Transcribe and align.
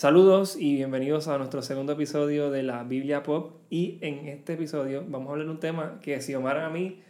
Saludos 0.00 0.56
y 0.56 0.76
bienvenidos 0.76 1.28
a 1.28 1.36
nuestro 1.36 1.60
segundo 1.60 1.92
episodio 1.92 2.50
de 2.50 2.62
la 2.62 2.84
Biblia 2.84 3.22
Pop. 3.22 3.56
Y 3.68 3.98
en 4.00 4.28
este 4.28 4.54
episodio 4.54 5.04
vamos 5.06 5.28
a 5.28 5.32
hablar 5.32 5.44
de 5.44 5.52
un 5.52 5.60
tema 5.60 6.00
que 6.00 6.22
si 6.22 6.34
Omar 6.34 6.56
a 6.56 6.70
mí 6.70 7.02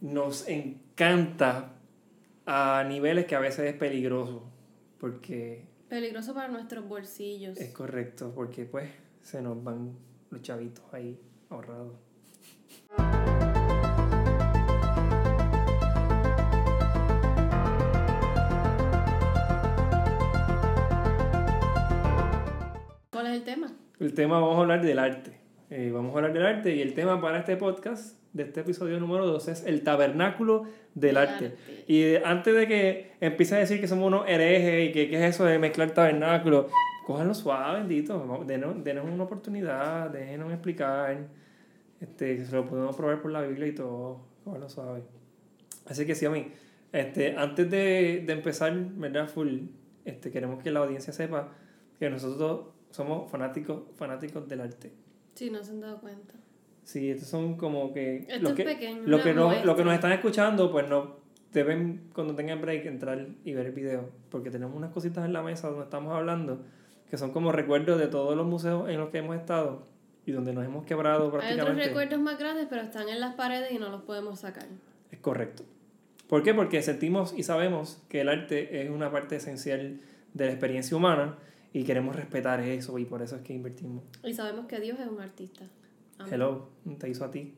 nos 0.00 0.46
encanta 0.46 1.72
a 2.46 2.84
niveles 2.86 3.26
que 3.26 3.34
a 3.34 3.40
veces 3.40 3.66
es 3.66 3.74
peligroso. 3.74 4.44
Porque... 5.00 5.64
Peligroso 5.88 6.32
para 6.32 6.46
nuestros 6.46 6.86
bolsillos. 6.86 7.58
Es 7.58 7.72
correcto, 7.72 8.30
porque 8.32 8.66
pues 8.66 8.88
se 9.20 9.42
nos 9.42 9.60
van 9.64 9.96
los 10.30 10.40
chavitos 10.40 10.84
ahí 10.92 11.18
ahorrados. 11.50 11.96
¿Cuál 23.28 23.36
es 23.36 23.46
el 23.46 23.54
tema? 23.54 23.72
El 24.00 24.14
tema 24.14 24.40
vamos 24.40 24.56
a 24.56 24.60
hablar 24.60 24.80
del 24.80 24.98
arte. 24.98 25.38
Eh, 25.68 25.90
vamos 25.92 26.14
a 26.14 26.16
hablar 26.16 26.32
del 26.32 26.46
arte 26.46 26.74
y 26.74 26.80
el 26.80 26.94
tema 26.94 27.20
para 27.20 27.40
este 27.40 27.58
podcast 27.58 28.16
de 28.32 28.44
este 28.44 28.60
episodio 28.60 28.98
número 28.98 29.26
2 29.26 29.48
es 29.48 29.66
el 29.66 29.82
tabernáculo 29.82 30.64
del 30.94 31.18
arte. 31.18 31.54
Y 31.86 32.16
antes 32.24 32.54
de 32.54 32.66
que 32.66 33.12
empiece 33.20 33.54
a 33.54 33.58
decir 33.58 33.82
que 33.82 33.86
somos 33.86 34.06
unos 34.06 34.26
herejes 34.26 34.88
y 34.88 34.92
que 34.92 35.10
qué 35.10 35.16
es 35.16 35.34
eso 35.34 35.44
de 35.44 35.58
mezclar 35.58 35.90
tabernáculo, 35.90 36.68
cójanlo 37.04 37.34
suave, 37.34 37.80
bendito. 37.80 38.42
Denos, 38.46 38.82
denos 38.82 39.04
una 39.04 39.24
oportunidad, 39.24 40.08
déjenos 40.08 40.50
explicar. 40.50 41.28
Este, 42.00 42.46
se 42.46 42.56
lo 42.56 42.64
podemos 42.64 42.96
probar 42.96 43.20
por 43.20 43.30
la 43.30 43.42
Biblia 43.42 43.66
y 43.66 43.74
todo. 43.74 44.22
Cójanlo 44.42 44.70
suave. 44.70 45.02
Así 45.84 46.06
que 46.06 46.14
sí, 46.14 46.24
a 46.24 46.30
mí. 46.30 46.50
Este, 46.92 47.36
antes 47.36 47.70
de, 47.70 48.24
de 48.26 48.32
empezar, 48.32 48.74
¿verdad? 48.74 49.28
Full, 49.28 49.64
este, 50.06 50.30
queremos 50.30 50.62
que 50.62 50.70
la 50.70 50.80
audiencia 50.80 51.12
sepa 51.12 51.50
que 51.98 52.08
nosotros 52.08 52.77
somos 52.90 53.30
fanáticos, 53.30 53.82
fanáticos 53.96 54.48
del 54.48 54.60
arte. 54.60 54.92
Sí, 55.34 55.50
no 55.50 55.62
se 55.62 55.70
han 55.72 55.80
dado 55.80 56.00
cuenta. 56.00 56.34
Sí, 56.82 57.10
estos 57.10 57.28
son 57.28 57.56
como 57.56 57.92
que... 57.92 58.26
Esto 58.28 58.40
lo 58.40 58.48
es 58.50 58.54
que, 58.54 58.64
pequeño, 58.64 59.02
lo 59.04 59.22
que, 59.22 59.34
no, 59.34 59.64
lo 59.64 59.76
que 59.76 59.84
nos 59.84 59.94
están 59.94 60.12
escuchando, 60.12 60.72
pues 60.72 60.88
no 60.88 61.18
deben, 61.52 62.08
cuando 62.14 62.34
tengan 62.34 62.60
break, 62.60 62.86
entrar 62.86 63.26
y 63.44 63.52
ver 63.52 63.66
el 63.66 63.72
video. 63.72 64.10
Porque 64.30 64.50
tenemos 64.50 64.74
unas 64.74 64.90
cositas 64.90 65.24
en 65.24 65.32
la 65.32 65.42
mesa 65.42 65.68
donde 65.68 65.84
estamos 65.84 66.14
hablando 66.14 66.64
que 67.10 67.16
son 67.16 67.32
como 67.32 67.52
recuerdos 67.52 67.98
de 67.98 68.08
todos 68.08 68.36
los 68.36 68.46
museos 68.46 68.88
en 68.88 68.98
los 68.98 69.10
que 69.10 69.18
hemos 69.18 69.36
estado 69.36 69.86
y 70.26 70.32
donde 70.32 70.52
nos 70.52 70.64
hemos 70.64 70.84
quebrado 70.84 71.22
Hay 71.22 71.28
otros 71.28 71.42
prácticamente. 71.42 71.84
recuerdos 71.86 72.20
más 72.20 72.38
grandes, 72.38 72.66
pero 72.68 72.82
están 72.82 73.08
en 73.08 73.20
las 73.20 73.34
paredes 73.34 73.72
y 73.72 73.78
no 73.78 73.88
los 73.88 74.02
podemos 74.02 74.40
sacar. 74.40 74.66
Es 75.10 75.18
correcto. 75.18 75.64
¿Por 76.28 76.42
qué? 76.42 76.52
Porque 76.52 76.82
sentimos 76.82 77.32
y 77.34 77.44
sabemos 77.44 78.02
que 78.10 78.20
el 78.20 78.28
arte 78.28 78.82
es 78.82 78.90
una 78.90 79.10
parte 79.10 79.36
esencial 79.36 80.00
de 80.34 80.44
la 80.44 80.50
experiencia 80.50 80.96
humana 80.96 81.38
y 81.72 81.84
queremos 81.84 82.16
respetar 82.16 82.60
eso 82.60 82.98
y 82.98 83.04
por 83.04 83.22
eso 83.22 83.36
es 83.36 83.42
que 83.42 83.54
invertimos. 83.54 84.04
Y 84.24 84.34
sabemos 84.34 84.66
que 84.66 84.80
Dios 84.80 84.98
es 84.98 85.06
un 85.06 85.20
artista. 85.20 85.66
Amén. 86.18 86.34
Hello, 86.34 86.68
te 86.98 87.08
hizo 87.08 87.24
a 87.24 87.30
ti. 87.30 87.54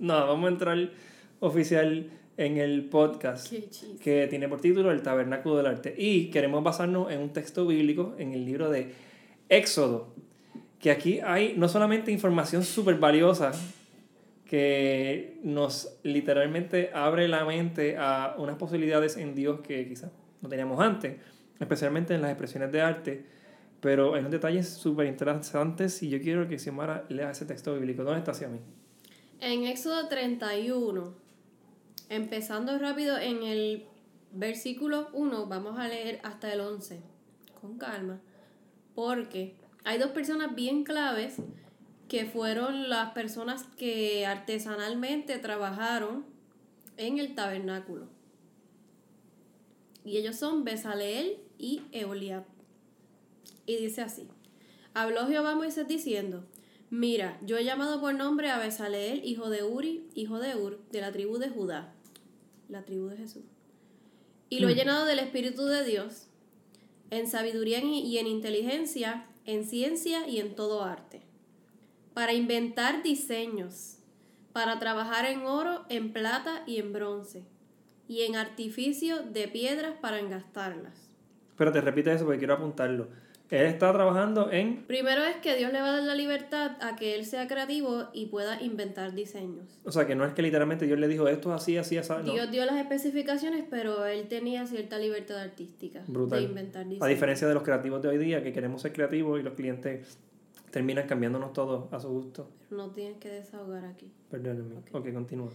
No, 0.00 0.26
vamos 0.26 0.46
a 0.46 0.52
entrar 0.52 0.90
oficial 1.40 2.10
en 2.36 2.58
el 2.58 2.84
podcast 2.84 3.52
que 4.02 4.26
tiene 4.28 4.48
por 4.48 4.60
título 4.60 4.90
El 4.90 5.02
Tabernáculo 5.02 5.56
del 5.56 5.66
Arte. 5.66 5.94
Y 5.96 6.30
queremos 6.30 6.62
basarnos 6.62 7.10
en 7.10 7.20
un 7.20 7.32
texto 7.32 7.66
bíblico, 7.66 8.14
en 8.18 8.32
el 8.32 8.44
libro 8.44 8.70
de 8.70 8.92
Éxodo, 9.48 10.08
que 10.80 10.90
aquí 10.90 11.20
hay 11.20 11.54
no 11.56 11.68
solamente 11.68 12.12
información 12.12 12.62
súper 12.62 12.96
valiosa, 12.96 13.52
que 14.44 15.38
nos 15.42 15.98
literalmente 16.02 16.90
abre 16.94 17.26
la 17.26 17.44
mente 17.44 17.96
a 17.98 18.36
unas 18.38 18.56
posibilidades 18.56 19.16
en 19.16 19.34
Dios 19.34 19.60
que 19.60 19.88
quizás 19.88 20.12
no 20.40 20.48
teníamos 20.48 20.80
antes, 20.80 21.16
especialmente 21.60 22.14
en 22.14 22.22
las 22.22 22.30
expresiones 22.30 22.72
de 22.72 22.80
arte, 22.80 23.26
pero 23.80 24.14
hay 24.14 24.20
unos 24.20 24.32
detalles 24.32 24.68
súper 24.68 25.06
interesantes 25.06 26.02
y 26.02 26.08
yo 26.08 26.20
quiero 26.20 26.48
que 26.48 26.58
Xiomara 26.58 27.04
lea 27.08 27.30
ese 27.30 27.44
texto 27.44 27.74
bíblico. 27.74 28.04
¿Dónde 28.04 28.18
está 28.20 28.34
Xiomara? 28.34 28.62
En 29.40 29.64
Éxodo 29.64 30.08
31, 30.08 31.14
empezando 32.08 32.78
rápido 32.78 33.18
en 33.18 33.42
el 33.42 33.84
versículo 34.32 35.08
1, 35.12 35.46
vamos 35.46 35.78
a 35.78 35.88
leer 35.88 36.20
hasta 36.22 36.52
el 36.52 36.60
11, 36.60 37.00
con 37.60 37.78
calma, 37.78 38.20
porque 38.94 39.54
hay 39.84 39.98
dos 39.98 40.10
personas 40.10 40.54
bien 40.54 40.84
claves 40.84 41.36
que 42.08 42.24
fueron 42.24 42.88
las 42.88 43.12
personas 43.12 43.64
que 43.76 44.26
artesanalmente 44.26 45.38
trabajaron 45.38 46.24
en 46.96 47.18
el 47.18 47.34
tabernáculo. 47.34 48.08
Y 50.04 50.18
ellos 50.18 50.36
son 50.36 50.64
Besaleel 50.64 51.45
y 51.58 51.82
Eoliab. 51.92 52.44
Y 53.66 53.76
dice 53.76 54.02
así: 54.02 54.28
Habló 54.94 55.26
Jehová 55.26 55.52
a 55.52 55.56
Moisés 55.56 55.88
diciendo: 55.88 56.44
Mira, 56.90 57.38
yo 57.44 57.58
he 57.58 57.64
llamado 57.64 58.00
por 58.00 58.14
nombre 58.14 58.50
a 58.50 58.58
Besaleel, 58.58 59.24
hijo 59.24 59.50
de 59.50 59.64
Uri, 59.64 60.06
hijo 60.14 60.38
de 60.38 60.54
Ur, 60.54 60.80
de 60.92 61.00
la 61.00 61.12
tribu 61.12 61.38
de 61.38 61.48
Judá, 61.48 61.92
la 62.68 62.84
tribu 62.84 63.08
de 63.08 63.16
Jesús. 63.16 63.44
Y 64.48 64.60
lo 64.60 64.68
he 64.68 64.74
llenado 64.74 65.04
del 65.04 65.18
Espíritu 65.18 65.64
de 65.64 65.84
Dios, 65.84 66.28
en 67.10 67.26
sabiduría 67.26 67.80
y 67.80 68.18
en 68.18 68.28
inteligencia, 68.28 69.26
en 69.44 69.64
ciencia 69.64 70.28
y 70.28 70.38
en 70.38 70.54
todo 70.54 70.84
arte, 70.84 71.22
para 72.14 72.32
inventar 72.32 73.02
diseños, 73.02 73.98
para 74.52 74.78
trabajar 74.78 75.26
en 75.26 75.44
oro, 75.46 75.84
en 75.88 76.12
plata 76.12 76.62
y 76.66 76.78
en 76.78 76.92
bronce, 76.92 77.44
y 78.08 78.22
en 78.22 78.36
artificio 78.36 79.22
de 79.22 79.48
piedras 79.48 79.96
para 80.00 80.20
engastarlas. 80.20 81.05
Pero 81.56 81.72
te 81.72 81.80
repite 81.80 82.12
eso 82.12 82.24
porque 82.24 82.38
quiero 82.38 82.54
apuntarlo. 82.54 83.08
Él 83.50 83.66
está 83.66 83.92
trabajando 83.92 84.50
en 84.50 84.84
Primero 84.86 85.22
es 85.22 85.36
que 85.36 85.56
Dios 85.56 85.72
le 85.72 85.80
va 85.80 85.90
a 85.90 85.92
dar 85.92 86.02
la 86.02 86.16
libertad 86.16 86.72
a 86.80 86.96
que 86.96 87.14
él 87.14 87.24
sea 87.24 87.46
creativo 87.46 88.08
y 88.12 88.26
pueda 88.26 88.60
inventar 88.60 89.14
diseños. 89.14 89.78
O 89.84 89.92
sea, 89.92 90.04
que 90.04 90.16
no 90.16 90.24
es 90.24 90.34
que 90.34 90.42
literalmente 90.42 90.84
Dios 90.84 90.98
le 90.98 91.06
dijo 91.06 91.28
esto 91.28 91.54
es 91.54 91.62
así, 91.62 91.76
así, 91.76 91.96
así. 91.96 92.12
No. 92.12 92.32
Dios 92.32 92.50
dio 92.50 92.64
las 92.64 92.76
especificaciones, 92.76 93.64
pero 93.70 94.04
él 94.06 94.26
tenía 94.26 94.66
cierta 94.66 94.98
libertad 94.98 95.38
artística 95.38 96.02
Brutal. 96.08 96.40
de 96.40 96.44
inventar 96.44 96.84
diseños. 96.84 97.04
A 97.04 97.06
diferencia 97.06 97.46
de 97.46 97.54
los 97.54 97.62
creativos 97.62 98.02
de 98.02 98.08
hoy 98.08 98.18
día, 98.18 98.42
que 98.42 98.52
queremos 98.52 98.82
ser 98.82 98.92
creativos 98.92 99.38
y 99.38 99.44
los 99.44 99.54
clientes 99.54 100.18
terminan 100.72 101.06
cambiándonos 101.06 101.52
todo 101.52 101.88
a 101.92 102.00
su 102.00 102.08
gusto. 102.08 102.50
No 102.70 102.90
tienes 102.90 103.18
que 103.18 103.28
desahogar 103.28 103.84
aquí. 103.84 104.12
Perdónenme. 104.28 104.74
Ok, 104.92 105.12
continúa. 105.12 105.50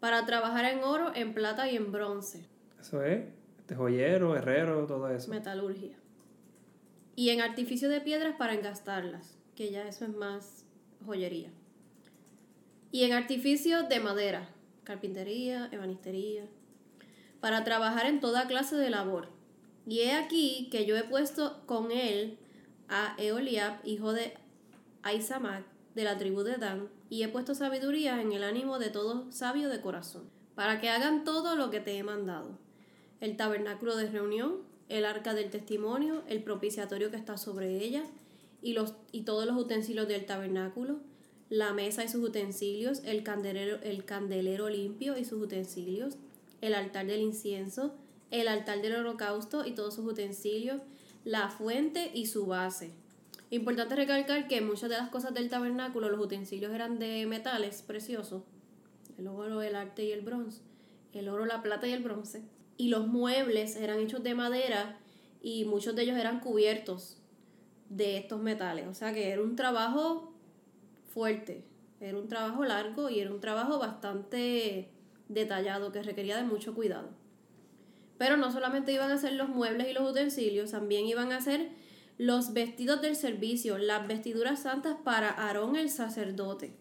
Para 0.00 0.24
trabajar 0.24 0.64
en 0.64 0.82
oro, 0.82 1.12
en 1.14 1.34
plata 1.34 1.70
y 1.70 1.76
en 1.76 1.92
bronce. 1.92 2.46
Eso 2.80 3.02
es. 3.04 3.20
Este 3.64 3.76
joyero, 3.76 4.36
herrero, 4.36 4.84
todo 4.86 5.08
eso. 5.08 5.30
Metalurgia. 5.30 5.96
Y 7.16 7.30
en 7.30 7.40
artificio 7.40 7.88
de 7.88 8.02
piedras 8.02 8.36
para 8.36 8.52
engastarlas, 8.52 9.38
que 9.56 9.70
ya 9.70 9.88
eso 9.88 10.04
es 10.04 10.14
más 10.14 10.66
joyería. 11.06 11.48
Y 12.92 13.04
en 13.04 13.14
artificio 13.14 13.84
de 13.84 14.00
madera, 14.00 14.50
carpintería, 14.84 15.70
ebanistería, 15.72 16.44
para 17.40 17.64
trabajar 17.64 18.04
en 18.04 18.20
toda 18.20 18.46
clase 18.48 18.76
de 18.76 18.90
labor. 18.90 19.30
Y 19.86 20.00
he 20.00 20.12
aquí 20.12 20.68
que 20.70 20.84
yo 20.84 20.94
he 20.98 21.04
puesto 21.04 21.62
con 21.64 21.90
él 21.90 22.36
a 22.90 23.14
Eoliab, 23.16 23.78
hijo 23.84 24.12
de 24.12 24.34
Aizamac, 25.02 25.64
de 25.94 26.04
la 26.04 26.18
tribu 26.18 26.42
de 26.42 26.58
Dan, 26.58 26.90
y 27.08 27.22
he 27.22 27.28
puesto 27.28 27.54
sabiduría 27.54 28.20
en 28.20 28.32
el 28.32 28.44
ánimo 28.44 28.78
de 28.78 28.90
todo 28.90 29.32
sabio 29.32 29.70
de 29.70 29.80
corazón, 29.80 30.28
para 30.54 30.82
que 30.82 30.90
hagan 30.90 31.24
todo 31.24 31.56
lo 31.56 31.70
que 31.70 31.80
te 31.80 31.96
he 31.96 32.02
mandado 32.02 32.62
el 33.24 33.36
tabernáculo 33.36 33.96
de 33.96 34.10
reunión, 34.10 34.58
el 34.88 35.06
arca 35.06 35.32
del 35.32 35.50
testimonio, 35.50 36.22
el 36.28 36.42
propiciatorio 36.42 37.10
que 37.10 37.16
está 37.16 37.38
sobre 37.38 37.82
ella, 37.82 38.04
y, 38.60 38.74
los, 38.74 38.94
y 39.12 39.22
todos 39.22 39.46
los 39.46 39.56
utensilios 39.56 40.06
del 40.08 40.26
tabernáculo, 40.26 41.00
la 41.48 41.72
mesa 41.72 42.04
y 42.04 42.08
sus 42.08 42.22
utensilios, 42.22 43.02
el 43.04 43.22
candelero, 43.22 43.80
el 43.82 44.04
candelero 44.04 44.68
limpio 44.68 45.16
y 45.16 45.24
sus 45.24 45.42
utensilios, 45.42 46.16
el 46.60 46.74
altar 46.74 47.06
del 47.06 47.22
incienso, 47.22 47.94
el 48.30 48.46
altar 48.46 48.82
del 48.82 48.96
holocausto 48.96 49.64
y 49.64 49.72
todos 49.72 49.94
sus 49.94 50.06
utensilios, 50.06 50.82
la 51.24 51.48
fuente 51.48 52.10
y 52.12 52.26
su 52.26 52.46
base. 52.46 52.90
Importante 53.48 53.96
recalcar 53.96 54.48
que 54.48 54.60
muchas 54.60 54.90
de 54.90 54.96
las 54.96 55.08
cosas 55.08 55.32
del 55.32 55.48
tabernáculo, 55.48 56.10
los 56.10 56.20
utensilios 56.20 56.72
eran 56.72 56.98
de 56.98 57.24
metales 57.26 57.82
preciosos, 57.82 58.42
el 59.16 59.28
oro, 59.28 59.62
el 59.62 59.76
arte 59.76 60.04
y 60.04 60.12
el 60.12 60.22
bronce, 60.22 60.60
el 61.12 61.28
oro, 61.28 61.46
la 61.46 61.62
plata 61.62 61.86
y 61.86 61.92
el 61.92 62.02
bronce. 62.02 62.42
Y 62.76 62.88
los 62.88 63.06
muebles 63.06 63.76
eran 63.76 64.00
hechos 64.00 64.22
de 64.22 64.34
madera 64.34 64.98
y 65.40 65.64
muchos 65.64 65.94
de 65.94 66.02
ellos 66.02 66.18
eran 66.18 66.40
cubiertos 66.40 67.18
de 67.88 68.16
estos 68.16 68.40
metales. 68.40 68.86
O 68.88 68.94
sea 68.94 69.12
que 69.12 69.30
era 69.30 69.42
un 69.42 69.56
trabajo 69.56 70.32
fuerte, 71.12 71.64
era 72.00 72.18
un 72.18 72.28
trabajo 72.28 72.64
largo 72.64 73.08
y 73.10 73.20
era 73.20 73.30
un 73.30 73.40
trabajo 73.40 73.78
bastante 73.78 74.90
detallado 75.28 75.92
que 75.92 76.02
requería 76.02 76.36
de 76.36 76.44
mucho 76.44 76.74
cuidado. 76.74 77.10
Pero 78.18 78.36
no 78.36 78.50
solamente 78.52 78.92
iban 78.92 79.10
a 79.10 79.18
ser 79.18 79.34
los 79.34 79.48
muebles 79.48 79.88
y 79.88 79.92
los 79.92 80.10
utensilios, 80.10 80.70
también 80.70 81.06
iban 81.06 81.32
a 81.32 81.40
ser 81.40 81.70
los 82.16 82.52
vestidos 82.52 83.02
del 83.02 83.16
servicio, 83.16 83.76
las 83.78 84.06
vestiduras 84.06 84.62
santas 84.62 84.96
para 85.02 85.30
Aarón 85.30 85.76
el 85.76 85.90
sacerdote, 85.90 86.74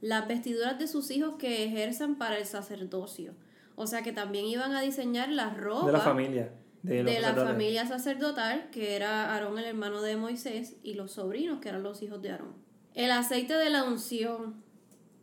las 0.00 0.28
vestiduras 0.28 0.78
de 0.78 0.88
sus 0.88 1.10
hijos 1.10 1.36
que 1.38 1.64
ejerzan 1.64 2.16
para 2.16 2.38
el 2.38 2.46
sacerdocio. 2.46 3.34
O 3.80 3.86
sea 3.86 4.02
que 4.02 4.12
también 4.12 4.44
iban 4.46 4.72
a 4.74 4.80
diseñar 4.80 5.28
la 5.30 5.50
ropa 5.54 5.86
De 5.86 5.92
la 5.92 6.00
familia. 6.00 6.52
de, 6.82 7.04
de 7.04 7.20
la 7.20 7.32
familia 7.34 7.86
sacerdotal, 7.86 8.70
que 8.70 8.96
era 8.96 9.32
Aarón 9.32 9.56
el 9.58 9.64
hermano 9.66 10.02
de 10.02 10.16
Moisés, 10.16 10.76
y 10.82 10.94
los 10.94 11.12
sobrinos, 11.12 11.60
que 11.60 11.68
eran 11.68 11.82
los 11.84 12.02
hijos 12.02 12.20
de 12.20 12.30
Aarón. 12.32 12.54
El 12.94 13.10
aceite 13.12 13.54
de 13.54 13.70
la 13.70 13.84
unción, 13.84 14.62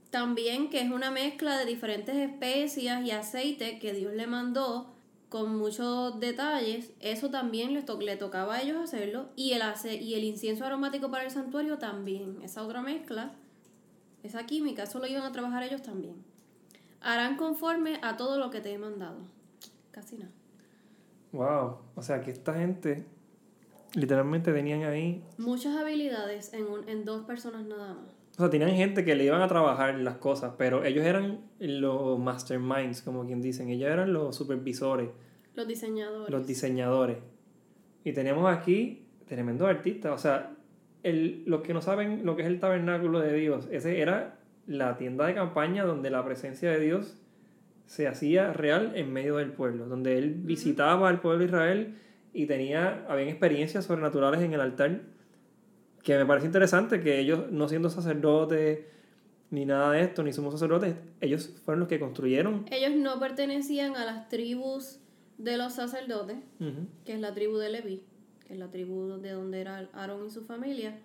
también 0.10 0.70
que 0.70 0.80
es 0.82 0.90
una 0.90 1.12
mezcla 1.12 1.58
de 1.58 1.66
diferentes 1.66 2.16
especias 2.16 3.04
y 3.06 3.12
aceite 3.12 3.80
que 3.80 3.94
Dios 3.94 4.14
le 4.14 4.28
mandó 4.28 4.94
con 5.28 5.58
muchos 5.58 6.18
detalles, 6.22 6.92
eso 7.02 7.30
también 7.30 7.74
les 7.74 7.84
to- 7.86 8.00
le 8.00 8.16
tocaba 8.16 8.56
a 8.56 8.62
ellos 8.62 8.78
hacerlo, 8.82 9.28
y 9.36 9.52
el, 9.52 9.64
ace- 9.64 9.96
y 10.02 10.14
el 10.14 10.24
incienso 10.24 10.64
aromático 10.66 11.12
para 11.12 11.26
el 11.26 11.32
santuario 11.32 11.78
también, 11.78 12.38
esa 12.42 12.64
otra 12.64 12.82
mezcla, 12.82 13.34
esa 14.24 14.46
química, 14.46 14.84
eso 14.84 15.00
lo 15.00 15.08
iban 15.08 15.24
a 15.24 15.34
trabajar 15.34 15.64
ellos 15.64 15.82
también. 15.82 16.16
Harán 17.06 17.38
conforme 17.38 18.00
a 18.02 18.18
todo 18.18 18.40
lo 18.40 18.50
que 18.50 18.60
te 18.62 18.74
he 18.74 18.78
mandado. 18.78 19.18
Casi 19.92 20.18
nada. 20.18 20.32
Wow, 21.32 21.78
o 21.96 22.02
sea 22.02 22.22
que 22.22 22.32
esta 22.32 22.54
gente 22.54 23.06
literalmente 23.94 24.52
tenían 24.52 24.84
ahí, 24.84 25.24
Muchas 25.38 25.76
habilidades 25.78 26.54
en, 26.54 26.66
un, 26.66 26.88
en 26.90 27.06
dos 27.06 27.26
personas 27.26 27.66
nada 27.66 27.94
más. 27.94 28.06
o 28.38 28.42
sea, 28.42 28.50
tenían 28.50 28.72
gente 28.72 29.06
que 29.06 29.16
le 29.16 29.24
iban 29.26 29.42
a 29.42 29.48
trabajar 29.48 29.96
las 30.00 30.18
cosas, 30.18 30.54
pero 30.58 30.84
ellos 30.84 31.06
eran 31.06 31.40
los 31.60 32.18
masterminds, 32.20 33.02
como 33.02 33.26
quien 33.26 33.42
dicen, 33.42 33.70
ellos 33.70 33.90
eran 33.90 34.12
los 34.14 34.36
supervisores, 34.36 35.10
Los 35.54 35.68
diseñadores. 35.68 36.30
los 36.30 36.48
diseñadores. 36.48 37.18
Y 38.04 38.14
tenemos 38.14 38.50
aquí 38.54 39.06
tremendos 39.28 39.68
artistas, 39.68 40.12
o 40.14 40.18
sea, 40.18 40.52
el, 41.04 41.44
los 41.46 41.62
que 41.62 41.74
no 41.74 41.82
saben 41.82 42.26
lo 42.26 42.36
que 42.36 42.42
es 42.42 42.48
el 42.48 42.60
tabernáculo 42.60 43.20
de 43.20 43.34
Dios, 43.34 43.68
ese 43.72 44.00
era 44.02 44.40
la 44.68 44.98
tienda 44.98 45.26
de 45.26 45.34
campaña 45.34 45.84
donde 45.84 46.10
la 46.10 46.24
presencia 46.26 46.72
de 46.72 46.80
Dios 46.80 47.18
se 47.86 48.08
hacía 48.08 48.52
real 48.54 48.94
en 48.96 49.14
medio 49.14 49.38
del 49.38 49.52
pueblo, 49.52 49.88
donde 49.88 50.18
él 50.18 50.34
visitaba 50.34 51.08
al 51.10 51.22
pueblo 51.22 51.40
de 51.40 51.46
Israel 51.46 51.96
y 52.34 52.48
tenía, 52.48 53.06
habían 53.08 53.30
experiencias 53.30 53.86
sobrenaturales 53.86 54.42
en 54.42 54.54
el 54.54 54.62
altar, 54.62 55.02
que 56.04 56.18
me 56.18 56.26
parece 56.26 56.48
interesante 56.48 57.00
que 57.00 57.20
ellos, 57.20 57.52
no 57.52 57.68
siendo 57.68 57.90
sacerdotes 57.90 58.86
ni 59.52 59.66
nada 59.66 59.92
de 59.92 60.02
esto, 60.02 60.24
ni 60.24 60.34
somos 60.34 60.54
sacerdotes, 60.54 60.96
ellos 61.22 61.54
fueron 61.64 61.82
los 61.82 61.90
que 61.90 62.00
construyeron. 62.00 62.66
Ellos 62.72 62.92
no 62.96 63.20
pertenecían 63.20 63.96
a 63.96 64.06
las 64.06 64.28
tribus 64.28 65.00
de 65.38 65.58
los 65.58 65.74
sacerdotes, 65.74 66.38
que 67.06 67.14
es 67.14 67.20
la 67.20 67.34
tribu 67.34 67.58
de 67.58 67.70
Leví, 67.70 68.04
que 68.48 68.54
es 68.54 68.60
la 68.60 68.70
tribu 68.72 69.18
de 69.20 69.32
donde 69.32 69.62
era 69.62 69.88
Aarón 69.94 70.28
y 70.28 70.30
su 70.30 70.44
familia, 70.44 70.98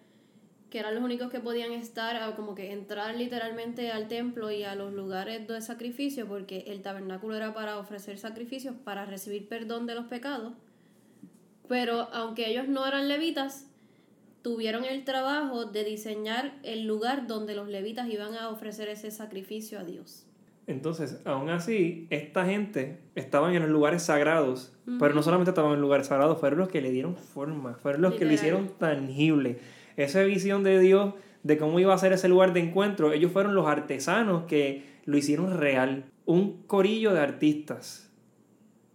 que 0.71 0.79
eran 0.79 0.95
los 0.95 1.03
únicos 1.03 1.31
que 1.31 1.41
podían 1.41 1.73
estar, 1.73 2.35
como 2.37 2.55
que 2.55 2.73
entrar 2.73 3.15
literalmente 3.17 3.91
al 3.91 4.09
templo 4.09 4.51
y 4.51 4.63
a 4.63 4.75
los 4.75 4.93
lugares 4.93 5.47
de 5.47 5.61
sacrificio, 5.61 6.27
porque 6.27 6.65
el 6.69 6.81
tabernáculo 6.81 7.37
era 7.37 7.53
para 7.53 7.79
ofrecer 7.79 8.19
sacrificios, 8.19 8.75
para 8.85 9.05
recibir 9.05 9.49
perdón 9.49 9.87
de 9.87 9.97
los 9.97 10.07
pecados. 10.07 10.55
Pero 11.69 12.09
aunque 12.13 12.49
ellos 12.49 12.69
no 12.69 12.87
eran 12.87 13.09
levitas, 13.09 13.67
tuvieron 14.43 14.85
el 14.85 15.05
trabajo 15.05 15.67
de 15.67 15.85
diseñar 15.85 16.55
el 16.63 16.87
lugar 16.87 17.27
donde 17.27 17.55
los 17.55 17.69
levitas 17.69 18.09
iban 18.09 18.35
a 18.35 18.49
ofrecer 18.49 18.89
ese 18.89 19.11
sacrificio 19.11 19.79
a 19.79 19.85
Dios. 19.85 20.25
Entonces, 20.67 21.21
aún 21.25 21.51
así, 21.51 22.07
esta 22.11 22.47
gente 22.47 23.01
estaban 23.17 23.55
en 23.55 23.63
los 23.63 23.71
lugares 23.71 24.05
sagrados, 24.05 24.73
pero 25.01 25.15
no 25.15 25.23
solamente 25.23 25.51
estaban 25.51 25.73
en 25.73 25.81
lugares 25.81 26.07
sagrados, 26.07 26.39
fueron 26.39 26.61
los 26.61 26.69
que 26.69 26.81
le 26.81 26.93
dieron 26.93 27.17
forma, 27.17 27.75
fueron 27.75 28.03
los 28.03 28.15
que 28.15 28.25
lo 28.25 28.31
Literal. 28.31 28.35
hicieron 28.35 28.79
tangible. 28.79 29.59
Esa 30.00 30.23
visión 30.23 30.62
de 30.62 30.79
Dios 30.79 31.12
de 31.43 31.58
cómo 31.58 31.79
iba 31.79 31.93
a 31.93 31.99
ser 31.99 32.14
ese 32.14 32.26
lugar 32.26 32.55
de 32.55 32.61
encuentro, 32.61 33.12
ellos 33.12 33.32
fueron 33.32 33.55
los 33.55 33.67
artesanos 33.67 34.44
que 34.44 34.85
lo 35.05 35.19
hicieron 35.19 35.58
real. 35.58 36.06
Un 36.25 36.62
corillo 36.62 37.12
de 37.12 37.20
artistas, 37.20 38.11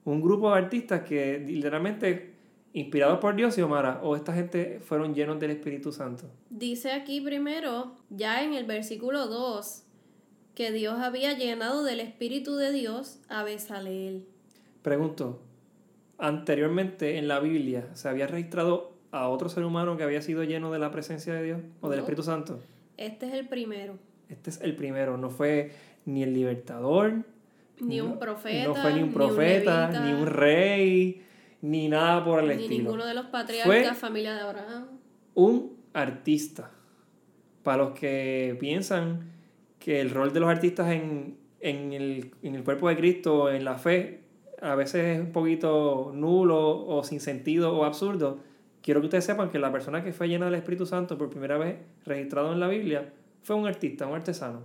un 0.04 0.20
grupo 0.20 0.52
de 0.52 0.58
artistas 0.58 1.02
que 1.02 1.38
literalmente, 1.38 2.34
inspirados 2.74 3.20
por 3.20 3.36
Dios 3.36 3.56
y 3.58 3.62
Omara, 3.62 4.00
o 4.02 4.16
esta 4.16 4.34
gente 4.34 4.80
fueron 4.80 5.14
llenos 5.14 5.40
del 5.40 5.52
Espíritu 5.52 5.92
Santo. 5.92 6.26
Dice 6.50 6.92
aquí 6.92 7.22
primero, 7.22 7.96
ya 8.10 8.44
en 8.44 8.56
el 8.56 8.66
versículo 8.66 9.28
2, 9.28 9.84
que 10.56 10.72
Dios 10.72 11.00
había 11.00 11.38
llenado 11.38 11.84
del 11.84 12.00
Espíritu 12.00 12.56
de 12.56 12.72
Dios 12.72 13.20
a 13.30 13.44
Besaleel. 13.44 14.26
Pregunto, 14.82 15.40
anteriormente 16.18 17.20
en 17.20 17.28
la 17.28 17.40
Biblia 17.40 17.90
se 17.94 18.10
había 18.10 18.26
registrado 18.26 18.95
a 19.16 19.30
otro 19.30 19.50
ser 19.50 19.64
humano 19.64 19.96
que 19.98 20.04
había 20.04 20.22
sido 20.22 20.44
lleno 20.44 20.72
de 20.72 20.80
la 20.80 20.92
presencia 20.92 21.34
de 21.34 21.44
Dios 21.44 21.60
o 21.82 21.90
del 21.90 21.98
No. 22.00 22.04
Espíritu 22.04 22.24
Santo. 22.24 22.60
Este 22.98 23.28
es 23.28 23.34
el 23.34 23.48
primero. 23.48 23.96
Este 24.30 24.50
es 24.50 24.60
el 24.62 24.76
primero, 24.76 25.18
no 25.18 25.30
fue 25.30 25.72
ni 26.06 26.24
el 26.24 26.34
libertador, 26.34 27.24
Ni 27.80 28.02
un 28.02 28.18
profeta, 28.20 28.68
no 28.68 28.76
fue 28.76 28.94
ni 28.94 29.00
un 29.00 29.02
ni 29.02 29.04
un 29.10 29.14
profeta, 29.14 29.82
levita, 29.90 30.06
ni 30.06 30.14
un 30.14 30.28
rey, 30.28 31.22
ni 31.62 31.88
nada 31.90 32.24
por 32.26 32.40
el 32.42 32.48
Ni 32.48 32.64
estilo. 32.64 32.84
ninguno 32.84 33.06
de 33.06 33.14
los 33.14 33.26
patriarcas, 33.28 33.66
Fue- 33.88 33.94
familia 33.96 34.34
de 34.34 34.42
Abraham. 34.42 34.88
Un 35.36 35.74
artista. 35.94 36.72
Para 37.64 37.84
los 37.84 37.92
que 38.00 38.56
piensan 38.60 39.32
que 39.80 40.00
el 40.02 40.10
rol 40.12 40.32
de 40.34 40.40
los 40.40 40.50
artistas 40.50 40.92
en, 40.92 41.38
en, 41.60 41.94
el, 41.94 42.32
en 42.44 42.56
el 42.56 42.64
cuerpo 42.64 42.90
de 42.90 42.96
Cristo, 42.98 43.50
en 43.52 43.64
la 43.66 43.78
fe, 43.78 44.22
a 44.62 44.76
veces 44.76 45.18
es 45.18 45.20
un 45.20 45.32
poquito 45.32 46.12
nulo 46.16 46.86
o 46.88 47.04
sin 47.04 47.20
sentido 47.20 47.76
o 47.76 47.84
absurdo, 47.86 48.40
quiero 48.86 49.02
que 49.02 49.08
ustedes 49.08 49.26
sepan 49.26 49.50
que 49.50 49.58
la 49.58 49.72
persona 49.72 50.04
que 50.04 50.14
fue 50.14 50.30
llena 50.30 50.46
del 50.46 50.54
Espíritu 50.54 50.86
Santo 50.86 51.18
por 51.18 51.32
primera 51.32 51.58
vez 51.58 51.80
registrado 52.06 52.54
en 52.54 52.60
la 52.60 52.68
Biblia 52.68 53.12
fue 53.42 53.56
un 53.56 53.66
artista, 53.66 54.06
un 54.06 54.14
artesano. 54.14 54.62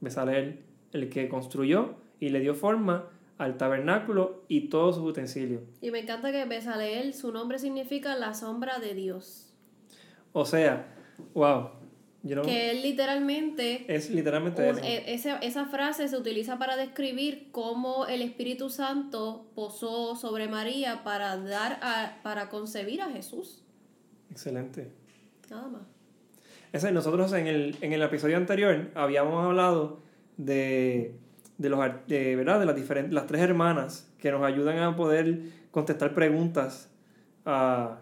Besaleel, 0.00 0.60
el 0.92 1.10
que 1.10 1.28
construyó 1.28 1.96
y 2.18 2.30
le 2.30 2.40
dio 2.40 2.54
forma 2.54 3.10
al 3.36 3.58
tabernáculo 3.58 4.42
y 4.48 4.70
todos 4.70 4.96
sus 4.96 5.04
utensilios. 5.04 5.60
Y 5.82 5.90
me 5.90 5.98
encanta 5.98 6.32
que 6.32 6.46
Besaleel, 6.46 7.12
su 7.12 7.30
nombre 7.30 7.58
significa 7.58 8.16
la 8.16 8.32
sombra 8.32 8.78
de 8.78 8.94
Dios. 8.94 9.52
O 10.32 10.46
sea, 10.46 10.86
wow, 11.34 11.68
yo 12.22 12.36
no- 12.36 12.42
Que 12.42 12.70
él 12.72 12.82
literalmente 12.82 13.84
es 13.94 14.10
literalmente 14.10 14.62
Un- 14.62 14.78
eso. 14.78 14.84
e- 14.84 15.14
esa, 15.14 15.38
esa 15.38 15.66
frase 15.66 16.08
se 16.08 16.16
utiliza 16.16 16.58
para 16.58 16.76
describir 16.76 17.48
cómo 17.52 18.06
el 18.06 18.22
Espíritu 18.22 18.70
Santo 18.70 19.46
posó 19.54 20.16
sobre 20.16 20.48
María 20.48 21.04
para 21.04 21.36
dar 21.36 21.78
a, 21.82 22.18
para 22.22 22.48
concebir 22.48 23.00
a 23.02 23.10
Jesús. 23.10 23.62
Excelente. 24.30 24.90
Nada 25.50 25.68
más. 25.68 25.82
Ese, 26.72 26.92
nosotros 26.92 27.32
en 27.32 27.46
el, 27.46 27.76
en 27.80 27.92
el 27.92 28.02
episodio 28.02 28.36
anterior 28.36 28.90
habíamos 28.94 29.42
hablado 29.44 30.00
de, 30.36 31.14
de, 31.56 31.68
los, 31.70 31.80
de, 32.06 32.36
¿verdad? 32.36 32.60
de 32.60 32.66
las, 32.66 32.76
diferentes, 32.76 33.12
las 33.14 33.26
tres 33.26 33.40
hermanas 33.40 34.10
que 34.18 34.30
nos 34.30 34.42
ayudan 34.42 34.78
a 34.78 34.94
poder 34.96 35.40
contestar 35.70 36.12
preguntas 36.14 36.90
a, 37.46 38.00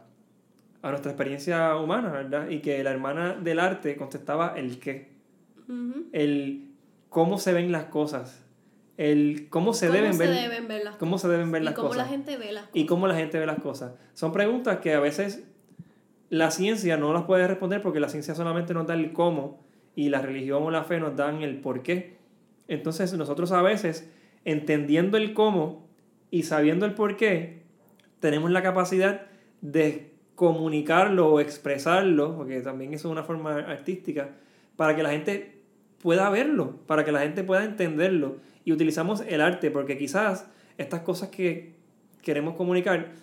a 0.86 0.90
nuestra 0.90 1.12
experiencia 1.12 1.76
humana, 1.76 2.10
¿verdad? 2.10 2.48
Y 2.48 2.60
que 2.60 2.82
la 2.84 2.90
hermana 2.90 3.34
del 3.34 3.58
arte 3.58 3.96
contestaba 3.96 4.54
el 4.56 4.78
qué, 4.78 5.12
el 6.12 6.70
cómo 7.08 7.38
se 7.38 7.52
ven 7.52 7.72
las 7.72 7.86
cosas, 7.86 8.44
el 8.96 9.48
cómo 9.50 9.74
se 9.74 9.86
¿Cómo 9.86 9.98
deben 9.98 10.14
se 10.14 10.18
ver, 10.26 10.30
deben 10.34 10.68
ver 10.68 10.84
las 10.84 10.96
cómo 10.96 11.18
se 11.18 11.28
deben 11.28 11.52
ver 11.52 11.62
y 11.62 11.64
las 11.66 11.74
cómo 11.74 11.88
cosas 11.88 12.04
la 12.04 12.08
gente 12.10 12.36
ve 12.36 12.52
las 12.52 12.62
cosas. 12.64 12.76
y 12.76 12.86
cómo 12.86 13.06
la 13.08 13.14
gente 13.14 13.38
ve 13.38 13.46
las 13.46 13.60
cosas. 13.60 13.92
Son 14.14 14.32
preguntas 14.32 14.78
que 14.78 14.94
a 14.94 15.00
veces 15.00 15.44
la 16.30 16.50
ciencia 16.50 16.96
no 16.96 17.12
las 17.12 17.24
puede 17.24 17.46
responder 17.46 17.82
porque 17.82 18.00
la 18.00 18.08
ciencia 18.08 18.34
solamente 18.34 18.74
nos 18.74 18.86
da 18.86 18.94
el 18.94 19.12
cómo 19.12 19.64
y 19.94 20.08
la 20.08 20.22
religión 20.22 20.62
o 20.62 20.70
la 20.70 20.84
fe 20.84 21.00
nos 21.00 21.16
dan 21.16 21.42
el 21.42 21.60
por 21.60 21.82
qué. 21.82 22.16
Entonces 22.68 23.12
nosotros 23.12 23.52
a 23.52 23.62
veces, 23.62 24.10
entendiendo 24.44 25.16
el 25.16 25.34
cómo 25.34 25.88
y 26.30 26.44
sabiendo 26.44 26.86
el 26.86 26.94
por 26.94 27.16
qué, 27.16 27.62
tenemos 28.20 28.50
la 28.50 28.62
capacidad 28.62 29.26
de 29.60 30.15
comunicarlo 30.36 31.32
o 31.32 31.40
expresarlo, 31.40 32.36
porque 32.36 32.60
también 32.60 32.94
eso 32.94 33.08
es 33.08 33.12
una 33.12 33.24
forma 33.24 33.56
artística, 33.56 34.30
para 34.76 34.94
que 34.94 35.02
la 35.02 35.10
gente 35.10 35.62
pueda 36.00 36.30
verlo, 36.30 36.76
para 36.86 37.04
que 37.04 37.10
la 37.10 37.20
gente 37.20 37.42
pueda 37.42 37.64
entenderlo. 37.64 38.36
Y 38.64 38.72
utilizamos 38.72 39.22
el 39.26 39.40
arte, 39.40 39.72
porque 39.72 39.98
quizás 39.98 40.48
estas 40.78 41.00
cosas 41.00 41.30
que 41.30 41.74
queremos 42.22 42.54
comunicar 42.54 43.14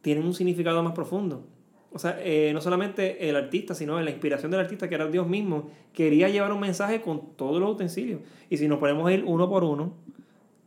tienen 0.00 0.24
un 0.24 0.34
significado 0.34 0.82
más 0.82 0.94
profundo. 0.94 1.46
O 1.92 1.98
sea, 1.98 2.18
eh, 2.20 2.50
no 2.52 2.60
solamente 2.60 3.28
el 3.28 3.36
artista, 3.36 3.74
sino 3.74 4.00
la 4.00 4.10
inspiración 4.10 4.50
del 4.50 4.60
artista, 4.60 4.88
que 4.88 4.94
era 4.96 5.06
Dios 5.06 5.28
mismo, 5.28 5.70
quería 5.92 6.28
llevar 6.28 6.52
un 6.52 6.60
mensaje 6.60 7.00
con 7.00 7.36
todos 7.36 7.60
los 7.60 7.70
utensilios. 7.70 8.20
Y 8.50 8.56
si 8.56 8.66
nos 8.66 8.78
ponemos 8.78 9.06
a 9.06 9.12
ir 9.12 9.22
uno 9.24 9.48
por 9.48 9.62
uno, 9.62 9.92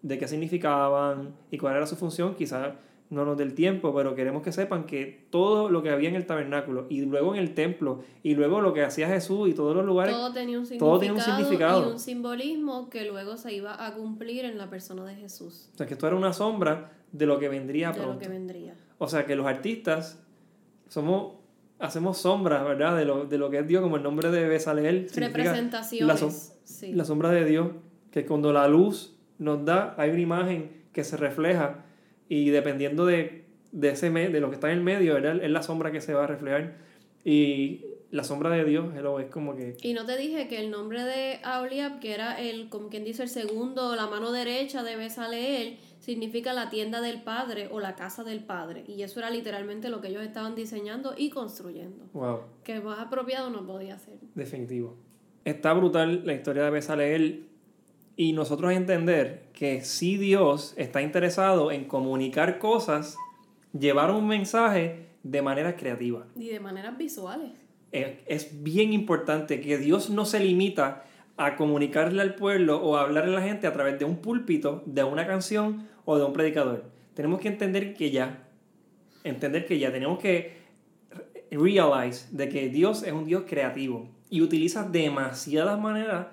de 0.01 0.17
qué 0.17 0.27
significaban 0.27 1.35
y 1.51 1.57
cuál 1.57 1.75
era 1.75 1.85
su 1.85 1.95
función, 1.95 2.35
quizás 2.35 2.73
no 3.09 3.23
nos 3.23 3.37
dé 3.37 3.43
el 3.43 3.53
tiempo, 3.53 3.93
pero 3.95 4.15
queremos 4.15 4.41
que 4.43 4.51
sepan 4.51 4.85
que 4.85 5.27
todo 5.29 5.69
lo 5.69 5.81
que 5.81 5.89
había 5.91 6.09
en 6.09 6.15
el 6.15 6.25
tabernáculo 6.25 6.87
y 6.89 7.01
luego 7.05 7.33
en 7.35 7.39
el 7.41 7.53
templo 7.53 7.99
y 8.21 8.35
luego 8.35 8.59
lo 8.59 8.73
que 8.73 8.83
hacía 8.83 9.07
Jesús 9.07 9.49
y 9.49 9.53
todos 9.53 9.75
los 9.75 9.85
lugares, 9.85 10.13
todo 10.13 10.33
tenía 10.33 10.59
un 10.59 10.65
significado, 10.65 10.91
todo 10.91 10.99
tiene 10.99 11.15
un 11.15 11.21
significado. 11.21 11.87
y 11.87 11.91
un 11.93 11.99
simbolismo 11.99 12.89
que 12.89 13.05
luego 13.05 13.37
se 13.37 13.53
iba 13.53 13.85
a 13.85 13.93
cumplir 13.93 14.43
en 14.45 14.57
la 14.57 14.69
persona 14.69 15.05
de 15.05 15.15
Jesús, 15.15 15.69
o 15.73 15.77
sea, 15.77 15.87
que 15.87 15.93
esto 15.93 16.05
era 16.07 16.15
una 16.17 16.33
sombra 16.33 16.91
de 17.11 17.25
lo 17.25 17.39
que 17.39 17.47
vendría 17.47 17.89
de 17.89 17.93
pronto. 17.95 18.13
lo 18.15 18.19
que 18.19 18.27
vendría. 18.27 18.75
O 18.97 19.07
sea, 19.07 19.25
que 19.25 19.35
los 19.35 19.45
artistas 19.47 20.21
somos 20.89 21.33
hacemos 21.79 22.17
sombras, 22.17 22.63
¿verdad? 22.65 22.97
De 22.97 23.05
lo, 23.05 23.25
de 23.25 23.37
lo 23.37 23.49
que 23.51 23.59
es 23.59 23.67
Dios, 23.67 23.81
como 23.83 23.97
el 23.97 24.03
nombre 24.03 24.31
de 24.31 24.47
Besaleel. 24.47 25.07
Representaciones. 25.15 26.07
La, 26.07 26.15
som- 26.27 26.53
sí. 26.63 26.93
la 26.93 27.05
sombra 27.05 27.29
de 27.29 27.45
Dios, 27.45 27.69
que 28.11 28.25
cuando 28.25 28.51
la 28.51 28.67
luz 28.67 29.15
nos 29.37 29.63
da, 29.63 29.93
hay 29.97 30.09
una 30.09 30.19
imagen 30.21 30.71
que 30.91 31.03
se 31.03 31.17
refleja 31.17 31.85
y 32.29 32.49
dependiendo 32.49 33.05
de 33.05 33.47
de, 33.71 33.89
ese 33.89 34.09
de 34.09 34.39
lo 34.39 34.49
que 34.49 34.55
está 34.55 34.71
en 34.71 34.79
el 34.79 34.83
medio, 34.83 35.17
es 35.17 35.51
la 35.51 35.63
sombra 35.63 35.91
que 35.91 36.01
se 36.01 36.13
va 36.13 36.23
a 36.23 36.27
reflejar. 36.27 36.75
Y 37.23 37.85
la 38.11 38.23
sombra 38.23 38.49
de 38.49 38.63
Dios 38.63 38.87
es 38.95 39.29
como 39.29 39.55
que... 39.55 39.75
Y 39.81 39.93
no 39.93 40.05
te 40.05 40.17
dije 40.17 40.47
que 40.47 40.59
el 40.59 40.71
nombre 40.71 41.03
de 41.03 41.39
Auliab, 41.43 41.99
que 41.99 42.13
era 42.13 42.39
el, 42.39 42.69
como 42.69 42.89
quien 42.89 43.03
dice, 43.03 43.23
el 43.23 43.29
segundo, 43.29 43.95
la 43.95 44.07
mano 44.07 44.31
derecha 44.31 44.83
de 44.83 44.95
Besaleel, 44.95 45.77
significa 45.99 46.53
la 46.53 46.69
tienda 46.69 47.01
del 47.01 47.21
padre 47.21 47.67
o 47.71 47.79
la 47.79 47.95
casa 47.95 48.23
del 48.23 48.39
padre. 48.39 48.85
Y 48.87 49.01
eso 49.03 49.19
era 49.19 49.29
literalmente 49.29 49.89
lo 49.89 49.99
que 49.99 50.07
ellos 50.07 50.23
estaban 50.23 50.55
diseñando 50.55 51.13
y 51.17 51.29
construyendo. 51.29 52.05
Wow. 52.13 52.39
Que 52.63 52.79
más 52.79 52.99
apropiado 52.99 53.49
no 53.49 53.65
podía 53.65 53.99
ser. 53.99 54.15
Definitivo. 54.35 54.95
Está 55.43 55.73
brutal 55.73 56.25
la 56.25 56.33
historia 56.33 56.63
de 56.63 56.71
Besaleel 56.71 57.47
y 58.17 58.33
nosotros 58.33 58.73
entender 58.73 59.43
que 59.53 59.83
si 59.83 60.17
Dios 60.17 60.73
está 60.75 61.03
interesado 61.03 61.71
en 61.71 61.85
comunicar 61.85 62.57
cosas, 62.57 63.15
llevar 63.77 64.09
un 64.11 64.27
mensaje 64.27 65.05
de 65.21 65.41
manera 65.43 65.75
creativa. 65.75 66.25
Y 66.35 66.47
de 66.47 66.59
maneras 66.59 66.97
visuales. 66.97 67.51
Es 67.91 68.63
bien 68.63 68.91
importante 68.91 69.61
que 69.61 69.77
Dios 69.77 70.09
no 70.09 70.25
se 70.25 70.39
limita 70.39 71.05
a 71.37 71.55
comunicarle 71.55 72.21
al 72.21 72.33
pueblo 72.33 72.81
o 72.81 72.97
a 72.97 73.01
hablarle 73.01 73.35
a 73.35 73.39
la 73.39 73.45
gente 73.45 73.67
a 73.67 73.73
través 73.73 73.99
de 73.99 74.05
un 74.05 74.17
púlpito, 74.17 74.81
de 74.87 75.03
una 75.03 75.27
canción 75.27 75.87
o 76.03 76.17
de 76.17 76.25
un 76.25 76.33
predicador. 76.33 76.85
Tenemos 77.13 77.39
que 77.39 77.49
entender 77.49 77.93
que 77.93 78.09
ya, 78.09 78.47
entender 79.23 79.65
que 79.67 79.77
ya, 79.77 79.91
tenemos 79.91 80.17
que 80.17 80.57
realize 81.51 82.27
de 82.31 82.49
que 82.49 82.69
Dios 82.69 83.03
es 83.03 83.13
un 83.13 83.25
Dios 83.25 83.43
creativo 83.47 84.09
y 84.29 84.41
utiliza 84.41 84.83
demasiadas 84.83 85.79
maneras 85.79 86.27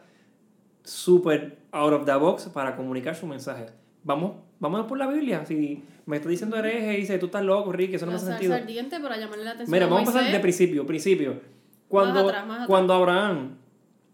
super 0.84 1.58
out 1.72 1.92
of 1.92 2.04
the 2.04 2.14
box 2.14 2.44
para 2.44 2.76
comunicar 2.76 3.16
su 3.16 3.26
mensaje. 3.26 3.66
Vamos, 4.04 4.36
vamos 4.60 4.86
por 4.86 4.98
la 4.98 5.06
Biblia. 5.06 5.44
Si 5.46 5.82
me 6.06 6.16
está 6.16 6.28
diciendo 6.28 6.56
hereje 6.56 6.94
y 6.94 6.96
dice 6.98 7.18
tú 7.18 7.26
estás 7.26 7.42
loco, 7.42 7.72
Rick, 7.72 7.94
eso 7.94 8.06
no 8.06 8.12
me 8.12 8.16
hace 8.16 8.26
sentido. 8.26 8.54
para 9.02 9.16
llamarle 9.16 9.44
la 9.44 9.50
atención 9.52 9.72
Mira, 9.72 9.86
vamos 9.86 10.08
a 10.08 10.12
pasar 10.12 10.30
de 10.30 10.40
principio, 10.40 10.86
principio. 10.86 11.40
Cuando, 11.88 12.32
cuando 12.66 12.92
Abraham 12.92 13.56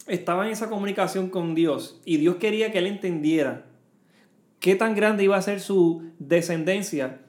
estaba 0.06 0.46
en 0.46 0.52
esa 0.52 0.68
comunicación 0.68 1.28
con 1.28 1.54
Dios 1.54 2.00
y 2.04 2.16
Dios 2.18 2.36
quería 2.36 2.72
que 2.72 2.78
él 2.78 2.86
entendiera 2.86 3.64
qué 4.58 4.76
tan 4.76 4.94
grande 4.94 5.24
iba 5.24 5.36
a 5.36 5.42
ser 5.42 5.60
su 5.60 6.10
descendencia, 6.18 7.20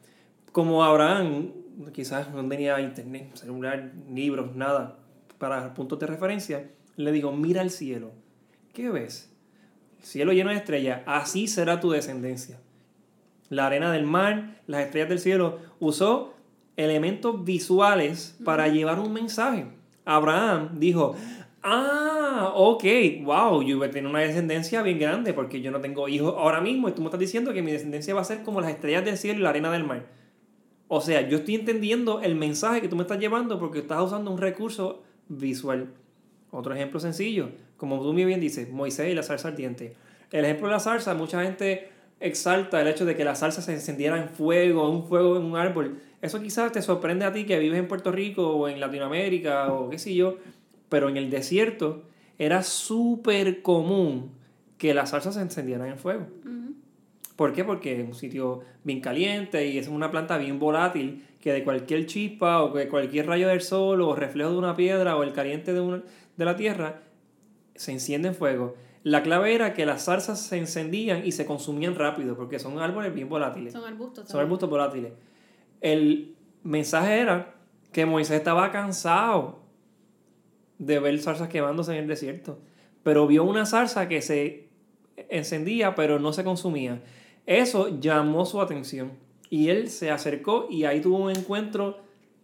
como 0.51 0.83
Abraham 0.83 1.53
quizás 1.93 2.31
no 2.31 2.47
tenía 2.47 2.79
internet, 2.81 3.35
celular, 3.35 3.93
libros, 4.13 4.55
nada 4.55 4.97
para 5.37 5.73
puntos 5.73 5.97
de 5.99 6.07
referencia, 6.07 6.69
le 6.97 7.11
dijo, 7.11 7.31
mira 7.31 7.61
el 7.61 7.71
cielo, 7.71 8.11
¿qué 8.73 8.89
ves? 8.89 9.30
El 10.01 10.07
cielo 10.07 10.33
lleno 10.33 10.49
de 10.49 10.57
estrellas, 10.57 11.01
así 11.05 11.47
será 11.47 11.79
tu 11.79 11.91
descendencia. 11.91 12.59
La 13.49 13.67
arena 13.67 13.91
del 13.91 14.05
mar, 14.05 14.61
las 14.67 14.85
estrellas 14.85 15.09
del 15.09 15.19
cielo, 15.19 15.59
usó 15.79 16.33
elementos 16.75 17.45
visuales 17.45 18.37
para 18.43 18.67
llevar 18.67 18.99
un 18.99 19.13
mensaje. 19.13 19.67
Abraham 20.05 20.79
dijo, 20.79 21.15
Ah, 21.63 22.53
ok, 22.55 22.83
wow, 23.23 23.61
yo 23.61 23.77
voy 23.77 23.87
a 23.87 23.91
tener 23.91 24.09
una 24.09 24.21
descendencia 24.21 24.81
bien 24.81 24.97
grande 24.97 25.31
porque 25.33 25.61
yo 25.61 25.69
no 25.69 25.79
tengo 25.79 26.07
hijos 26.07 26.33
ahora 26.35 26.59
mismo 26.59 26.89
y 26.89 26.93
tú 26.93 27.01
me 27.01 27.07
estás 27.07 27.19
diciendo 27.19 27.53
que 27.53 27.61
mi 27.61 27.71
descendencia 27.71 28.15
va 28.15 28.21
a 28.21 28.25
ser 28.25 28.41
como 28.41 28.61
las 28.61 28.71
estrellas 28.71 29.05
del 29.05 29.15
cielo 29.15 29.39
y 29.39 29.43
la 29.43 29.51
arena 29.51 29.71
del 29.71 29.83
mar. 29.83 30.07
O 30.87 31.01
sea, 31.01 31.21
yo 31.29 31.37
estoy 31.37 31.55
entendiendo 31.55 32.19
el 32.21 32.33
mensaje 32.33 32.81
que 32.81 32.87
tú 32.87 32.95
me 32.95 33.03
estás 33.03 33.19
llevando 33.19 33.59
porque 33.59 33.79
estás 33.79 34.01
usando 34.01 34.31
un 34.31 34.39
recurso 34.39 35.03
visual. 35.27 35.93
Otro 36.49 36.73
ejemplo 36.73 36.99
sencillo, 36.99 37.49
como 37.81 37.99
tú 37.99 38.13
muy 38.13 38.25
bien 38.25 38.39
dices, 38.39 38.69
Moisés 38.69 39.11
y 39.11 39.15
la 39.15 39.23
salsa 39.23 39.47
ardiente. 39.47 39.95
El 40.31 40.45
ejemplo 40.45 40.67
de 40.67 40.73
la 40.73 40.79
salsa, 40.79 41.15
mucha 41.15 41.43
gente 41.43 41.89
exalta 42.19 42.79
el 42.79 42.87
hecho 42.87 43.05
de 43.05 43.15
que 43.15 43.25
la 43.25 43.33
salsa 43.33 43.63
se 43.63 43.73
encendiera 43.73 44.21
en 44.21 44.29
fuego, 44.29 44.87
un 44.87 45.07
fuego 45.07 45.35
en 45.35 45.43
un 45.45 45.57
árbol. 45.57 45.99
Eso 46.21 46.39
quizás 46.39 46.71
te 46.71 46.83
sorprende 46.83 47.25
a 47.25 47.33
ti 47.33 47.45
que 47.45 47.57
vives 47.57 47.79
en 47.79 47.87
Puerto 47.87 48.11
Rico 48.11 48.51
o 48.51 48.67
en 48.69 48.79
Latinoamérica 48.79 49.73
o 49.73 49.89
qué 49.89 49.97
sé 49.97 50.13
yo 50.13 50.37
pero 50.91 51.07
en 51.07 51.15
el 51.15 51.29
desierto 51.29 52.03
era 52.37 52.63
súper 52.63 53.61
común 53.61 54.33
que 54.77 54.93
las 54.93 55.11
salsas 55.11 55.35
se 55.35 55.41
encendieran 55.41 55.87
en 55.87 55.97
fuego. 55.97 56.27
¿Por 57.37 57.53
qué? 57.53 57.63
Porque 57.63 58.01
es 58.01 58.05
un 58.05 58.13
sitio 58.13 58.59
bien 58.83 58.99
caliente 58.99 59.65
y 59.67 59.77
es 59.77 59.87
una 59.87 60.11
planta 60.11 60.37
bien 60.37 60.59
volátil 60.59 61.25
que 61.39 61.53
de 61.53 61.63
cualquier 61.63 62.05
chispa 62.07 62.61
o 62.61 62.73
de 62.73 62.89
cualquier 62.89 63.25
rayo 63.25 63.47
del 63.47 63.61
sol 63.61 64.01
o 64.01 64.13
reflejo 64.15 64.51
de 64.51 64.57
una 64.57 64.75
piedra 64.75 65.15
o 65.15 65.23
el 65.23 65.31
caliente 65.31 65.73
de, 65.73 66.01
de 66.37 66.45
la 66.45 66.57
tierra 66.57 67.01
se 67.81 67.91
enciende 67.91 68.27
en 68.27 68.35
fuego. 68.35 68.75
La 69.01 69.23
clave 69.23 69.55
era 69.55 69.73
que 69.73 69.87
las 69.87 70.05
zarzas 70.05 70.39
se 70.39 70.57
encendían 70.57 71.25
y 71.25 71.31
se 71.31 71.47
consumían 71.47 71.95
rápido 71.95 72.35
porque 72.35 72.59
son 72.59 72.77
árboles 72.77 73.11
bien 73.11 73.27
volátiles. 73.27 73.73
Son 73.73 73.83
arbustos. 73.83 74.29
Son 74.29 74.39
arbustos 74.39 74.69
volátiles. 74.69 75.13
El 75.81 76.35
mensaje 76.61 77.19
era 77.19 77.55
que 77.91 78.05
Moisés 78.05 78.37
estaba 78.37 78.71
cansado 78.71 79.63
de 80.77 80.99
ver 80.99 81.19
zarzas 81.19 81.49
quemándose 81.49 81.93
en 81.93 81.97
el 82.03 82.07
desierto. 82.07 82.59
Pero 83.01 83.25
vio 83.25 83.43
una 83.43 83.65
zarza 83.65 84.07
que 84.07 84.21
se 84.21 84.69
encendía 85.29 85.95
pero 85.95 86.19
no 86.19 86.33
se 86.33 86.43
consumía. 86.43 87.01
Eso 87.47 87.99
llamó 87.99 88.45
su 88.45 88.61
atención 88.61 89.13
y 89.49 89.69
él 89.69 89.89
se 89.89 90.11
acercó 90.11 90.67
y 90.69 90.83
ahí 90.83 91.01
tuvo 91.01 91.17
un 91.17 91.31
encuentro 91.31 91.97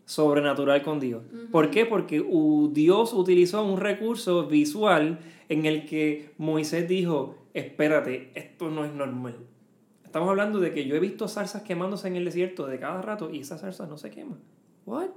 sobrenatural 0.08 0.82
con 0.84 1.02
Dios. 1.02 1.22
¿Por 1.52 1.70
qué? 1.70 1.86
Porque 1.86 2.26
Dios 2.72 3.14
utilizó 3.14 3.62
un 3.64 3.78
recurso 3.78 4.48
visual 4.48 5.20
en 5.50 5.66
el 5.66 5.86
que 5.86 6.32
Moisés 6.38 6.88
dijo, 6.88 7.36
espérate, 7.54 8.32
esto 8.34 8.72
no 8.72 8.86
es 8.86 8.94
normal. 8.94 9.36
Estamos 10.06 10.30
hablando 10.30 10.62
de 10.62 10.72
que 10.72 10.86
yo 10.86 10.96
he 10.96 11.02
visto 11.02 11.28
zarzas 11.28 11.64
quemándose 11.64 12.08
en 12.08 12.16
el 12.16 12.24
desierto 12.24 12.68
de 12.68 12.80
cada 12.80 13.02
rato 13.02 13.30
y 13.30 13.42
esa 13.42 13.58
zarza 13.58 13.86
no 13.86 13.98
se 13.98 14.10
quema. 14.10 14.38
¿What? 14.86 15.10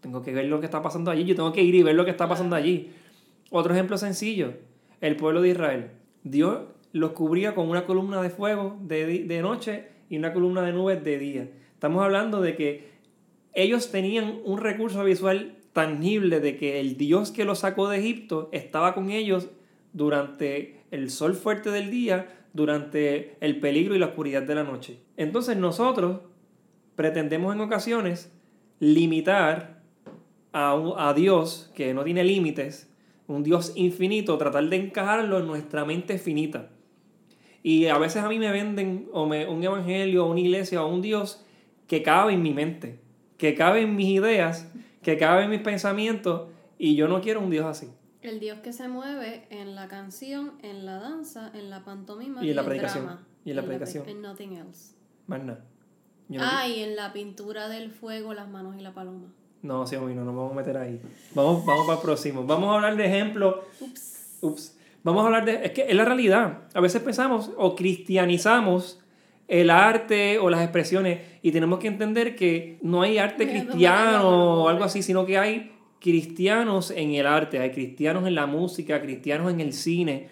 Tengo 0.00 0.22
que 0.22 0.32
ver 0.32 0.46
lo 0.46 0.60
que 0.60 0.66
está 0.66 0.80
pasando 0.80 1.10
allí. 1.10 1.24
Yo 1.24 1.34
tengo 1.34 1.52
que 1.52 1.62
ir 1.62 1.74
y 1.74 1.82
ver 1.82 1.96
lo 1.96 2.04
que 2.04 2.12
está 2.12 2.28
pasando 2.28 2.54
allí. 2.54 2.92
Otro 3.50 3.74
ejemplo 3.74 3.98
sencillo. 3.98 4.54
El 5.00 5.16
pueblo 5.16 5.42
de 5.42 5.48
Israel. 5.48 5.90
Dios 6.22 6.60
los 6.92 7.10
cubría 7.10 7.56
con 7.56 7.68
una 7.68 7.84
columna 7.86 8.22
de 8.22 8.30
fuego 8.30 8.78
de, 8.82 9.24
de 9.24 9.42
noche 9.42 9.88
y 10.08 10.16
una 10.16 10.32
columna 10.32 10.62
de 10.62 10.72
nubes 10.72 11.02
de 11.02 11.18
día. 11.18 11.50
Estamos 11.74 12.04
hablando 12.04 12.40
de 12.40 12.54
que 12.54 12.89
ellos 13.54 13.90
tenían 13.90 14.40
un 14.44 14.58
recurso 14.58 15.04
visual 15.04 15.56
tangible 15.72 16.40
de 16.40 16.56
que 16.56 16.80
el 16.80 16.96
Dios 16.96 17.30
que 17.30 17.44
los 17.44 17.60
sacó 17.60 17.88
de 17.88 17.98
Egipto 17.98 18.48
estaba 18.52 18.94
con 18.94 19.10
ellos 19.10 19.48
durante 19.92 20.80
el 20.90 21.10
sol 21.10 21.34
fuerte 21.34 21.70
del 21.70 21.90
día, 21.90 22.28
durante 22.52 23.36
el 23.40 23.60
peligro 23.60 23.94
y 23.94 23.98
la 23.98 24.06
oscuridad 24.06 24.42
de 24.42 24.54
la 24.54 24.64
noche. 24.64 24.98
Entonces 25.16 25.56
nosotros 25.56 26.20
pretendemos 26.96 27.54
en 27.54 27.60
ocasiones 27.60 28.32
limitar 28.78 29.80
a, 30.52 31.12
Dios 31.14 31.70
que 31.74 31.94
no 31.94 32.02
tiene 32.02 32.24
límites, 32.24 32.92
un 33.28 33.44
Dios 33.44 33.72
infinito, 33.76 34.36
tratar 34.38 34.68
de 34.68 34.76
encajarlo 34.76 35.38
en 35.38 35.46
nuestra 35.46 35.84
mente 35.84 36.18
finita. 36.18 36.70
Y 37.62 37.86
a 37.86 37.98
veces 37.98 38.22
a 38.22 38.28
mí 38.28 38.38
me 38.38 38.50
venden 38.50 39.08
o 39.12 39.26
me, 39.26 39.46
un 39.46 39.62
evangelio, 39.62 40.26
una 40.26 40.40
iglesia, 40.40 40.82
o 40.82 40.92
un 40.92 41.02
Dios 41.02 41.44
que 41.86 42.02
cabe 42.02 42.32
en 42.32 42.42
mi 42.42 42.52
mente, 42.52 42.98
que 43.40 43.54
cabe 43.54 43.80
en 43.80 43.96
mis 43.96 44.08
ideas, 44.08 44.70
que 45.02 45.16
cabe 45.16 45.44
en 45.44 45.50
mis 45.50 45.62
pensamientos, 45.62 46.50
y 46.78 46.94
yo 46.94 47.08
no 47.08 47.22
quiero 47.22 47.40
un 47.40 47.48
Dios 47.48 47.64
así. 47.64 47.88
El 48.20 48.38
Dios 48.38 48.58
que 48.58 48.74
se 48.74 48.86
mueve 48.86 49.46
en 49.48 49.74
la 49.74 49.88
canción, 49.88 50.52
en 50.62 50.84
la 50.84 50.98
danza, 50.98 51.50
en 51.54 51.70
la 51.70 51.82
pantomima 51.82 52.44
y 52.44 52.50
en 52.50 52.56
la 52.56 52.64
predicación. 52.66 53.18
y 53.46 53.50
en 53.50 53.56
la 53.56 53.62
predicación. 53.62 54.06
En 54.06 54.20
nothing 54.20 54.52
else. 54.58 54.94
Más 55.26 55.42
nada. 55.42 55.64
ah, 56.38 56.68
y 56.68 56.80
en 56.80 56.96
la 56.96 57.14
pintura 57.14 57.70
del 57.70 57.90
fuego, 57.90 58.34
las 58.34 58.46
manos 58.46 58.76
y 58.76 58.82
la 58.82 58.92
paloma. 58.92 59.32
No, 59.62 59.86
sí, 59.86 59.96
no, 59.96 60.06
no 60.06 60.24
nos 60.24 60.36
vamos 60.36 60.52
a 60.52 60.56
meter 60.56 60.76
ahí. 60.76 61.00
Vamos, 61.34 61.64
vamos 61.64 61.86
para 61.86 61.98
el 61.98 62.04
próximo. 62.04 62.44
Vamos 62.44 62.68
a 62.68 62.74
hablar 62.74 62.94
de 62.94 63.06
ejemplos. 63.06 63.56
Ups. 63.80 64.38
Ups. 64.42 64.78
Vamos 65.02 65.22
a 65.22 65.26
hablar 65.26 65.46
de. 65.46 65.64
Es 65.64 65.70
que 65.70 65.86
es 65.88 65.94
la 65.94 66.04
realidad. 66.04 66.64
A 66.74 66.80
veces 66.80 67.00
pensamos 67.00 67.50
o 67.56 67.74
cristianizamos 67.74 68.99
el 69.50 69.68
arte 69.68 70.38
o 70.38 70.48
las 70.48 70.62
expresiones 70.62 71.18
y 71.42 71.50
tenemos 71.50 71.80
que 71.80 71.88
entender 71.88 72.36
que 72.36 72.78
no 72.82 73.02
hay 73.02 73.18
arte 73.18 73.48
cristiano 73.48 74.62
o 74.62 74.68
algo 74.68 74.84
así, 74.84 75.02
sino 75.02 75.26
que 75.26 75.38
hay 75.38 75.72
cristianos 75.98 76.92
en 76.92 77.14
el 77.14 77.26
arte, 77.26 77.58
hay 77.58 77.72
cristianos 77.72 78.28
en 78.28 78.36
la 78.36 78.46
música, 78.46 79.02
cristianos 79.02 79.52
en 79.52 79.60
el 79.60 79.72
cine. 79.72 80.28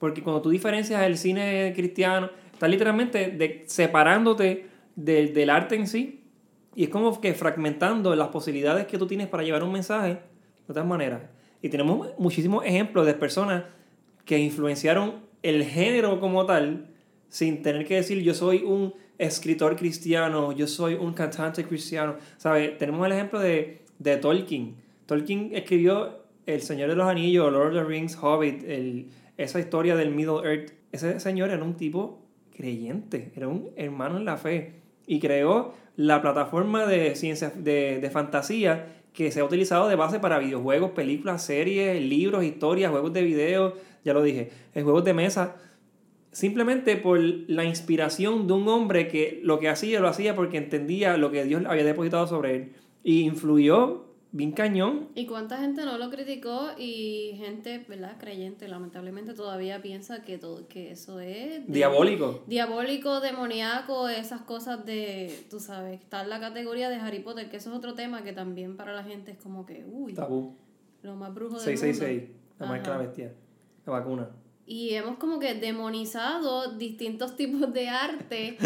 Porque 0.00 0.20
cuando 0.20 0.42
tú 0.42 0.50
diferencias 0.50 1.00
el 1.04 1.16
cine 1.16 1.72
cristiano, 1.76 2.28
estás 2.52 2.68
literalmente 2.68 3.30
de, 3.30 3.62
separándote 3.68 4.66
del 4.96 5.50
arte 5.50 5.76
en 5.76 5.86
sí 5.86 6.24
y 6.74 6.84
es 6.84 6.88
como 6.88 7.20
que 7.20 7.34
fragmentando 7.34 8.16
las 8.16 8.28
posibilidades 8.28 8.86
que 8.86 8.98
tú 8.98 9.06
tienes 9.06 9.28
para 9.28 9.44
llevar 9.44 9.62
un 9.62 9.72
mensaje 9.72 10.08
de 10.08 10.18
otras 10.68 10.84
maneras. 10.84 11.22
Y 11.62 11.68
tenemos 11.68 12.08
muchísimos 12.18 12.64
ejemplos 12.64 13.06
de 13.06 13.14
personas 13.14 13.62
que 14.24 14.40
influenciaron 14.40 15.20
el 15.44 15.62
género 15.62 16.18
como 16.18 16.44
tal 16.46 16.95
sin 17.28 17.62
tener 17.62 17.86
que 17.86 17.96
decir 17.96 18.22
yo 18.22 18.34
soy 18.34 18.62
un 18.62 18.94
escritor 19.18 19.76
cristiano, 19.76 20.52
yo 20.52 20.66
soy 20.66 20.94
un 20.94 21.12
cantante 21.12 21.64
cristiano. 21.64 22.16
¿Sabe? 22.36 22.68
Tenemos 22.68 23.06
el 23.06 23.12
ejemplo 23.12 23.40
de, 23.40 23.82
de 23.98 24.16
Tolkien. 24.16 24.76
Tolkien 25.06 25.50
escribió 25.54 26.24
El 26.46 26.60
Señor 26.60 26.90
de 26.90 26.96
los 26.96 27.08
Anillos, 27.08 27.50
Lord 27.52 27.68
of 27.68 27.74
the 27.74 27.84
Rings, 27.84 28.16
Hobbit, 28.20 28.64
el, 28.64 29.08
esa 29.36 29.60
historia 29.60 29.96
del 29.96 30.10
Middle 30.10 30.40
Earth. 30.44 30.72
Ese 30.92 31.20
señor 31.20 31.50
era 31.50 31.62
un 31.62 31.74
tipo 31.74 32.22
creyente, 32.56 33.32
era 33.36 33.48
un 33.48 33.70
hermano 33.76 34.16
en 34.16 34.24
la 34.24 34.36
fe 34.36 34.72
y 35.06 35.20
creó 35.20 35.74
la 35.96 36.22
plataforma 36.22 36.86
de 36.86 37.14
ciencia 37.14 37.50
de, 37.50 37.98
de 38.00 38.10
fantasía 38.10 38.86
que 39.12 39.30
se 39.30 39.40
ha 39.40 39.44
utilizado 39.44 39.88
de 39.88 39.96
base 39.96 40.20
para 40.20 40.38
videojuegos, 40.38 40.90
películas, 40.90 41.42
series, 41.44 42.00
libros, 42.02 42.44
historias, 42.44 42.90
juegos 42.90 43.12
de 43.12 43.22
video, 43.22 43.74
ya 44.04 44.12
lo 44.12 44.22
dije, 44.22 44.50
juegos 44.74 45.04
de 45.04 45.14
mesa, 45.14 45.56
simplemente 46.36 46.98
por 46.98 47.18
la 47.18 47.64
inspiración 47.64 48.46
de 48.46 48.52
un 48.52 48.68
hombre 48.68 49.08
que 49.08 49.40
lo 49.42 49.58
que 49.58 49.70
hacía 49.70 50.00
lo 50.00 50.08
hacía 50.08 50.36
porque 50.36 50.58
entendía 50.58 51.16
lo 51.16 51.30
que 51.30 51.44
Dios 51.44 51.62
había 51.66 51.82
depositado 51.82 52.26
sobre 52.26 52.56
él 52.56 52.72
y 53.02 53.22
influyó 53.22 54.04
bien 54.32 54.52
cañón. 54.52 55.08
¿Y 55.14 55.24
cuánta 55.24 55.56
gente 55.56 55.86
no 55.86 55.96
lo 55.96 56.10
criticó? 56.10 56.72
Y 56.76 57.36
gente, 57.38 57.82
¿verdad? 57.88 58.18
Creyente, 58.20 58.68
lamentablemente 58.68 59.32
todavía 59.32 59.80
piensa 59.80 60.24
que 60.24 60.36
todo 60.36 60.68
que 60.68 60.90
eso 60.90 61.20
es... 61.20 61.66
diabólico. 61.68 62.44
Diabólico, 62.46 63.20
demoníaco, 63.20 64.10
esas 64.10 64.42
cosas 64.42 64.84
de, 64.84 65.32
tú 65.48 65.58
sabes, 65.58 66.02
está 66.02 66.22
en 66.22 66.28
la 66.28 66.38
categoría 66.38 66.90
de 66.90 66.96
Harry 66.96 67.20
Potter, 67.20 67.48
que 67.48 67.56
eso 67.56 67.70
es 67.70 67.76
otro 67.76 67.94
tema 67.94 68.24
que 68.24 68.34
también 68.34 68.76
para 68.76 68.92
la 68.92 69.04
gente 69.04 69.30
es 69.30 69.38
como 69.38 69.64
que, 69.64 69.86
uy. 69.90 70.12
Tabú. 70.12 70.54
Lo 71.00 71.16
más 71.16 71.32
brujo 71.32 71.54
del 71.54 71.78
666, 71.78 72.36
la 72.58 72.66
marca 72.66 72.90
la 72.90 72.98
bestia, 72.98 73.32
la 73.86 73.92
vacuna. 73.92 74.28
Y 74.66 74.94
hemos 74.94 75.16
como 75.18 75.38
que 75.38 75.54
demonizado 75.54 76.72
distintos 76.72 77.36
tipos 77.36 77.72
de 77.72 77.88
arte 77.88 78.58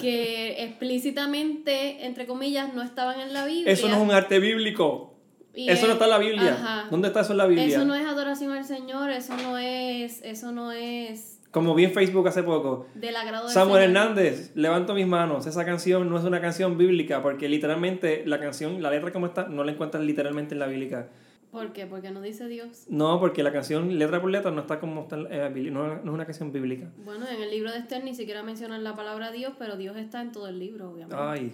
que 0.00 0.64
explícitamente, 0.64 2.06
entre 2.06 2.26
comillas, 2.26 2.74
no 2.74 2.82
estaban 2.82 3.20
en 3.20 3.32
la 3.32 3.44
Biblia. 3.44 3.70
Eso 3.72 3.88
no 3.88 3.96
es 3.96 4.02
un 4.02 4.10
arte 4.10 4.38
bíblico. 4.38 5.14
eso 5.54 5.86
no 5.86 5.92
está 5.92 6.04
en 6.04 6.10
la 6.10 6.18
Biblia. 6.18 6.86
¿Dónde 6.90 7.08
está 7.08 7.20
eso 7.20 7.32
en 7.32 7.38
la 7.38 7.46
Biblia? 7.46 7.66
Eso 7.66 7.84
no 7.84 7.94
es 7.94 8.06
adoración 8.06 8.52
al 8.52 8.64
Señor, 8.64 9.10
eso 9.10 9.36
no 9.36 9.58
es, 9.58 10.22
eso 10.22 10.50
no 10.50 10.72
es. 10.72 11.40
Como 11.50 11.74
vi 11.76 11.84
en 11.84 11.92
Facebook 11.92 12.26
hace 12.26 12.42
poco. 12.42 12.88
Del 12.94 13.14
agrado 13.14 13.48
Samuel 13.48 13.84
Hernández, 13.84 14.50
levanto 14.56 14.92
mis 14.92 15.06
manos. 15.06 15.46
Esa 15.46 15.64
canción 15.64 16.10
no 16.10 16.18
es 16.18 16.24
una 16.24 16.40
canción 16.40 16.76
bíblica 16.76 17.22
porque 17.22 17.48
literalmente 17.48 18.24
la 18.26 18.40
canción, 18.40 18.82
la 18.82 18.90
letra 18.90 19.12
como 19.12 19.26
está, 19.26 19.46
no 19.46 19.62
la 19.62 19.70
encuentras 19.70 20.02
literalmente 20.02 20.54
en 20.54 20.58
la 20.58 20.66
bíblica. 20.66 21.10
¿Por 21.54 21.72
qué? 21.72 21.86
Porque 21.86 22.10
no 22.10 22.20
dice 22.20 22.48
Dios. 22.48 22.86
No, 22.88 23.20
porque 23.20 23.44
la 23.44 23.52
canción 23.52 23.96
letra 23.96 24.20
por 24.20 24.28
letra 24.28 24.50
no 24.50 24.62
está 24.62 24.80
como 24.80 25.02
está 25.02 25.14
en 25.14 25.72
no, 25.72 25.94
es 25.94 26.04
una 26.04 26.24
canción 26.24 26.50
bíblica. 26.50 26.90
Bueno, 27.04 27.28
en 27.28 27.40
el 27.40 27.48
libro 27.48 27.70
de 27.70 27.78
Esther 27.78 28.02
ni 28.02 28.12
siquiera 28.12 28.42
mencionan 28.42 28.82
la 28.82 28.96
palabra 28.96 29.30
Dios, 29.30 29.52
pero 29.56 29.76
Dios 29.76 29.96
está 29.96 30.20
en 30.20 30.32
todo 30.32 30.48
el 30.48 30.58
libro, 30.58 30.90
obviamente. 30.90 31.14
Ay, 31.16 31.52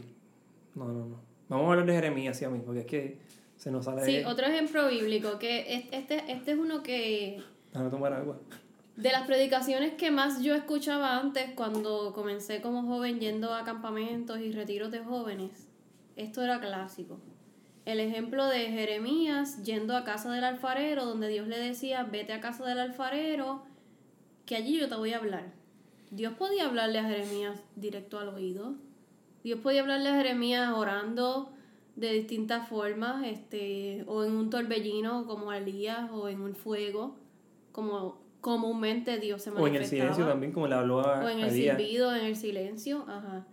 no, 0.74 0.86
no, 0.86 1.04
no. 1.04 1.20
Vamos 1.50 1.66
a 1.66 1.70
hablar 1.72 1.84
de 1.84 1.92
Jeremías, 1.92 2.38
sí, 2.38 2.46
a 2.46 2.48
mí, 2.48 2.62
porque 2.64 2.80
es 2.80 2.86
que 2.86 3.18
se 3.58 3.70
nos 3.70 3.84
sale... 3.84 4.02
Sí, 4.06 4.24
otro 4.24 4.46
ejemplo 4.46 4.88
bíblico, 4.88 5.38
que 5.38 5.74
este, 5.92 6.32
este 6.32 6.52
es 6.52 6.58
uno 6.58 6.82
que... 6.82 7.42
Déjame 7.70 7.90
tomar 7.90 8.14
agua. 8.14 8.38
De 8.96 9.12
las 9.12 9.26
predicaciones 9.26 9.92
que 9.96 10.10
más 10.10 10.42
yo 10.42 10.54
escuchaba 10.54 11.18
antes, 11.18 11.50
cuando 11.54 12.14
comencé 12.14 12.62
como 12.62 12.84
joven 12.84 13.20
yendo 13.20 13.52
a 13.52 13.64
campamentos 13.64 14.40
y 14.40 14.50
retiros 14.50 14.90
de 14.90 15.00
jóvenes, 15.00 15.68
esto 16.16 16.42
era 16.42 16.58
clásico 16.58 17.20
el 17.84 18.00
ejemplo 18.00 18.46
de 18.46 18.66
Jeremías 18.66 19.62
yendo 19.62 19.96
a 19.96 20.04
casa 20.04 20.30
del 20.32 20.44
alfarero, 20.44 21.06
donde 21.06 21.28
Dios 21.28 21.48
le 21.48 21.58
decía, 21.58 22.04
vete 22.04 22.32
a 22.32 22.40
casa 22.40 22.66
del 22.66 22.78
alfarero, 22.78 23.62
que 24.46 24.56
allí 24.56 24.78
yo 24.78 24.88
te 24.88 24.96
voy 24.96 25.12
a 25.12 25.18
hablar. 25.18 25.52
Dios 26.10 26.34
podía 26.34 26.66
hablarle 26.66 26.98
a 26.98 27.04
Jeremías 27.04 27.62
directo 27.76 28.18
al 28.18 28.28
oído. 28.28 28.74
Dios 29.44 29.60
podía 29.60 29.80
hablarle 29.80 30.10
a 30.10 30.16
Jeremías 30.16 30.72
orando 30.72 31.52
de 31.96 32.12
distintas 32.12 32.68
formas, 32.68 33.26
este, 33.26 34.04
o 34.06 34.24
en 34.24 34.32
un 34.32 34.50
torbellino 34.50 35.26
como 35.26 35.52
Elías, 35.52 36.10
o 36.12 36.28
en 36.28 36.40
un 36.40 36.54
fuego, 36.54 37.16
como 37.72 38.20
comúnmente 38.40 39.18
Dios 39.18 39.42
se 39.42 39.50
manifestaba. 39.50 39.62
O 39.62 39.76
en 39.76 39.82
el 39.82 39.88
silencio 39.88 40.26
también, 40.26 40.52
como 40.52 40.66
le 40.66 40.74
habló 40.74 41.00
a 41.00 41.24
O 41.24 41.28
en 41.28 41.40
el 41.40 41.50
silbido, 41.50 42.14
en 42.14 42.24
el 42.24 42.36
silencio, 42.36 43.04
ajá. 43.08 43.46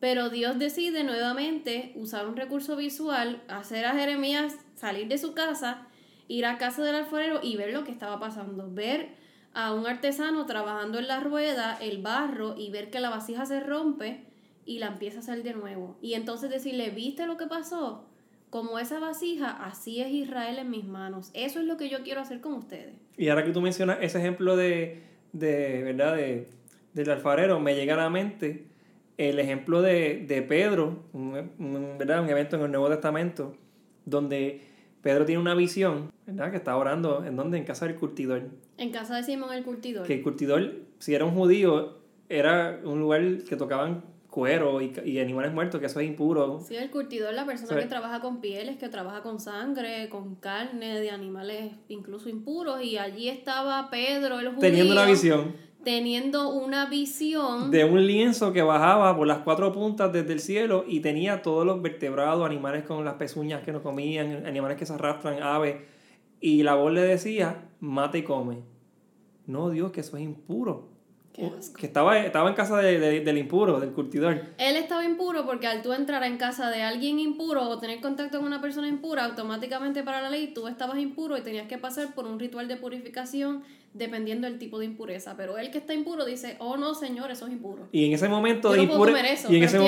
Pero 0.00 0.30
Dios 0.30 0.58
decide 0.58 1.04
nuevamente 1.04 1.92
usar 1.94 2.26
un 2.26 2.36
recurso 2.36 2.74
visual, 2.74 3.42
hacer 3.48 3.84
a 3.84 3.92
Jeremías 3.92 4.56
salir 4.74 5.08
de 5.08 5.18
su 5.18 5.34
casa, 5.34 5.86
ir 6.26 6.46
a 6.46 6.56
casa 6.56 6.82
del 6.82 6.94
alfarero 6.94 7.40
y 7.42 7.56
ver 7.56 7.74
lo 7.74 7.84
que 7.84 7.92
estaba 7.92 8.18
pasando. 8.18 8.70
Ver 8.72 9.10
a 9.52 9.74
un 9.74 9.86
artesano 9.86 10.46
trabajando 10.46 10.98
en 10.98 11.06
la 11.06 11.20
rueda, 11.20 11.76
el 11.80 12.00
barro, 12.00 12.54
y 12.56 12.70
ver 12.70 12.90
que 12.90 13.00
la 13.00 13.10
vasija 13.10 13.44
se 13.44 13.60
rompe 13.60 14.24
y 14.64 14.78
la 14.78 14.86
empieza 14.86 15.18
a 15.18 15.20
hacer 15.20 15.42
de 15.42 15.52
nuevo. 15.52 15.98
Y 16.00 16.14
entonces 16.14 16.48
decirle, 16.48 16.90
¿viste 16.90 17.26
lo 17.26 17.36
que 17.36 17.46
pasó? 17.46 18.06
Como 18.48 18.78
esa 18.78 19.00
vasija, 19.00 19.50
así 19.50 20.00
es 20.00 20.10
Israel 20.10 20.58
en 20.58 20.70
mis 20.70 20.84
manos. 20.84 21.30
Eso 21.34 21.60
es 21.60 21.66
lo 21.66 21.76
que 21.76 21.90
yo 21.90 22.02
quiero 22.02 22.22
hacer 22.22 22.40
con 22.40 22.54
ustedes. 22.54 22.94
Y 23.18 23.28
ahora 23.28 23.44
que 23.44 23.52
tú 23.52 23.60
mencionas 23.60 23.98
ese 24.00 24.18
ejemplo 24.18 24.56
de, 24.56 25.02
de 25.32 25.82
¿verdad? 25.82 26.16
De, 26.16 26.48
del 26.94 27.10
alfarero, 27.10 27.60
me 27.60 27.74
llega 27.74 27.94
a 27.94 27.98
la 27.98 28.10
mente 28.10 28.69
el 29.28 29.38
ejemplo 29.38 29.82
de, 29.82 30.24
de 30.26 30.40
Pedro, 30.40 31.04
un, 31.12 31.32
¿verdad? 31.98 32.22
un 32.22 32.30
evento 32.30 32.56
en 32.56 32.62
el 32.62 32.70
Nuevo 32.70 32.88
Testamento, 32.88 33.54
donde 34.06 34.62
Pedro 35.02 35.26
tiene 35.26 35.42
una 35.42 35.54
visión, 35.54 36.10
¿verdad? 36.26 36.50
Que 36.50 36.56
está 36.56 36.74
orando, 36.74 37.22
¿en 37.26 37.36
dónde? 37.36 37.58
En 37.58 37.64
casa 37.64 37.86
del 37.86 37.96
curtidor. 37.96 38.44
En 38.78 38.90
casa 38.90 39.16
de 39.16 39.22
Simón 39.22 39.52
el 39.52 39.62
curtidor. 39.62 40.06
Que 40.06 40.14
el 40.14 40.22
curtidor, 40.22 40.72
si 41.00 41.14
era 41.14 41.26
un 41.26 41.34
judío, 41.34 41.98
era 42.30 42.80
un 42.82 42.98
lugar 42.98 43.20
que 43.46 43.56
tocaban 43.56 44.04
cuero 44.30 44.80
y, 44.80 44.94
y 45.04 45.18
animales 45.18 45.52
muertos, 45.52 45.80
que 45.80 45.86
eso 45.86 46.00
es 46.00 46.06
impuro. 46.06 46.60
Sí, 46.66 46.76
el 46.76 46.90
curtidor, 46.90 47.34
la 47.34 47.44
persona 47.44 47.78
que 47.78 47.88
trabaja 47.88 48.20
con 48.20 48.40
pieles, 48.40 48.78
que 48.78 48.88
trabaja 48.88 49.22
con 49.22 49.38
sangre, 49.38 50.08
con 50.08 50.36
carne 50.36 50.98
de 50.98 51.10
animales 51.10 51.74
incluso 51.88 52.30
impuros, 52.30 52.82
y 52.82 52.96
allí 52.96 53.28
estaba 53.28 53.90
Pedro, 53.90 54.40
el 54.40 54.46
judío. 54.46 54.60
Teniendo 54.60 54.94
una 54.94 55.04
visión 55.04 55.54
teniendo 55.82 56.50
una 56.50 56.86
visión 56.86 57.70
de 57.70 57.84
un 57.84 58.06
lienzo 58.06 58.52
que 58.52 58.62
bajaba 58.62 59.16
por 59.16 59.26
las 59.26 59.38
cuatro 59.38 59.72
puntas 59.72 60.12
desde 60.12 60.32
el 60.32 60.40
cielo 60.40 60.84
y 60.86 61.00
tenía 61.00 61.42
todos 61.42 61.64
los 61.64 61.80
vertebrados, 61.80 62.44
animales 62.44 62.84
con 62.84 63.04
las 63.04 63.14
pezuñas 63.14 63.62
que 63.62 63.72
no 63.72 63.82
comían, 63.82 64.46
animales 64.46 64.76
que 64.76 64.86
se 64.86 64.92
arrastran, 64.92 65.42
aves. 65.42 65.76
Y 66.40 66.62
la 66.62 66.74
voz 66.74 66.92
le 66.92 67.02
decía, 67.02 67.68
mate 67.80 68.18
y 68.18 68.22
come. 68.22 68.58
No, 69.46 69.70
Dios, 69.70 69.90
que 69.92 70.00
eso 70.00 70.16
es 70.16 70.22
impuro. 70.22 70.89
Que 71.32 71.86
estaba, 71.86 72.18
estaba 72.18 72.48
en 72.48 72.54
casa 72.54 72.78
del 72.78 73.38
impuro, 73.38 73.80
del 73.80 73.92
curtidor. 73.92 74.42
Él 74.58 74.76
estaba 74.76 75.04
impuro 75.04 75.46
porque 75.46 75.66
al 75.66 75.80
tú 75.80 75.92
entrar 75.92 76.22
en 76.24 76.36
casa 76.36 76.70
de 76.70 76.82
alguien 76.82 77.18
impuro 77.18 77.68
o 77.68 77.78
tener 77.78 78.00
contacto 78.00 78.38
con 78.38 78.46
una 78.46 78.60
persona 78.60 78.88
impura, 78.88 79.24
automáticamente 79.24 80.02
para 80.02 80.20
la 80.20 80.28
ley 80.28 80.52
tú 80.52 80.68
estabas 80.68 80.98
impuro 80.98 81.38
y 81.38 81.42
tenías 81.42 81.66
que 81.68 81.78
pasar 81.78 82.14
por 82.14 82.26
un 82.26 82.38
ritual 82.38 82.68
de 82.68 82.76
purificación 82.76 83.62
dependiendo 83.94 84.46
del 84.46 84.58
tipo 84.58 84.78
de 84.78 84.86
impureza. 84.86 85.36
Pero 85.36 85.56
él 85.58 85.70
que 85.70 85.78
está 85.78 85.94
impuro 85.94 86.24
dice, 86.24 86.56
oh 86.58 86.76
no, 86.76 86.94
señor, 86.94 87.30
eso 87.30 87.46
es 87.46 87.52
impuro. 87.52 87.88
Y 87.92 88.06
en 88.06 88.12
ese 88.12 88.28
momento 88.28 88.72
de 88.72 88.82
impureza. 88.82 89.48
Y 89.50 89.56
en 89.56 89.64
ese 89.64 89.78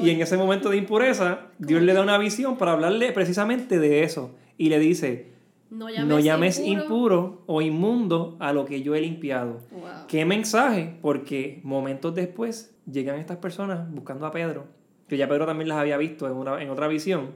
Y 0.00 0.10
en 0.10 0.20
ese 0.20 0.36
momento 0.36 0.70
de 0.70 0.76
impureza, 0.76 1.46
Dios 1.58 1.82
le 1.82 1.94
da 1.94 2.02
una 2.02 2.18
visión 2.18 2.58
para 2.58 2.72
hablarle 2.72 3.12
precisamente 3.12 3.78
de 3.78 4.02
eso. 4.02 4.34
Y 4.56 4.68
le 4.68 4.78
dice, 4.78 5.37
no 5.70 5.88
llames, 6.18 6.58
impuro. 6.58 7.42
o 7.46 7.60
inmundo 7.60 8.36
a 8.40 8.52
lo 8.52 8.64
que 8.64 8.82
yo 8.82 8.94
he 8.94 9.00
limpiado. 9.00 9.60
¿Qué 10.08 10.24
mensaje? 10.24 10.96
Porque 11.02 11.60
momentos 11.62 12.14
después 12.14 12.74
llegan 12.90 13.18
estas 13.18 13.38
personas 13.38 13.90
buscando 13.90 14.26
a 14.26 14.30
Pedro, 14.30 14.66
que 15.08 15.16
ya 15.16 15.28
Pedro 15.28 15.46
también 15.46 15.68
las 15.68 15.78
había 15.78 15.96
visto 15.96 16.26
en, 16.26 16.32
una, 16.32 16.62
en 16.62 16.70
otra 16.70 16.88
visión, 16.88 17.32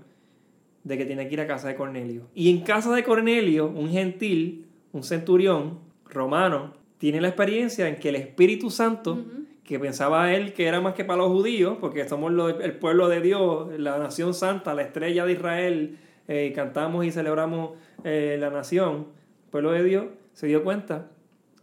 de 0.85 0.99
que 0.99 1.05
tiene 1.05 1.29
que 1.29 1.35
ir 1.35 1.41
a 1.41 1.47
casa 1.47 1.69
de 1.69 1.77
Cornelio. 1.77 2.29
Y 2.35 2.51
en 2.51 2.63
casa 2.63 2.93
de 2.95 3.05
Cornelio, 3.05 3.69
un 3.69 3.91
gentil 3.91 4.67
un 4.93 5.03
centurión 5.03 5.79
romano 6.07 6.75
tiene 6.99 7.21
la 7.21 7.29
experiencia 7.29 7.89
en 7.89 7.97
que 7.97 8.11
el 8.11 8.17
Espíritu 8.17 8.71
Santo, 8.71 9.25
que 9.65 9.81
pensaba 9.81 10.33
él 10.33 10.53
que 10.53 10.67
era 10.67 10.81
más 10.81 10.95
que 10.95 11.05
para 11.05 11.19
los 11.19 11.29
judíos, 11.33 11.79
porque 11.81 12.09
somos 12.09 12.33
el 12.61 12.75
pueblo 12.75 13.09
de 13.09 13.21
Dios, 13.21 13.69
la 13.79 13.99
nación 13.99 14.35
santa, 14.35 14.75
la 14.75 14.83
estrella 14.83 15.25
de 15.25 15.33
Israel, 15.33 15.99
eh, 16.33 16.51
cantamos 16.55 17.05
y 17.05 17.11
celebramos 17.11 17.73
eh, 18.05 18.39
la 18.41 18.49
nación, 18.49 19.09
el 19.45 19.51
pueblo 19.51 19.73
de 19.73 19.85
Dios, 19.85 20.07
se 20.33 20.47
dio 20.47 20.65
cuenta 20.65 21.11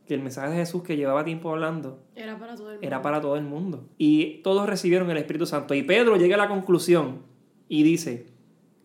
que 0.05 0.13
el 0.13 0.21
mensaje 0.21 0.51
de 0.51 0.58
Jesús 0.58 0.84
que 0.84 0.95
llevaba 0.95 1.25
tiempo 1.25 1.49
hablando 1.49 2.03
era 2.15 2.38
para 2.38 2.55
todo 2.55 2.67
el 2.69 2.73
mundo. 2.75 2.88
Era 2.88 3.01
para 3.01 3.19
todo 3.19 3.36
el 3.36 3.43
mundo. 3.45 3.88
Y 3.97 4.41
todos 4.43 4.69
recibieron 4.69 5.10
el 5.10 5.17
Espíritu 5.17 5.47
Santo. 5.47 5.73
Y 5.73 5.82
Pedro 5.82 6.17
llega 6.17 6.36
a 6.36 6.38
la 6.38 6.47
conclusión 6.47 7.23
y 7.67 7.82
dice, 7.82 8.27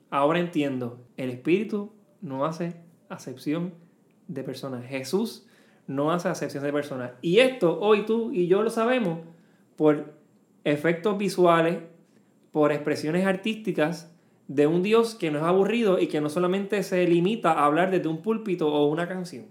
ahora 0.09 0.39
entiendo, 0.39 1.05
el 1.19 1.29
Espíritu 1.29 1.93
no 2.23 2.47
hace 2.47 2.77
acepción 3.11 3.75
de 4.27 4.43
personas. 4.43 4.87
Jesús 4.87 5.47
no 5.87 6.13
hace 6.13 6.31
acepción 6.31 6.65
de 6.65 6.73
personas. 6.73 7.11
Y 7.21 7.41
esto 7.41 7.79
hoy 7.79 8.07
tú 8.07 8.33
y 8.33 8.47
yo 8.47 8.63
lo 8.63 8.71
sabemos 8.71 9.19
por 9.77 10.15
efectos 10.65 11.19
visuales, 11.19 11.81
por 12.53 12.73
expresiones 12.73 13.27
artísticas 13.27 14.14
de 14.49 14.67
un 14.67 14.83
Dios 14.83 15.15
que 15.15 15.31
no 15.31 15.39
es 15.39 15.45
aburrido 15.45 15.99
y 15.99 16.09
que 16.09 16.21
no 16.21 16.29
solamente 16.29 16.83
se 16.83 17.07
limita 17.07 17.53
a 17.53 17.65
hablar 17.65 17.91
desde 17.91 18.09
un 18.09 18.23
púlpito 18.23 18.73
o 18.73 18.87
una 18.87 19.09
canción. 19.09 19.47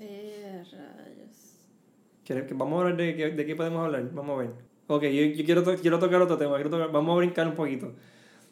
Eh, 0.00 0.62
rayos. 0.96 2.48
Vamos 2.54 2.78
a 2.78 2.82
hablar 2.82 2.96
de, 2.96 3.30
de, 3.32 3.46
qué 3.46 3.54
podemos 3.54 3.84
hablar. 3.84 4.10
Vamos 4.12 4.36
a 4.36 4.42
ver. 4.42 4.50
Ok, 4.86 5.02
yo, 5.04 5.44
quiero, 5.44 5.64
quiero 5.80 5.98
tocar 5.98 6.20
otro 6.20 6.36
tema. 6.36 6.58
vamos 6.88 7.14
a 7.14 7.18
brincar 7.18 7.46
un 7.46 7.54
poquito. 7.54 7.92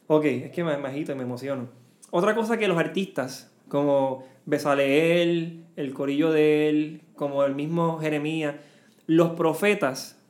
Ok, 0.07 0.25
es 0.25 0.51
que 0.51 0.65
me, 0.65 0.77
me 0.77 0.99
y 0.99 1.05
me 1.05 1.23
emociono. 1.23 1.69
Otra 2.11 2.35
cosa 2.35 2.59
que 2.59 2.69
los 2.69 2.79
artistas 2.79 3.53
como 3.73 4.27
Besaleel, 4.45 5.65
el 5.77 5.95
corillo 5.95 6.31
de 6.31 6.69
él, 6.69 7.01
como 7.15 7.43
el 7.45 7.55
mismo 7.55 7.99
Jeremías, 8.01 8.57
los 9.07 9.31
profetas 9.31 10.23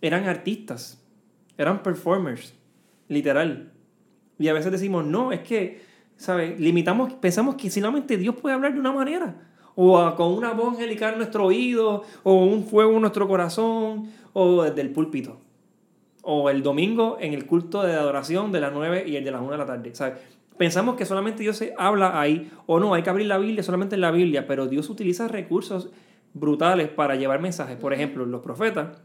eran 0.00 0.24
artistas. 0.24 0.98
Eran 1.58 1.82
performers, 1.82 2.54
literal. 3.08 3.73
Y 4.38 4.48
a 4.48 4.52
veces 4.52 4.72
decimos, 4.72 5.04
no, 5.04 5.32
es 5.32 5.40
que, 5.40 5.82
¿sabes? 6.16 6.58
Limitamos, 6.58 7.14
pensamos 7.14 7.54
que 7.54 7.70
solamente 7.70 8.16
Dios 8.16 8.34
puede 8.36 8.54
hablar 8.54 8.74
de 8.74 8.80
una 8.80 8.92
manera. 8.92 9.36
O 9.76 10.14
con 10.16 10.32
una 10.32 10.52
voz 10.52 10.74
angelical 10.74 11.12
en 11.12 11.18
nuestro 11.18 11.46
oído, 11.46 12.02
o 12.22 12.44
un 12.44 12.64
fuego 12.64 12.92
en 12.92 13.00
nuestro 13.00 13.26
corazón, 13.26 14.10
o 14.32 14.62
desde 14.62 14.80
el 14.80 14.90
púlpito. 14.90 15.38
O 16.22 16.48
el 16.50 16.62
domingo 16.62 17.18
en 17.20 17.34
el 17.34 17.46
culto 17.46 17.82
de 17.82 17.92
adoración 17.92 18.52
de 18.52 18.60
las 18.60 18.72
9 18.72 19.04
y 19.06 19.16
el 19.16 19.24
de 19.24 19.30
las 19.30 19.40
1 19.40 19.50
de 19.52 19.58
la 19.58 19.66
tarde. 19.66 19.94
¿sabes? 19.94 20.18
Pensamos 20.56 20.94
que 20.94 21.04
solamente 21.04 21.42
Dios 21.42 21.56
se 21.56 21.74
habla 21.76 22.20
ahí, 22.20 22.50
o 22.66 22.78
no, 22.78 22.94
hay 22.94 23.02
que 23.02 23.10
abrir 23.10 23.26
la 23.26 23.38
Biblia 23.38 23.62
solamente 23.62 23.96
en 23.96 24.00
la 24.00 24.12
Biblia, 24.12 24.46
pero 24.46 24.68
Dios 24.68 24.88
utiliza 24.88 25.26
recursos 25.26 25.90
brutales 26.32 26.88
para 26.88 27.16
llevar 27.16 27.40
mensajes. 27.40 27.76
Por 27.76 27.92
ejemplo, 27.92 28.24
los 28.24 28.42
profetas, 28.42 29.02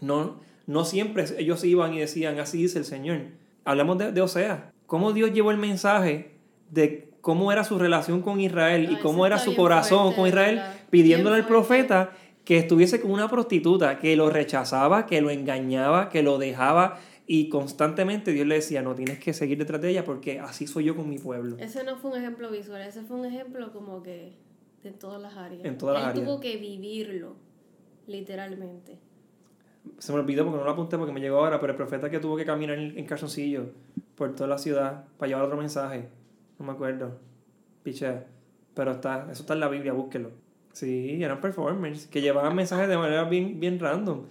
no, 0.00 0.40
no 0.66 0.84
siempre 0.84 1.24
ellos 1.38 1.64
iban 1.64 1.94
y 1.94 2.00
decían, 2.00 2.38
así 2.38 2.58
dice 2.58 2.78
el 2.78 2.84
Señor. 2.84 3.20
Hablamos 3.64 3.98
de, 3.98 4.12
de 4.12 4.20
Osea, 4.20 4.72
cómo 4.86 5.12
Dios 5.12 5.32
llevó 5.32 5.50
el 5.50 5.58
mensaje 5.58 6.32
de 6.70 7.10
cómo 7.20 7.52
era 7.52 7.64
su 7.64 7.78
relación 7.78 8.22
con 8.22 8.40
Israel 8.40 8.88
y 8.90 8.96
cómo 8.96 9.26
era 9.26 9.38
su 9.38 9.54
corazón 9.54 10.14
con 10.14 10.26
Israel, 10.26 10.60
pidiéndole 10.90 11.36
al 11.36 11.46
profeta 11.46 12.12
que 12.44 12.56
estuviese 12.58 13.00
con 13.00 13.10
una 13.10 13.28
prostituta, 13.28 13.98
que 13.98 14.16
lo 14.16 14.30
rechazaba, 14.30 15.06
que 15.06 15.20
lo 15.20 15.30
engañaba, 15.30 16.08
que 16.08 16.22
lo 16.22 16.38
dejaba 16.38 16.98
y 17.26 17.48
constantemente 17.48 18.32
Dios 18.32 18.46
le 18.46 18.56
decía, 18.56 18.82
no 18.82 18.94
tienes 18.96 19.20
que 19.20 19.32
seguir 19.32 19.58
detrás 19.58 19.80
de 19.80 19.90
ella 19.90 20.04
porque 20.04 20.40
así 20.40 20.66
soy 20.66 20.84
yo 20.84 20.96
con 20.96 21.08
mi 21.08 21.18
pueblo. 21.18 21.56
Ese 21.60 21.84
no 21.84 21.96
fue 21.96 22.10
un 22.10 22.18
ejemplo 22.18 22.50
visual, 22.50 22.82
ese 22.82 23.02
fue 23.02 23.18
un 23.18 23.26
ejemplo 23.26 23.72
como 23.72 24.02
que 24.02 24.32
de 24.82 24.90
todas 24.90 25.22
las 25.22 25.36
áreas. 25.36 25.64
En 25.64 25.78
todas 25.78 25.94
las 25.94 26.04
áreas. 26.06 26.24
tuvo 26.24 26.40
que 26.40 26.56
vivirlo, 26.56 27.36
literalmente. 28.06 28.98
Se 29.98 30.12
me 30.12 30.18
olvidó 30.18 30.44
porque 30.44 30.58
no 30.58 30.64
lo 30.64 30.70
apunté 30.70 30.96
porque 30.96 31.12
me 31.12 31.20
llegó 31.20 31.38
ahora, 31.38 31.60
pero 31.60 31.72
el 31.72 31.76
profeta 31.76 32.10
que 32.10 32.18
tuvo 32.18 32.36
que 32.36 32.44
caminar 32.44 32.78
en 32.78 33.04
calzoncillo 33.06 33.70
por 34.14 34.34
toda 34.34 34.48
la 34.48 34.58
ciudad 34.58 35.04
para 35.16 35.28
llevar 35.28 35.44
otro 35.44 35.56
mensaje. 35.56 36.08
No 36.58 36.66
me 36.66 36.72
acuerdo. 36.72 37.18
Piché. 37.82 38.24
Pero 38.74 38.92
está, 38.92 39.28
eso 39.30 39.42
está 39.42 39.54
en 39.54 39.60
la 39.60 39.68
Biblia, 39.68 39.92
búsquelo. 39.92 40.30
Sí, 40.72 41.22
eran 41.22 41.40
performers 41.40 42.06
que 42.06 42.20
llevaban 42.20 42.54
mensajes 42.54 42.88
de 42.88 42.96
manera 42.96 43.24
bien, 43.24 43.58
bien 43.58 43.78
random. 43.78 44.22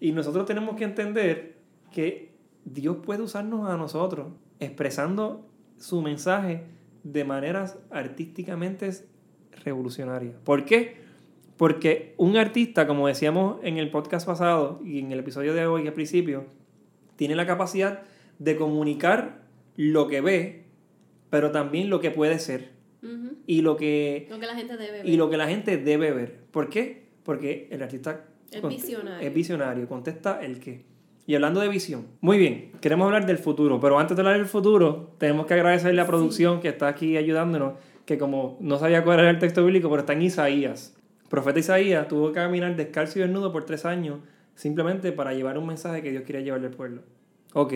Y 0.00 0.12
nosotros 0.12 0.46
tenemos 0.46 0.76
que 0.76 0.84
entender 0.84 1.56
que 1.92 2.32
Dios 2.64 2.98
puede 3.04 3.22
usarnos 3.22 3.68
a 3.68 3.76
nosotros 3.76 4.28
expresando 4.58 5.46
su 5.78 6.02
mensaje 6.02 6.64
de 7.02 7.24
maneras 7.24 7.78
artísticamente 7.90 8.90
revolucionarias. 9.64 10.34
¿Por 10.44 10.64
qué? 10.64 10.96
Porque 11.60 12.14
un 12.16 12.38
artista, 12.38 12.86
como 12.86 13.06
decíamos 13.06 13.58
en 13.62 13.76
el 13.76 13.90
podcast 13.90 14.26
pasado 14.26 14.80
y 14.82 14.98
en 14.98 15.12
el 15.12 15.18
episodio 15.18 15.52
de 15.52 15.66
hoy 15.66 15.86
al 15.86 15.92
principio, 15.92 16.46
tiene 17.16 17.34
la 17.34 17.46
capacidad 17.46 18.00
de 18.38 18.56
comunicar 18.56 19.42
lo 19.76 20.08
que 20.08 20.22
ve, 20.22 20.64
pero 21.28 21.50
también 21.50 21.90
lo 21.90 22.00
que 22.00 22.10
puede 22.12 22.38
ser. 22.38 22.70
Y 23.46 23.60
lo 23.60 23.76
que, 23.76 24.26
lo 24.30 24.40
que 24.40 24.46
la 24.46 24.54
gente 24.54 24.78
debe 24.78 25.02
ver. 25.02 25.06
Y 25.06 25.18
lo 25.18 25.28
que 25.28 25.36
la 25.36 25.48
gente 25.48 25.76
debe 25.76 26.12
ver. 26.12 26.38
¿Por 26.50 26.70
qué? 26.70 27.08
Porque 27.24 27.68
el 27.70 27.82
artista 27.82 28.24
es 28.50 28.66
visionario. 28.66 29.28
Es 29.28 29.34
visionario, 29.34 29.86
contesta 29.86 30.40
el 30.40 30.60
qué. 30.60 30.86
Y 31.26 31.34
hablando 31.34 31.60
de 31.60 31.68
visión, 31.68 32.06
muy 32.22 32.38
bien, 32.38 32.72
queremos 32.80 33.04
hablar 33.04 33.26
del 33.26 33.36
futuro, 33.36 33.80
pero 33.80 33.98
antes 33.98 34.16
de 34.16 34.22
hablar 34.22 34.38
del 34.38 34.46
futuro, 34.46 35.12
tenemos 35.18 35.44
que 35.44 35.52
agradecerle 35.52 36.00
a 36.00 36.04
la 36.04 36.08
producción 36.08 36.60
que 36.60 36.68
está 36.68 36.88
aquí 36.88 37.18
ayudándonos, 37.18 37.74
que 38.06 38.16
como 38.16 38.56
no 38.62 38.78
sabía 38.78 39.04
cuál 39.04 39.20
era 39.20 39.28
el 39.28 39.38
texto 39.38 39.62
bíblico, 39.62 39.90
pero 39.90 40.00
está 40.00 40.14
en 40.14 40.22
Isaías. 40.22 40.96
Profeta 41.30 41.60
Isaías 41.60 42.08
tuvo 42.08 42.28
que 42.28 42.34
caminar 42.34 42.76
descalzo 42.76 43.18
y 43.18 43.22
desnudo 43.22 43.52
por 43.52 43.64
tres 43.64 43.86
años, 43.86 44.18
simplemente 44.54 45.12
para 45.12 45.32
llevar 45.32 45.56
un 45.56 45.66
mensaje 45.66 46.02
que 46.02 46.10
Dios 46.10 46.24
quería 46.24 46.42
llevarle 46.42 46.66
al 46.66 46.74
pueblo. 46.74 47.02
Ok, 47.54 47.72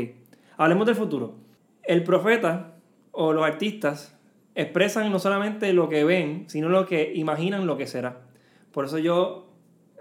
hablemos 0.58 0.84
del 0.86 0.96
futuro. 0.96 1.36
El 1.84 2.02
profeta 2.02 2.74
o 3.12 3.32
los 3.32 3.44
artistas 3.44 4.18
expresan 4.56 5.10
no 5.10 5.18
solamente 5.18 5.72
lo 5.72 5.88
que 5.88 6.04
ven, 6.04 6.44
sino 6.48 6.68
lo 6.68 6.84
que 6.84 7.12
imaginan 7.14 7.66
lo 7.66 7.76
que 7.78 7.86
será. 7.86 8.22
Por 8.72 8.86
eso 8.86 8.98
yo 8.98 9.52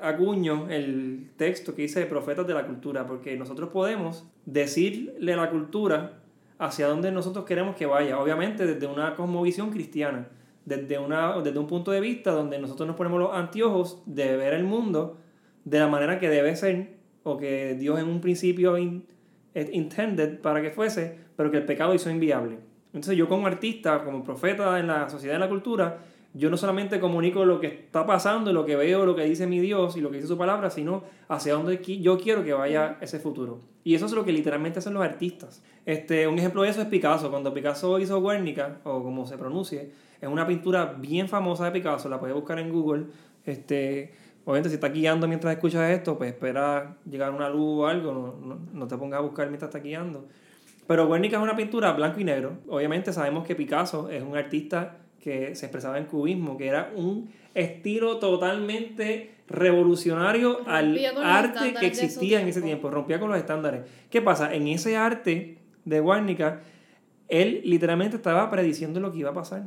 acuño 0.01 0.67
el 0.69 1.31
texto 1.37 1.75
que 1.75 1.83
dice 1.83 2.05
profetas 2.07 2.47
de 2.47 2.55
la 2.55 2.65
cultura, 2.65 3.05
porque 3.05 3.37
nosotros 3.37 3.69
podemos 3.69 4.27
decirle 4.45 5.33
a 5.33 5.37
la 5.37 5.49
cultura 5.51 6.23
hacia 6.57 6.87
dónde 6.87 7.11
nosotros 7.11 7.45
queremos 7.45 7.75
que 7.75 7.85
vaya, 7.85 8.19
obviamente 8.19 8.65
desde 8.65 8.87
una 8.87 9.15
cosmovisión 9.15 9.69
cristiana, 9.69 10.27
desde, 10.65 10.97
una, 10.97 11.39
desde 11.41 11.59
un 11.59 11.67
punto 11.67 11.91
de 11.91 11.99
vista 11.99 12.31
donde 12.31 12.59
nosotros 12.59 12.87
nos 12.87 12.95
ponemos 12.95 13.19
los 13.19 13.33
anteojos 13.33 14.01
de 14.05 14.37
ver 14.37 14.53
el 14.53 14.63
mundo 14.63 15.17
de 15.65 15.79
la 15.79 15.87
manera 15.87 16.19
que 16.19 16.29
debe 16.29 16.55
ser, 16.55 16.97
o 17.23 17.37
que 17.37 17.75
Dios 17.75 17.99
en 17.99 18.07
un 18.07 18.21
principio 18.21 18.77
intended 18.77 20.39
para 20.41 20.61
que 20.61 20.71
fuese, 20.71 21.17
pero 21.35 21.51
que 21.51 21.57
el 21.57 21.65
pecado 21.65 21.93
hizo 21.93 22.09
inviable. 22.09 22.57
Entonces 22.87 23.17
yo 23.17 23.27
como 23.27 23.47
artista, 23.47 24.03
como 24.03 24.23
profeta 24.23 24.79
en 24.79 24.87
la 24.87 25.09
sociedad 25.09 25.37
y 25.37 25.39
la 25.39 25.49
cultura, 25.49 25.99
yo 26.35 26.49
no 26.49 26.57
solamente 26.57 26.99
comunico 26.99 27.45
lo 27.45 27.59
que 27.59 27.67
está 27.67 28.05
pasando, 28.05 28.51
lo 28.51 28.65
que 28.65 28.75
veo, 28.75 29.05
lo 29.05 29.15
que 29.15 29.23
dice 29.23 29.45
mi 29.45 29.59
Dios 29.59 29.95
y 29.97 30.01
lo 30.01 30.09
que 30.09 30.17
dice 30.17 30.27
su 30.27 30.37
palabra, 30.37 30.71
sino 30.71 31.03
hacia 31.27 31.53
dónde 31.53 31.79
yo 32.01 32.17
quiero 32.17 32.43
que 32.43 32.53
vaya 32.53 32.97
ese 33.01 33.19
futuro. 33.19 33.61
Y 33.83 33.93
eso 33.93 34.07
es 34.07 34.13
lo 34.13 34.25
que 34.25 34.31
literalmente 34.31 34.79
hacen 34.79 34.95
los 34.95 35.03
artistas. 35.03 35.63
Este, 35.85 36.27
un 36.27 36.39
ejemplo 36.39 36.63
de 36.63 36.69
eso 36.69 36.81
es 36.81 36.87
Picasso. 36.87 37.29
Cuando 37.29 37.53
Picasso 37.53 37.99
hizo 37.99 38.21
Guernica, 38.21 38.79
o 38.83 39.03
como 39.03 39.27
se 39.27 39.37
pronuncie, 39.37 39.91
es 40.23 40.29
una 40.29 40.47
pintura 40.47 40.85
bien 40.85 41.27
famosa 41.27 41.65
de 41.65 41.71
Picasso, 41.71 42.07
la 42.07 42.17
puedes 42.17 42.33
buscar 42.33 42.57
en 42.57 42.71
Google. 42.71 43.07
Este, 43.45 44.13
obviamente 44.45 44.69
si 44.69 44.75
estás 44.75 44.93
guiando 44.93 45.27
mientras 45.27 45.53
escuchas 45.53 45.91
esto, 45.91 46.17
pues 46.17 46.31
espera 46.31 46.95
llegar 47.09 47.31
una 47.31 47.49
luz 47.49 47.81
o 47.81 47.87
algo, 47.87 48.13
no, 48.13 48.47
no, 48.47 48.59
no 48.71 48.87
te 48.87 48.97
pongas 48.97 49.19
a 49.19 49.21
buscar 49.21 49.49
mientras 49.49 49.67
estás 49.67 49.83
guiando. 49.83 50.25
Pero 50.87 51.09
Guernica 51.09 51.37
es 51.37 51.43
una 51.43 51.57
pintura 51.57 51.91
blanco 51.91 52.21
y 52.21 52.23
negro. 52.23 52.53
Obviamente 52.69 53.11
sabemos 53.11 53.45
que 53.45 53.53
Picasso 53.53 54.09
es 54.09 54.23
un 54.23 54.37
artista 54.37 54.97
que 55.21 55.55
se 55.55 55.65
expresaba 55.65 55.97
en 55.97 56.05
cubismo, 56.05 56.57
que 56.57 56.67
era 56.67 56.91
un 56.95 57.29
estilo 57.53 58.17
totalmente 58.17 59.31
revolucionario 59.47 60.59
al 60.65 60.97
arte 61.21 61.73
que 61.73 61.85
existía 61.85 62.39
en 62.39 62.47
ese 62.47 62.61
tiempo, 62.61 62.89
rompía 62.89 63.19
con 63.19 63.29
los 63.29 63.37
estándares. 63.37 63.81
¿Qué 64.09 64.21
pasa? 64.21 64.53
En 64.53 64.67
ese 64.69 64.95
arte 64.95 65.57
de 65.83 66.01
Guernica, 66.01 66.61
él 67.27 67.61
literalmente 67.65 68.15
estaba 68.15 68.49
prediciendo 68.49 69.01
lo 69.01 69.11
que 69.11 69.19
iba 69.19 69.31
a 69.31 69.33
pasar. 69.33 69.63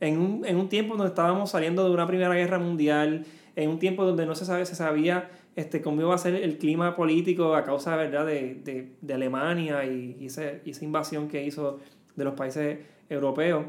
En 0.00 0.18
un, 0.18 0.44
en 0.44 0.56
un 0.56 0.68
tiempo 0.68 0.94
donde 0.96 1.08
estábamos 1.08 1.50
saliendo 1.50 1.84
de 1.84 1.90
una 1.90 2.06
Primera 2.06 2.34
Guerra 2.34 2.58
Mundial, 2.58 3.24
en 3.56 3.70
un 3.70 3.78
tiempo 3.78 4.04
donde 4.04 4.26
no 4.26 4.34
se, 4.34 4.44
sabe, 4.44 4.66
se 4.66 4.74
sabía 4.74 5.30
este, 5.56 5.80
cómo 5.80 6.02
iba 6.02 6.14
a 6.14 6.18
ser 6.18 6.34
el 6.34 6.58
clima 6.58 6.94
político 6.94 7.54
a 7.54 7.64
causa 7.64 7.96
¿verdad? 7.96 8.26
De, 8.26 8.54
de, 8.62 8.92
de 9.00 9.14
Alemania 9.14 9.84
y, 9.86 10.16
y, 10.20 10.26
esa 10.26 10.84
invasión 10.84 11.28
que 11.28 11.42
hizo 11.42 11.80
de 12.14 12.24
los 12.24 12.34
países 12.34 12.78
europeos. 13.08 13.64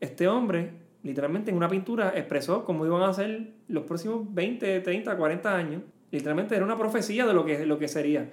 Este 0.00 0.28
hombre, 0.28 0.70
literalmente 1.02 1.50
en 1.50 1.56
una 1.56 1.68
pintura, 1.68 2.12
expresó 2.14 2.64
cómo 2.64 2.86
iban 2.86 3.02
a 3.02 3.12
ser 3.12 3.50
los 3.68 3.84
próximos 3.84 4.32
20, 4.32 4.80
30, 4.80 5.16
40 5.16 5.56
años. 5.56 5.82
Literalmente 6.12 6.54
era 6.54 6.64
una 6.64 6.78
profecía 6.78 7.26
de 7.26 7.34
lo 7.34 7.44
que, 7.44 7.66
lo 7.66 7.78
que 7.78 7.88
sería. 7.88 8.30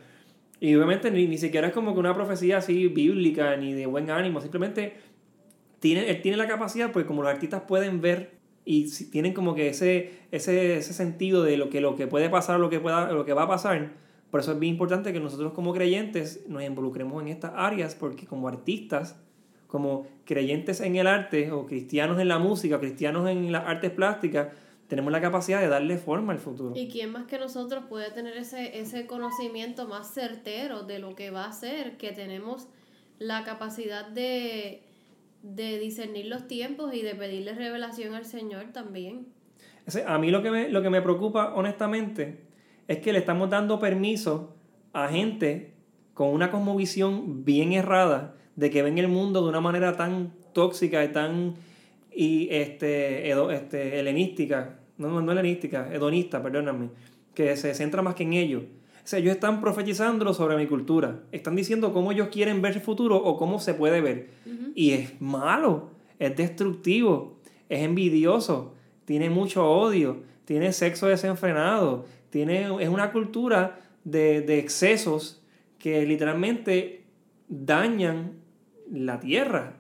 Y 0.60 0.76
obviamente 0.76 1.10
ni, 1.10 1.28
ni 1.28 1.38
siquiera 1.40 1.68
es 1.68 1.74
como 1.74 1.94
que 1.94 2.00
una 2.00 2.14
profecía 2.14 2.58
así 2.58 2.88
bíblica 2.88 3.58
ni 3.58 3.74
de 3.74 3.88
buen 3.88 4.12
ánimo, 4.12 4.40
simplemente 4.40 4.94
tiene, 5.84 6.10
él 6.10 6.22
tiene 6.22 6.38
la 6.38 6.48
capacidad, 6.48 6.94
pues 6.94 7.06
como 7.06 7.24
los 7.24 7.30
artistas 7.30 7.64
pueden 7.68 8.00
ver 8.00 8.32
y 8.64 8.90
tienen 9.10 9.34
como 9.34 9.54
que 9.54 9.68
ese, 9.68 10.14
ese, 10.32 10.78
ese 10.78 10.94
sentido 10.94 11.44
de 11.44 11.58
lo 11.58 11.70
que, 11.70 11.82
lo 11.82 11.98
que 11.98 12.08
puede 12.08 12.30
pasar, 12.30 12.58
lo 12.62 12.70
que, 12.70 12.80
pueda, 12.80 13.12
lo 13.12 13.26
que 13.26 13.34
va 13.34 13.44
a 13.44 13.48
pasar. 13.50 13.92
Por 14.32 14.40
eso 14.40 14.54
es 14.54 14.60
bien 14.60 14.76
importante 14.76 15.12
que 15.12 15.20
nosotros 15.20 15.52
como 15.52 15.74
creyentes 15.74 16.46
nos 16.48 16.64
involucremos 16.64 17.22
en 17.22 17.28
estas 17.28 17.52
áreas, 17.58 17.96
porque 17.96 18.26
como 18.26 18.48
artistas, 18.48 19.20
como 19.68 20.08
creyentes 20.24 20.80
en 20.80 20.96
el 20.96 21.06
arte, 21.06 21.52
o 21.52 21.66
cristianos 21.66 22.18
en 22.22 22.30
la 22.30 22.40
música, 22.40 22.80
cristianos 22.80 23.30
en 23.30 23.52
las 23.52 23.68
artes 23.68 23.92
plásticas, 23.92 24.54
tenemos 24.88 25.12
la 25.12 25.20
capacidad 25.20 25.60
de 25.60 25.68
darle 25.68 25.98
forma 25.98 26.32
al 26.32 26.40
futuro. 26.40 26.72
¿Y 26.78 26.88
quién 26.88 27.12
más 27.12 27.26
que 27.26 27.38
nosotros 27.38 27.84
puede 27.90 28.10
tener 28.12 28.38
ese, 28.38 28.80
ese 28.80 29.06
conocimiento 29.06 29.86
más 29.90 30.14
certero 30.14 30.84
de 30.84 31.00
lo 31.00 31.14
que 31.14 31.30
va 31.30 31.44
a 31.44 31.52
ser? 31.52 31.98
Que 31.98 32.14
tenemos 32.14 32.70
la 33.20 33.44
capacidad 33.44 34.08
de 34.08 34.93
de 35.44 35.78
discernir 35.78 36.26
los 36.28 36.48
tiempos 36.48 36.94
y 36.96 37.02
de 37.02 37.14
pedirle 37.14 37.54
revelación 37.54 38.16
al 38.16 38.26
Señor 38.26 38.72
también. 38.74 39.28
A 40.08 40.18
mí 40.18 40.32
lo 40.32 40.42
que, 40.42 40.50
me, 40.50 40.70
lo 40.70 40.82
que 40.82 40.90
me 40.90 41.02
preocupa 41.02 41.54
honestamente 41.54 42.46
es 42.88 43.00
que 43.00 43.14
le 43.14 43.20
estamos 43.20 43.50
dando 43.50 43.80
permiso 43.80 44.56
a 44.94 45.10
gente 45.10 45.74
con 46.14 46.30
una 46.30 46.50
cosmovisión 46.50 47.44
bien 47.44 47.74
errada 47.74 48.36
de 48.56 48.70
que 48.70 48.82
ven 48.82 48.98
el 48.98 49.10
mundo 49.10 49.44
de 49.44 49.50
una 49.50 49.62
manera 49.62 49.98
tan 49.98 50.34
tóxica 50.54 51.04
y 51.04 51.12
tan 51.12 51.56
y 52.16 52.48
este, 52.52 53.30
este, 53.56 54.00
helenística, 54.00 54.80
no, 54.98 55.22
no 55.22 55.32
helenística, 55.32 55.92
hedonista, 55.92 56.42
perdóname, 56.42 56.90
que 57.34 57.58
se 57.58 57.74
centra 57.74 58.02
más 58.02 58.16
que 58.16 58.24
en 58.24 58.34
ello 58.34 58.64
o 59.04 59.08
sea, 59.08 59.20
ellos 59.20 59.34
están 59.34 59.60
profetizándolo 59.60 60.34
sobre 60.34 60.56
mi 60.56 60.66
cultura. 60.66 61.24
Están 61.34 61.58
diciendo 61.58 61.92
cómo 61.92 62.14
ellos 62.14 62.30
quieren 62.30 62.62
ver 62.62 62.74
el 62.74 62.82
futuro 62.82 63.18
o 63.18 63.36
cómo 63.36 63.60
se 63.60 63.74
puede 63.74 64.00
ver. 64.00 64.30
Y 64.76 64.92
es 64.92 65.22
malo, 65.22 65.90
es 66.20 66.38
destructivo, 66.38 67.38
es 67.68 67.84
envidioso, 67.84 68.74
tiene 69.04 69.30
mucho 69.30 69.70
odio, 69.70 70.24
tiene 70.46 70.72
sexo 70.72 71.08
desenfrenado, 71.08 72.06
tiene, 72.30 72.68
es 72.82 72.88
una 72.88 73.12
cultura 73.12 73.80
de, 74.06 74.42
de 74.42 74.60
excesos 74.60 75.44
que 75.80 76.06
literalmente 76.06 77.04
dañan 77.50 78.38
la 78.90 79.20
tierra, 79.20 79.74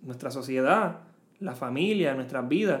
nuestra 0.00 0.30
sociedad, 0.30 1.00
la 1.40 1.54
familia, 1.54 2.14
nuestras 2.14 2.48
vidas. 2.48 2.80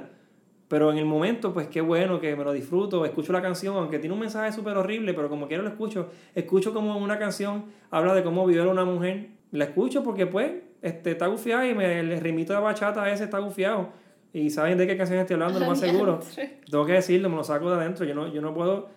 Pero 0.72 0.90
en 0.90 0.96
el 0.96 1.04
momento, 1.04 1.52
pues 1.52 1.68
qué 1.68 1.82
bueno 1.82 2.18
que 2.18 2.34
me 2.34 2.44
lo 2.44 2.50
disfruto, 2.50 3.04
escucho 3.04 3.30
la 3.30 3.42
canción, 3.42 3.76
aunque 3.76 3.98
tiene 3.98 4.14
un 4.14 4.20
mensaje 4.20 4.52
súper 4.52 4.74
horrible, 4.78 5.12
pero 5.12 5.28
como 5.28 5.46
quiero 5.46 5.62
lo 5.62 5.68
escucho, 5.68 6.08
escucho 6.34 6.72
como 6.72 6.96
una 6.96 7.18
canción 7.18 7.66
habla 7.90 8.14
de 8.14 8.24
cómo 8.24 8.46
viola 8.46 8.70
una 8.70 8.86
mujer, 8.86 9.28
la 9.50 9.64
escucho 9.64 10.02
porque 10.02 10.26
pues 10.26 10.50
este, 10.80 11.10
está 11.10 11.26
gufiado 11.26 11.66
y 11.66 11.74
me, 11.74 12.00
el 12.00 12.18
ritmito 12.18 12.54
de 12.54 12.60
bachata 12.60 13.12
ese 13.12 13.24
está 13.24 13.38
gufiado. 13.40 13.90
Y 14.32 14.48
saben 14.48 14.78
de 14.78 14.86
qué 14.86 14.96
canción 14.96 15.18
estoy 15.18 15.34
hablando, 15.34 15.60
lo 15.60 15.66
más 15.66 15.78
seguro. 15.78 16.20
Tengo 16.70 16.86
que 16.86 16.92
decirlo, 16.92 17.28
me 17.28 17.36
lo 17.36 17.44
saco 17.44 17.68
de 17.68 17.76
adentro. 17.76 18.06
Yo 18.06 18.14
no, 18.14 18.32
yo 18.32 18.40
no 18.40 18.54
puedo 18.54 18.88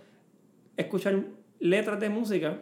escuchar 0.78 1.26
letras 1.60 2.00
de 2.00 2.08
música, 2.08 2.62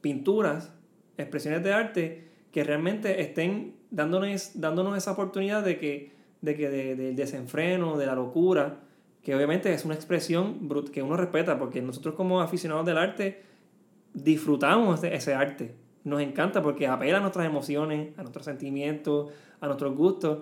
pinturas, 0.00 0.74
expresiones 1.18 1.62
de 1.62 1.72
arte 1.72 2.28
que 2.50 2.64
realmente 2.64 3.20
estén 3.20 3.76
dándonos, 3.92 4.60
dándonos 4.60 4.96
esa 4.96 5.12
oportunidad 5.12 5.62
de 5.62 5.78
que, 5.78 6.17
de 6.40 6.56
que 6.56 6.68
del 6.68 7.16
desenfreno, 7.16 7.96
de 7.96 8.06
la 8.06 8.14
locura, 8.14 8.80
que 9.22 9.34
obviamente 9.34 9.72
es 9.72 9.84
una 9.84 9.94
expresión 9.94 10.68
que 10.92 11.02
uno 11.02 11.16
respeta, 11.16 11.58
porque 11.58 11.82
nosotros 11.82 12.14
como 12.14 12.40
aficionados 12.40 12.86
del 12.86 12.98
arte 12.98 13.42
disfrutamos 14.14 15.02
ese 15.02 15.34
arte. 15.34 15.74
Nos 16.04 16.20
encanta 16.20 16.62
porque 16.62 16.86
apela 16.86 17.18
a 17.18 17.20
nuestras 17.20 17.46
emociones, 17.46 18.16
a 18.16 18.22
nuestros 18.22 18.44
sentimientos, 18.44 19.30
a 19.60 19.66
nuestros 19.66 19.94
gustos, 19.96 20.38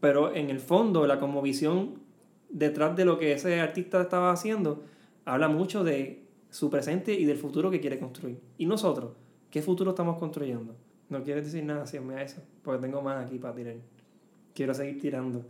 pero 0.00 0.34
en 0.34 0.50
el 0.50 0.60
fondo 0.60 1.06
la 1.06 1.18
visión 1.42 2.00
detrás 2.48 2.96
de 2.96 3.04
lo 3.04 3.18
que 3.18 3.32
ese 3.32 3.60
artista 3.60 4.00
estaba 4.00 4.30
haciendo 4.30 4.82
habla 5.24 5.48
mucho 5.48 5.84
de 5.84 6.24
su 6.50 6.70
presente 6.70 7.14
y 7.14 7.24
del 7.24 7.38
futuro 7.38 7.70
que 7.70 7.80
quiere 7.80 7.98
construir. 7.98 8.40
¿Y 8.58 8.66
nosotros? 8.66 9.12
¿Qué 9.50 9.62
futuro 9.62 9.90
estamos 9.90 10.18
construyendo? 10.18 10.74
No 11.08 11.22
quieres 11.22 11.44
decir 11.44 11.64
nada 11.64 11.86
si 11.86 11.98
a 11.98 12.22
eso, 12.22 12.42
porque 12.62 12.80
tengo 12.80 13.02
más 13.02 13.24
aquí 13.24 13.38
para 13.38 13.54
tirar. 13.54 13.76
Quiero 14.54 14.74
seguir 14.74 15.00
tirando. 15.00 15.44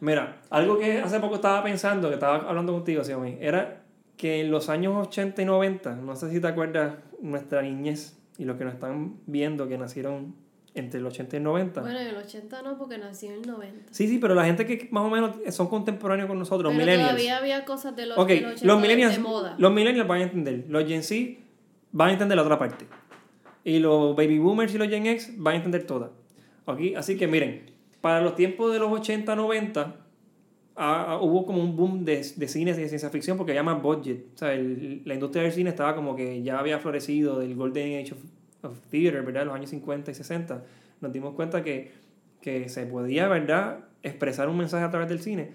Mira, 0.00 0.40
algo 0.50 0.78
que 0.78 1.00
hace 1.00 1.20
poco 1.20 1.36
estaba 1.36 1.62
pensando, 1.62 2.08
que 2.08 2.14
estaba 2.14 2.48
hablando 2.48 2.72
contigo, 2.72 3.04
Xiaomi, 3.04 3.36
era 3.40 3.82
que 4.16 4.40
en 4.40 4.50
los 4.50 4.68
años 4.68 5.08
80 5.08 5.42
y 5.42 5.44
90, 5.44 5.96
no 5.96 6.16
sé 6.16 6.30
si 6.30 6.40
te 6.40 6.46
acuerdas, 6.46 6.94
nuestra 7.20 7.62
niñez 7.62 8.18
y 8.38 8.44
los 8.44 8.56
que 8.56 8.64
nos 8.64 8.74
están 8.74 9.16
viendo 9.26 9.68
que 9.68 9.76
nacieron 9.76 10.34
entre 10.74 11.00
el 11.00 11.06
80 11.06 11.36
y 11.36 11.38
el 11.38 11.42
90. 11.42 11.80
Bueno, 11.80 11.98
en 11.98 12.06
el 12.06 12.16
80 12.16 12.62
no, 12.62 12.78
porque 12.78 12.98
nací 12.98 13.26
en 13.26 13.34
el 13.34 13.46
90. 13.46 13.92
Sí, 13.92 14.08
sí, 14.08 14.18
pero 14.18 14.34
la 14.34 14.44
gente 14.44 14.66
que 14.66 14.88
más 14.90 15.04
o 15.04 15.10
menos 15.10 15.36
son 15.50 15.68
contemporáneos 15.68 16.28
con 16.28 16.38
nosotros, 16.38 16.72
pero 16.72 16.84
millennials. 16.84 17.10
todavía 17.10 17.36
había 17.38 17.64
cosas 17.64 17.96
de 17.96 18.06
los, 18.06 18.18
okay, 18.18 18.40
los 18.62 18.80
millennials, 18.80 19.16
de 19.16 19.20
moda. 19.20 19.56
Los 19.58 19.72
millennials 19.72 20.08
van 20.08 20.20
a 20.20 20.24
entender. 20.24 20.64
Los 20.68 20.86
Gen 20.86 21.02
Z 21.02 21.38
van 21.92 22.10
a 22.10 22.12
entender 22.12 22.36
la 22.36 22.42
otra 22.42 22.58
parte. 22.58 22.86
Y 23.64 23.78
los 23.78 24.16
baby 24.16 24.38
boomers 24.38 24.74
y 24.74 24.78
los 24.78 24.88
Gen 24.88 25.06
X 25.06 25.34
van 25.36 25.54
a 25.54 25.56
entender 25.56 25.86
todas. 25.86 26.10
Okay, 26.66 26.94
así 26.94 27.16
que 27.16 27.26
miren, 27.26 27.69
para 28.00 28.20
los 28.20 28.34
tiempos 28.34 28.72
de 28.72 28.78
los 28.78 28.90
80, 28.90 29.36
90, 29.36 29.96
hubo 31.20 31.44
como 31.46 31.62
un 31.62 31.76
boom 31.76 32.04
de, 32.04 32.16
de 32.36 32.48
cines 32.48 32.76
de 32.76 32.88
ciencia 32.88 33.10
ficción 33.10 33.36
porque 33.36 33.52
había 33.52 33.62
más 33.62 33.82
budget. 33.82 34.26
O 34.34 34.38
sea, 34.38 34.54
la 34.54 35.14
industria 35.14 35.42
del 35.42 35.52
cine 35.52 35.70
estaba 35.70 35.94
como 35.94 36.16
que 36.16 36.42
ya 36.42 36.58
había 36.58 36.78
florecido 36.78 37.38
del 37.38 37.54
Golden 37.54 38.02
Age 38.02 38.12
of 38.12 38.20
of 38.62 38.78
Theater, 38.90 39.22
¿verdad? 39.22 39.46
Los 39.46 39.54
años 39.54 39.70
50 39.70 40.10
y 40.10 40.14
60, 40.14 40.64
nos 41.00 41.12
dimos 41.12 41.34
cuenta 41.34 41.62
que, 41.62 41.92
que 42.40 42.68
se 42.68 42.86
podía, 42.86 43.28
¿verdad?, 43.28 43.84
expresar 44.02 44.48
un 44.48 44.56
mensaje 44.56 44.84
a 44.84 44.90
través 44.90 45.08
del 45.08 45.20
cine. 45.20 45.52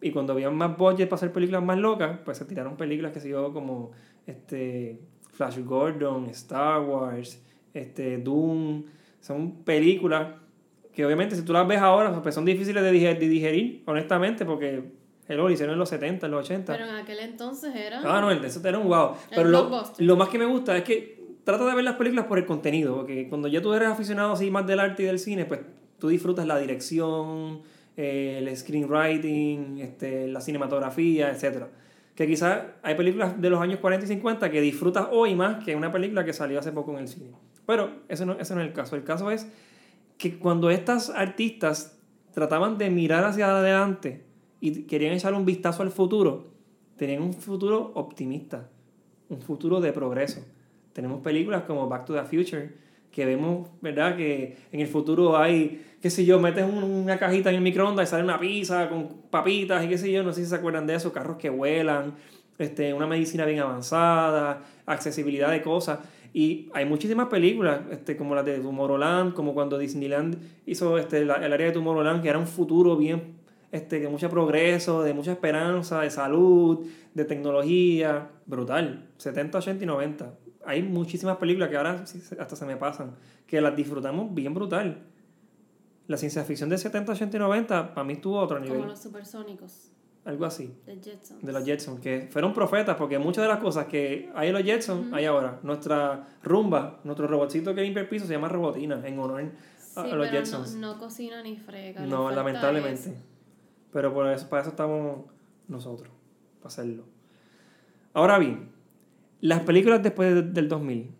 Y 0.00 0.10
cuando 0.10 0.32
había 0.32 0.50
más 0.50 0.76
budget 0.76 1.08
para 1.08 1.16
hacer 1.16 1.32
películas 1.32 1.62
más 1.62 1.78
locas, 1.78 2.18
pues 2.24 2.38
se 2.38 2.44
tiraron 2.44 2.76
películas 2.76 3.12
que 3.12 3.20
se 3.20 3.28
dio 3.28 3.52
como 3.52 3.92
este, 4.26 5.00
Flash 5.30 5.60
Gordon, 5.60 6.26
Star 6.26 6.80
Wars, 6.82 7.40
este, 7.72 8.18
Doom. 8.18 8.84
Son 9.20 9.62
películas 9.62 10.34
que 10.94 11.04
obviamente 11.06 11.36
si 11.36 11.42
tú 11.42 11.52
las 11.52 11.66
ves 11.66 11.78
ahora, 11.78 12.22
pues 12.22 12.34
son 12.34 12.44
difíciles 12.44 12.82
de 12.82 12.90
digerir, 12.90 13.18
de 13.18 13.28
digerir 13.28 13.82
honestamente, 13.86 14.44
porque 14.44 14.84
el 15.28 15.36
lo 15.36 15.50
hicieron 15.50 15.74
en 15.74 15.78
los 15.78 15.88
70, 15.88 16.26
en 16.26 16.32
los 16.32 16.44
80. 16.44 16.72
Pero 16.72 16.88
en 16.88 16.96
aquel 16.96 17.18
entonces 17.20 17.74
era... 17.74 18.00
Ah, 18.04 18.20
no, 18.20 18.30
eso 18.30 18.68
era 18.68 18.78
un 18.78 18.88
wow. 18.88 19.12
Pero 19.30 19.48
lo, 19.48 19.84
lo, 19.98 20.16
más 20.16 20.28
que 20.28 20.38
me 20.38 20.44
gusta 20.44 20.76
es 20.76 20.84
que 20.84 21.22
trata 21.44 21.64
de 21.64 21.74
ver 21.74 21.84
las 21.84 21.96
películas 21.96 22.26
por 22.26 22.38
el 22.38 22.44
contenido, 22.44 22.96
porque 22.96 23.28
cuando 23.28 23.48
ya 23.48 23.62
tú 23.62 23.72
eres 23.72 23.88
aficionado 23.88 24.32
así 24.32 24.50
más 24.50 24.66
del 24.66 24.80
arte 24.80 25.04
y 25.04 25.06
del 25.06 25.18
cine, 25.18 25.44
pues 25.44 25.60
tú 25.98 26.08
disfrutas 26.08 26.46
la 26.46 26.58
dirección, 26.58 27.62
eh, 27.96 28.38
el 28.38 28.56
screenwriting, 28.56 29.78
este, 29.78 30.28
la 30.28 30.40
cinematografía, 30.40 31.30
etc. 31.30 31.64
Que 32.14 32.26
quizás 32.26 32.62
hay 32.82 32.94
películas 32.94 33.40
de 33.40 33.50
los 33.50 33.60
años 33.60 33.80
40 33.80 34.04
y 34.04 34.08
50 34.08 34.50
que 34.50 34.60
disfrutas 34.60 35.08
hoy 35.12 35.34
más 35.34 35.64
que 35.64 35.74
una 35.74 35.90
película 35.90 36.24
que 36.24 36.32
salió 36.32 36.58
hace 36.58 36.72
poco 36.72 36.92
en 36.92 36.98
el 36.98 37.08
cine. 37.08 37.30
Pero 37.66 38.02
ese 38.08 38.26
no, 38.26 38.32
ese 38.38 38.54
no 38.54 38.60
es 38.60 38.66
el 38.66 38.72
caso. 38.72 38.96
El 38.96 39.04
caso 39.04 39.30
es 39.30 39.46
que 40.22 40.38
cuando 40.38 40.70
estas 40.70 41.10
artistas 41.10 41.98
trataban 42.32 42.78
de 42.78 42.90
mirar 42.90 43.24
hacia 43.24 43.50
adelante 43.50 44.22
y 44.60 44.84
querían 44.84 45.14
echar 45.14 45.34
un 45.34 45.44
vistazo 45.44 45.82
al 45.82 45.90
futuro, 45.90 46.52
tenían 46.96 47.22
un 47.22 47.32
futuro 47.32 47.90
optimista, 47.96 48.68
un 49.28 49.40
futuro 49.40 49.80
de 49.80 49.92
progreso. 49.92 50.44
Tenemos 50.92 51.22
películas 51.22 51.64
como 51.64 51.88
Back 51.88 52.04
to 52.04 52.14
the 52.14 52.22
Future, 52.22 52.70
que 53.10 53.26
vemos, 53.26 53.68
¿verdad? 53.80 54.16
Que 54.16 54.58
en 54.70 54.78
el 54.78 54.86
futuro 54.86 55.36
hay, 55.36 55.96
qué 56.00 56.08
sé 56.08 56.24
yo, 56.24 56.38
metes 56.38 56.64
una 56.72 57.18
cajita 57.18 57.50
en 57.50 57.56
el 57.56 57.62
microondas 57.62 58.08
y 58.08 58.10
sale 58.12 58.22
una 58.22 58.38
pizza 58.38 58.88
con 58.88 59.08
papitas 59.28 59.84
y 59.84 59.88
qué 59.88 59.98
sé 59.98 60.12
yo, 60.12 60.22
no 60.22 60.32
sé 60.32 60.44
si 60.44 60.50
se 60.50 60.54
acuerdan 60.54 60.86
de 60.86 60.94
eso, 60.94 61.12
carros 61.12 61.36
que 61.36 61.50
vuelan, 61.50 62.14
este, 62.58 62.94
una 62.94 63.08
medicina 63.08 63.44
bien 63.44 63.58
avanzada, 63.58 64.62
accesibilidad 64.86 65.50
de 65.50 65.62
cosas. 65.62 65.98
Y 66.32 66.70
hay 66.72 66.84
muchísimas 66.84 67.28
películas, 67.28 67.82
este, 67.90 68.16
como 68.16 68.34
las 68.34 68.44
de 68.44 68.58
Tomorrowland, 68.58 69.34
como 69.34 69.52
cuando 69.52 69.78
Disneyland 69.78 70.38
hizo 70.66 70.96
este, 70.98 71.18
el 71.18 71.30
área 71.30 71.66
de 71.66 71.72
Tomorrowland, 71.72 72.22
que 72.22 72.28
era 72.28 72.38
un 72.38 72.46
futuro 72.46 72.96
bien, 72.96 73.36
este, 73.70 74.00
de 74.00 74.08
mucho 74.08 74.30
progreso, 74.30 75.02
de 75.02 75.12
mucha 75.14 75.32
esperanza, 75.32 76.00
de 76.00 76.10
salud, 76.10 76.86
de 77.12 77.24
tecnología, 77.24 78.30
brutal, 78.46 79.08
70, 79.18 79.58
80 79.58 79.84
y 79.84 79.86
90 79.86 80.32
hay 80.64 80.82
muchísimas 80.82 81.36
películas 81.36 81.68
que 81.68 81.76
ahora 81.76 82.04
hasta 82.38 82.56
se 82.56 82.66
me 82.66 82.76
pasan, 82.76 83.16
que 83.46 83.60
las 83.60 83.74
disfrutamos 83.76 84.32
bien 84.34 84.54
brutal. 84.54 85.02
La 86.08 86.16
ciencia 86.16 86.44
ficción 86.44 86.68
de 86.68 86.78
70, 86.78 87.12
80 87.12 87.36
y 87.36 87.40
90 87.40 87.94
para 87.94 88.04
mí 88.04 88.14
estuvo 88.14 88.38
a 88.38 88.42
otro 88.42 88.58
nivel. 88.58 88.78
Como 88.78 88.90
los 88.90 89.00
supersónicos. 89.00 89.91
Algo 90.24 90.44
así. 90.44 90.72
De 90.86 91.00
Jetsons. 91.00 91.42
De 91.42 91.52
los 91.52 91.64
Jetsons, 91.64 92.00
que 92.00 92.28
fueron 92.30 92.52
profetas, 92.52 92.96
porque 92.96 93.18
muchas 93.18 93.42
de 93.42 93.48
las 93.48 93.58
cosas 93.58 93.86
que 93.86 94.30
hay 94.34 94.48
en 94.48 94.54
los 94.54 94.62
Jetsons 94.62 95.12
hay 95.12 95.24
ahora. 95.24 95.58
Nuestra 95.62 96.28
rumba, 96.42 97.00
nuestro 97.02 97.26
robotcito 97.26 97.74
que 97.74 97.82
limpia 97.82 98.02
el 98.02 98.08
piso 98.08 98.26
se 98.26 98.32
llama 98.32 98.48
Robotina, 98.48 99.02
en 99.04 99.18
honor 99.18 99.50
a, 99.96 100.06
los 100.06 100.30
Jetsons. 100.30 100.74
No, 100.74 100.94
no, 100.94 100.98
cocina 101.00 101.42
ni 101.42 101.56
frega. 101.56 102.06
No, 102.06 102.30
lamentablemente. 102.30 103.14
Pero 103.92 104.14
por 104.14 104.28
eso, 104.28 104.48
para 104.48 104.62
eso 104.62 104.70
estamos 104.70 105.24
nosotros, 105.66 106.10
para 106.58 106.68
hacerlo. 106.68 107.04
Ahora 108.14 108.38
bien, 108.38 108.70
las 109.40 109.60
películas 109.62 110.02
después 110.02 110.54
del 110.54 110.68
2000, 110.68 111.10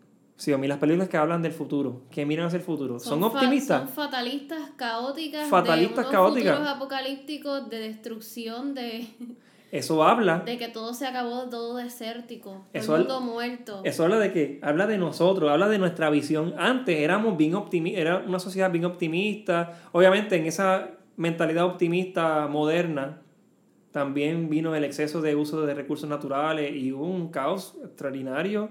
sí, 0.43 0.51
a 0.51 0.57
mí 0.57 0.67
las 0.67 0.77
películas 0.77 1.07
que 1.07 1.15
hablan 1.15 1.41
del 1.41 1.53
futuro, 1.53 2.01
que 2.11 2.25
miran 2.25 2.47
hacia 2.47 2.57
el 2.57 2.63
futuro, 2.63 2.99
son, 2.99 3.23
optimistas. 3.23 3.85
son 3.85 3.89
fatalistas, 3.89 4.71
caóticas, 4.75 5.47
fatalistas, 5.49 6.05
de 6.05 6.11
caóticas. 6.11 6.53
futuros 6.57 6.75
apocalípticos 6.75 7.69
de 7.69 7.79
destrucción, 7.79 8.73
de... 8.73 9.07
Eso 9.71 10.03
habla. 10.03 10.39
De 10.39 10.59
que 10.59 10.67
todo 10.67 10.93
se 10.93 11.07
acabó, 11.07 11.49
todo 11.49 11.77
desértico, 11.77 12.63
todo 12.71 12.95
el 12.95 13.01
mundo 13.01 13.21
muerto. 13.21 13.81
Eso 13.83 14.03
habla 14.03 14.19
de 14.19 14.31
que, 14.31 14.59
habla 14.61 14.85
de 14.85 14.99
nosotros, 14.99 15.49
habla 15.49 15.67
de 15.67 15.79
nuestra 15.79 16.11
visión. 16.11 16.53
Antes 16.59 16.99
éramos 16.99 17.37
bien 17.37 17.55
optimistas, 17.55 18.01
era 18.01 18.17
una 18.19 18.37
sociedad 18.37 18.69
bien 18.69 18.85
optimista. 18.85 19.81
Obviamente 19.91 20.35
en 20.35 20.45
esa 20.45 20.91
mentalidad 21.15 21.65
optimista 21.65 22.47
moderna, 22.47 23.23
también 23.91 24.47
vino 24.49 24.75
el 24.75 24.83
exceso 24.83 25.21
de 25.21 25.35
uso 25.35 25.65
de 25.65 25.73
recursos 25.73 26.07
naturales 26.07 26.75
y 26.75 26.91
hubo 26.91 27.07
un 27.07 27.29
caos 27.29 27.75
extraordinario 27.83 28.69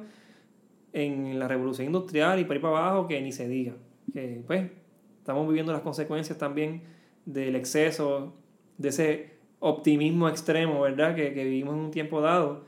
en 0.92 1.38
la 1.38 1.48
revolución 1.48 1.86
industrial 1.86 2.38
y 2.38 2.44
por 2.44 2.56
ahí 2.56 2.62
para 2.62 2.78
abajo 2.78 3.06
que 3.08 3.20
ni 3.20 3.32
se 3.32 3.48
diga. 3.48 3.74
Que 4.12 4.42
pues 4.46 4.70
estamos 5.18 5.46
viviendo 5.46 5.72
las 5.72 5.82
consecuencias 5.82 6.38
también 6.38 6.82
del 7.24 7.56
exceso, 7.56 8.34
de 8.78 8.88
ese 8.88 9.32
optimismo 9.60 10.28
extremo, 10.28 10.80
¿verdad? 10.80 11.14
Que, 11.14 11.32
que 11.32 11.44
vivimos 11.44 11.74
en 11.74 11.80
un 11.80 11.90
tiempo 11.90 12.20
dado, 12.20 12.64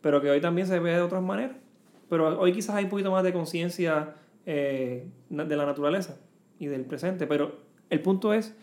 pero 0.00 0.20
que 0.20 0.30
hoy 0.30 0.40
también 0.40 0.66
se 0.66 0.78
ve 0.78 0.92
de 0.92 1.00
otras 1.00 1.22
maneras. 1.22 1.56
Pero 2.08 2.38
hoy 2.38 2.52
quizás 2.52 2.76
hay 2.76 2.84
un 2.84 2.90
poquito 2.90 3.10
más 3.10 3.24
de 3.24 3.32
conciencia 3.32 4.14
eh, 4.46 5.08
de 5.28 5.56
la 5.56 5.66
naturaleza 5.66 6.20
y 6.58 6.66
del 6.66 6.84
presente, 6.84 7.26
pero 7.26 7.56
el 7.90 8.00
punto 8.00 8.32
es 8.32 8.56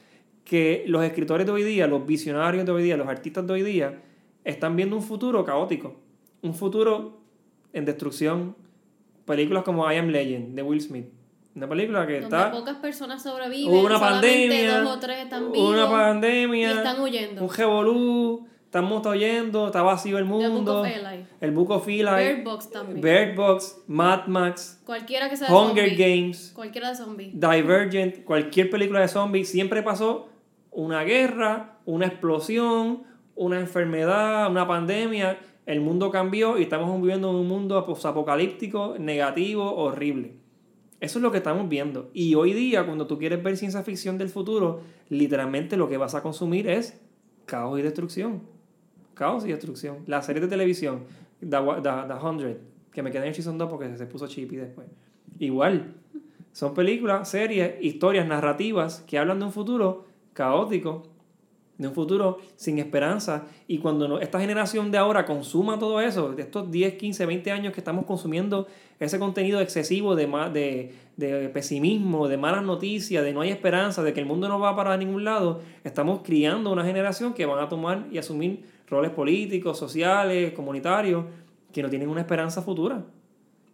que 0.45 0.83
los 0.87 1.03
escritores 1.03 1.45
de 1.45 1.51
hoy 1.51 1.63
día, 1.63 1.87
los 1.87 2.05
visionarios 2.05 2.65
de 2.65 2.71
hoy 2.71 2.83
día, 2.83 2.97
los 2.97 3.07
artistas 3.07 3.45
de 3.45 3.53
hoy 3.53 3.63
día, 3.63 4.01
están 4.43 4.75
viendo 4.75 4.95
un 4.95 5.01
futuro 5.01 5.43
caótico, 5.43 5.95
un 6.41 6.53
futuro 6.53 7.19
en 7.71 7.85
destrucción. 7.85 8.55
Películas 9.25 9.63
como 9.63 9.89
I 9.91 9.95
Am 9.95 10.09
Legend 10.09 10.55
de 10.55 10.61
Will 10.63 10.81
Smith. 10.81 11.07
Una 11.55 11.69
película 11.69 12.07
que 12.07 12.19
Donde 12.21 12.35
está. 12.37 12.51
pocas 12.51 12.77
personas 12.77 13.21
sobreviven. 13.21 13.73
Una 13.85 13.99
pandemia. 13.99 14.81
Dos 14.81 14.97
o 14.97 14.99
tres 14.99 15.19
están 15.19 15.51
vivos 15.51 15.69
una 15.69 15.89
pandemia. 15.89 16.71
Y 16.73 16.77
están 16.77 16.99
huyendo. 16.99 17.43
Un 17.43 17.49
revolú. 17.53 18.47
estamos 18.65 19.05
oyendo, 19.05 19.67
está 19.67 19.83
vacío 19.83 20.17
el 20.17 20.25
mundo. 20.25 20.49
Book 20.63 20.69
of 20.79 20.87
Eli. 20.87 21.25
El 21.41 21.51
Book 21.51 21.69
of 21.69 21.87
Eli. 21.87 21.99
Bird 22.03 22.43
Box 22.43 22.71
también. 22.71 23.01
Bird 23.01 23.35
Box, 23.35 23.83
Mad 23.85 24.25
Max, 24.25 24.81
Cualquiera 24.83 25.29
que 25.29 25.37
sea 25.37 25.47
de 25.47 25.53
Hunger 25.53 25.89
zombie. 25.89 26.03
Games, 26.21 26.51
Cualquiera 26.55 26.89
de 26.89 26.95
zombie. 26.95 27.31
Divergent, 27.35 28.23
cualquier 28.23 28.71
película 28.71 29.01
de 29.01 29.07
zombies, 29.07 29.47
siempre 29.47 29.83
pasó 29.83 30.29
una 30.71 31.03
guerra, 31.03 31.77
una 31.85 32.07
explosión, 32.07 33.03
una 33.35 33.59
enfermedad, 33.59 34.49
una 34.49 34.67
pandemia. 34.67 35.37
El 35.65 35.79
mundo 35.79 36.11
cambió 36.11 36.57
y 36.57 36.63
estamos 36.63 36.99
viviendo 37.01 37.29
en 37.29 37.35
un 37.35 37.47
mundo 37.47 37.77
apocalíptico, 37.77 38.95
negativo, 38.99 39.75
horrible. 39.75 40.33
Eso 40.99 41.19
es 41.19 41.23
lo 41.23 41.31
que 41.31 41.37
estamos 41.37 41.67
viendo. 41.69 42.09
Y 42.13 42.35
hoy 42.35 42.53
día, 42.53 42.85
cuando 42.85 43.07
tú 43.07 43.17
quieres 43.17 43.41
ver 43.43 43.57
ciencia 43.57 43.83
ficción 43.83 44.17
del 44.17 44.29
futuro, 44.29 44.81
literalmente 45.09 45.77
lo 45.77 45.89
que 45.89 45.97
vas 45.97 46.15
a 46.15 46.21
consumir 46.21 46.67
es 46.67 46.99
caos 47.45 47.79
y 47.79 47.81
destrucción. 47.81 48.41
Caos 49.13 49.45
y 49.45 49.49
destrucción. 49.49 49.99
La 50.07 50.21
serie 50.21 50.41
de 50.41 50.47
televisión, 50.47 51.03
The, 51.39 51.57
The, 51.81 51.89
The 52.07 52.19
100, 52.19 52.57
que 52.91 53.03
me 53.03 53.11
quedé 53.11 53.27
en 53.27 53.33
Season 53.33 53.57
2 53.57 53.69
porque 53.69 53.97
se 53.97 54.05
puso 54.05 54.27
chippy 54.27 54.55
después. 54.55 54.87
Igual. 55.39 55.93
Son 56.51 56.73
películas, 56.73 57.29
series, 57.29 57.81
historias, 57.81 58.27
narrativas 58.27 59.03
que 59.07 59.17
hablan 59.17 59.39
de 59.39 59.45
un 59.45 59.51
futuro 59.51 60.05
caótico, 60.33 61.03
de 61.77 61.87
un 61.87 61.93
futuro 61.93 62.39
sin 62.55 62.79
esperanza. 62.79 63.45
Y 63.67 63.79
cuando 63.79 64.19
esta 64.19 64.39
generación 64.39 64.91
de 64.91 64.97
ahora 64.97 65.25
consuma 65.25 65.79
todo 65.79 65.99
eso, 66.01 66.33
de 66.33 66.43
estos 66.43 66.69
10, 66.71 66.95
15, 66.95 67.25
20 67.25 67.51
años 67.51 67.73
que 67.73 67.79
estamos 67.79 68.05
consumiendo 68.05 68.67
ese 68.99 69.19
contenido 69.19 69.59
excesivo 69.59 70.15
de, 70.15 70.27
de, 70.53 70.93
de 71.17 71.49
pesimismo, 71.49 72.27
de 72.27 72.37
malas 72.37 72.63
noticias, 72.63 73.23
de 73.23 73.33
no 73.33 73.41
hay 73.41 73.49
esperanza, 73.49 74.03
de 74.03 74.13
que 74.13 74.19
el 74.19 74.25
mundo 74.25 74.47
no 74.47 74.59
va 74.59 74.75
para 74.75 74.95
ningún 74.97 75.23
lado, 75.23 75.61
estamos 75.83 76.21
criando 76.23 76.71
una 76.71 76.85
generación 76.85 77.33
que 77.33 77.45
van 77.45 77.63
a 77.63 77.69
tomar 77.69 78.07
y 78.11 78.17
asumir 78.17 78.65
roles 78.87 79.11
políticos, 79.11 79.77
sociales, 79.77 80.53
comunitarios, 80.53 81.25
que 81.71 81.81
no 81.81 81.89
tienen 81.89 82.07
una 82.07 82.21
esperanza 82.21 82.61
futura 82.61 83.03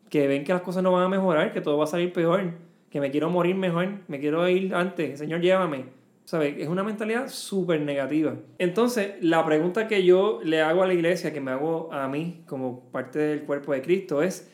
que 0.10 0.28
ven 0.28 0.44
que 0.44 0.54
las 0.54 0.62
cosas 0.62 0.84
no 0.84 0.92
van 0.92 1.04
a 1.04 1.10
mejorar, 1.10 1.54
que 1.54 1.62
todo 1.62 1.78
va 1.78 1.84
a 1.84 1.88
salir 1.88 2.12
peor, 2.12 2.52
que 2.90 3.00
me 3.00 3.12
quiero 3.12 3.30
morir 3.30 3.56
mejor, 3.56 4.00
me 4.08 4.20
quiero 4.20 4.48
ir 4.50 4.74
antes, 4.74 5.20
Señor, 5.20 5.42
llévame. 5.42 5.99
¿Sabes? 6.30 6.58
Es 6.60 6.68
una 6.68 6.84
mentalidad 6.84 7.28
súper 7.28 7.82
negativa. 7.82 8.36
Entonces, 8.60 9.14
la 9.20 9.44
pregunta 9.44 9.88
que 9.88 10.04
yo 10.06 10.42
le 10.44 10.62
hago 10.62 10.84
a 10.84 10.86
la 10.86 10.94
iglesia, 10.94 11.34
que 11.34 11.42
me 11.42 11.50
hago 11.50 11.92
a 11.92 12.08
mí 12.08 12.44
como 12.46 12.82
parte 12.92 13.18
del 13.18 13.42
cuerpo 13.46 13.74
de 13.74 13.82
Cristo, 13.82 14.22
es 14.22 14.48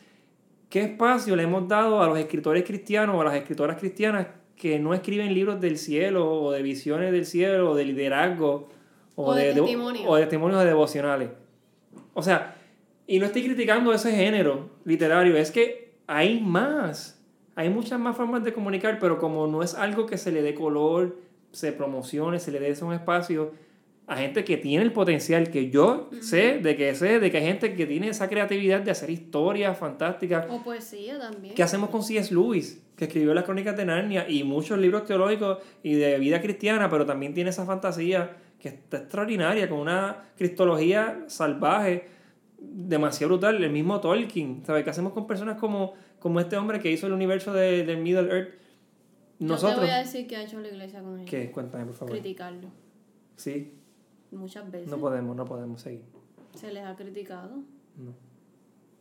¿qué 0.70 0.80
espacio 0.80 1.36
le 1.36 1.42
hemos 1.42 1.68
dado 1.68 2.02
a 2.02 2.06
los 2.06 2.18
escritores 2.18 2.64
cristianos 2.64 3.14
o 3.16 3.20
a 3.20 3.24
las 3.24 3.34
escritoras 3.34 3.76
cristianas 3.76 4.28
que 4.56 4.78
no 4.78 4.94
escriben 4.94 5.34
libros 5.34 5.60
del 5.60 5.76
cielo 5.76 6.44
o 6.44 6.50
de 6.50 6.62
visiones 6.62 7.12
del 7.12 7.26
cielo 7.26 7.72
o 7.72 7.74
de 7.74 7.84
liderazgo 7.84 8.70
O 9.14 9.34
de 9.34 9.50
o 10.06 10.14
de 10.16 10.22
testimonios 10.22 10.64
devocionales? 10.64 11.28
O 12.14 12.22
sea, 12.22 12.56
y 13.06 13.18
no 13.18 13.26
estoy 13.26 13.44
criticando 13.44 13.92
ese 13.92 14.12
género 14.12 14.70
literario, 14.86 15.36
es 15.36 15.50
que 15.50 15.92
hay 16.06 16.40
más. 16.40 17.22
Hay 17.54 17.68
muchas 17.68 18.00
más 18.00 18.16
formas 18.16 18.44
de 18.44 18.54
comunicar, 18.54 18.98
pero 18.98 19.18
como 19.18 19.46
no 19.46 19.62
es 19.62 19.74
algo 19.74 20.06
que 20.06 20.16
se 20.16 20.32
le 20.32 20.40
dé 20.40 20.54
color, 20.54 21.25
se 21.52 21.72
promocione, 21.72 22.38
se 22.38 22.50
le 22.52 22.60
dé 22.60 22.74
un 22.84 22.92
espacio 22.92 23.52
a 24.06 24.16
gente 24.16 24.44
que 24.44 24.56
tiene 24.56 24.84
el 24.84 24.92
potencial, 24.92 25.50
que 25.50 25.68
yo 25.68 26.08
sé, 26.20 26.58
de 26.58 26.76
que 26.76 26.94
sé, 26.94 27.18
de 27.18 27.30
que 27.30 27.38
hay 27.38 27.44
gente 27.44 27.74
que 27.74 27.86
tiene 27.86 28.08
esa 28.08 28.28
creatividad 28.28 28.80
de 28.80 28.92
hacer 28.92 29.10
historias 29.10 29.76
fantásticas. 29.76 30.46
O 30.48 30.62
poesía 30.62 31.18
también. 31.18 31.54
¿Qué 31.54 31.62
hacemos 31.62 31.90
con 31.90 32.04
C.S. 32.04 32.32
Lewis? 32.32 32.82
Que 32.96 33.06
escribió 33.06 33.34
las 33.34 33.44
crónicas 33.44 33.76
de 33.76 33.84
Narnia 33.84 34.28
y 34.28 34.44
muchos 34.44 34.78
libros 34.78 35.04
teológicos 35.06 35.58
y 35.82 35.94
de 35.94 36.18
vida 36.18 36.40
cristiana, 36.40 36.88
pero 36.88 37.04
también 37.04 37.34
tiene 37.34 37.50
esa 37.50 37.66
fantasía 37.66 38.36
que 38.60 38.68
está 38.68 38.98
extraordinaria, 38.98 39.68
con 39.68 39.80
una 39.80 40.22
cristología 40.36 41.24
salvaje, 41.26 42.08
demasiado 42.58 43.32
brutal. 43.32 43.62
El 43.62 43.70
mismo 43.70 44.00
Tolkien, 44.00 44.62
¿sabes? 44.64 44.84
¿Qué 44.84 44.90
hacemos 44.90 45.14
con 45.14 45.26
personas 45.26 45.58
como, 45.58 45.94
como 46.20 46.38
este 46.38 46.56
hombre 46.56 46.78
que 46.78 46.92
hizo 46.92 47.08
el 47.08 47.12
universo 47.12 47.52
de, 47.52 47.84
del 47.84 47.98
Middle 47.98 48.32
Earth? 48.32 48.65
Yo 49.38 49.46
Nosotros. 49.48 49.80
te 49.80 49.86
voy 49.86 49.90
a 49.90 49.98
decir 49.98 50.26
que 50.26 50.36
ha 50.36 50.42
hecho 50.42 50.60
la 50.60 50.68
iglesia 50.68 51.02
con 51.02 51.18
él. 51.18 51.26
¿Qué? 51.26 51.50
Cuéntame, 51.50 51.84
por 51.86 51.94
favor. 51.94 52.12
Criticarlo. 52.12 52.68
Sí, 53.36 53.74
Muchas 54.30 54.70
veces. 54.70 54.88
no 54.88 54.98
podemos, 54.98 55.36
no 55.36 55.44
podemos 55.44 55.80
seguir. 55.80 56.02
Se 56.54 56.72
les 56.72 56.84
ha 56.84 56.96
criticado. 56.96 57.56
No. 57.96 58.14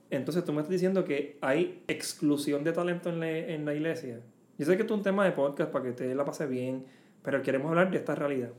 Entonces 0.10 0.44
tú 0.46 0.54
me 0.54 0.60
estás 0.62 0.72
diciendo 0.72 1.04
que 1.04 1.38
hay 1.42 1.84
exclusión 1.88 2.64
de 2.64 2.72
talento 2.74 3.10
en 3.10 3.20
la, 3.20 3.30
en 3.30 3.66
la 3.66 3.74
iglesia. 3.74 4.22
Yo 4.58 4.66
sé 4.66 4.76
que 4.76 4.82
esto 4.84 4.94
es 4.94 4.98
un 5.00 5.04
tema 5.04 5.26
de 5.26 5.32
podcast 5.32 5.72
para 5.72 5.86
que 5.86 5.92
te 5.92 6.14
la 6.14 6.24
pase 6.26 6.46
bien, 6.48 6.86
pero 7.24 7.42
queremos 7.42 7.70
hablar 7.70 7.90
de 7.92 7.98
esta 7.98 8.14
realidad. 8.16 8.52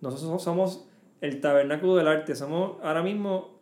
Nosotros 0.00 0.42
somos 0.42 0.86
el 1.20 1.40
tabernáculo 1.40 1.96
del 1.96 2.08
arte, 2.08 2.34
somos 2.34 2.76
ahora 2.82 3.02
mismo 3.02 3.58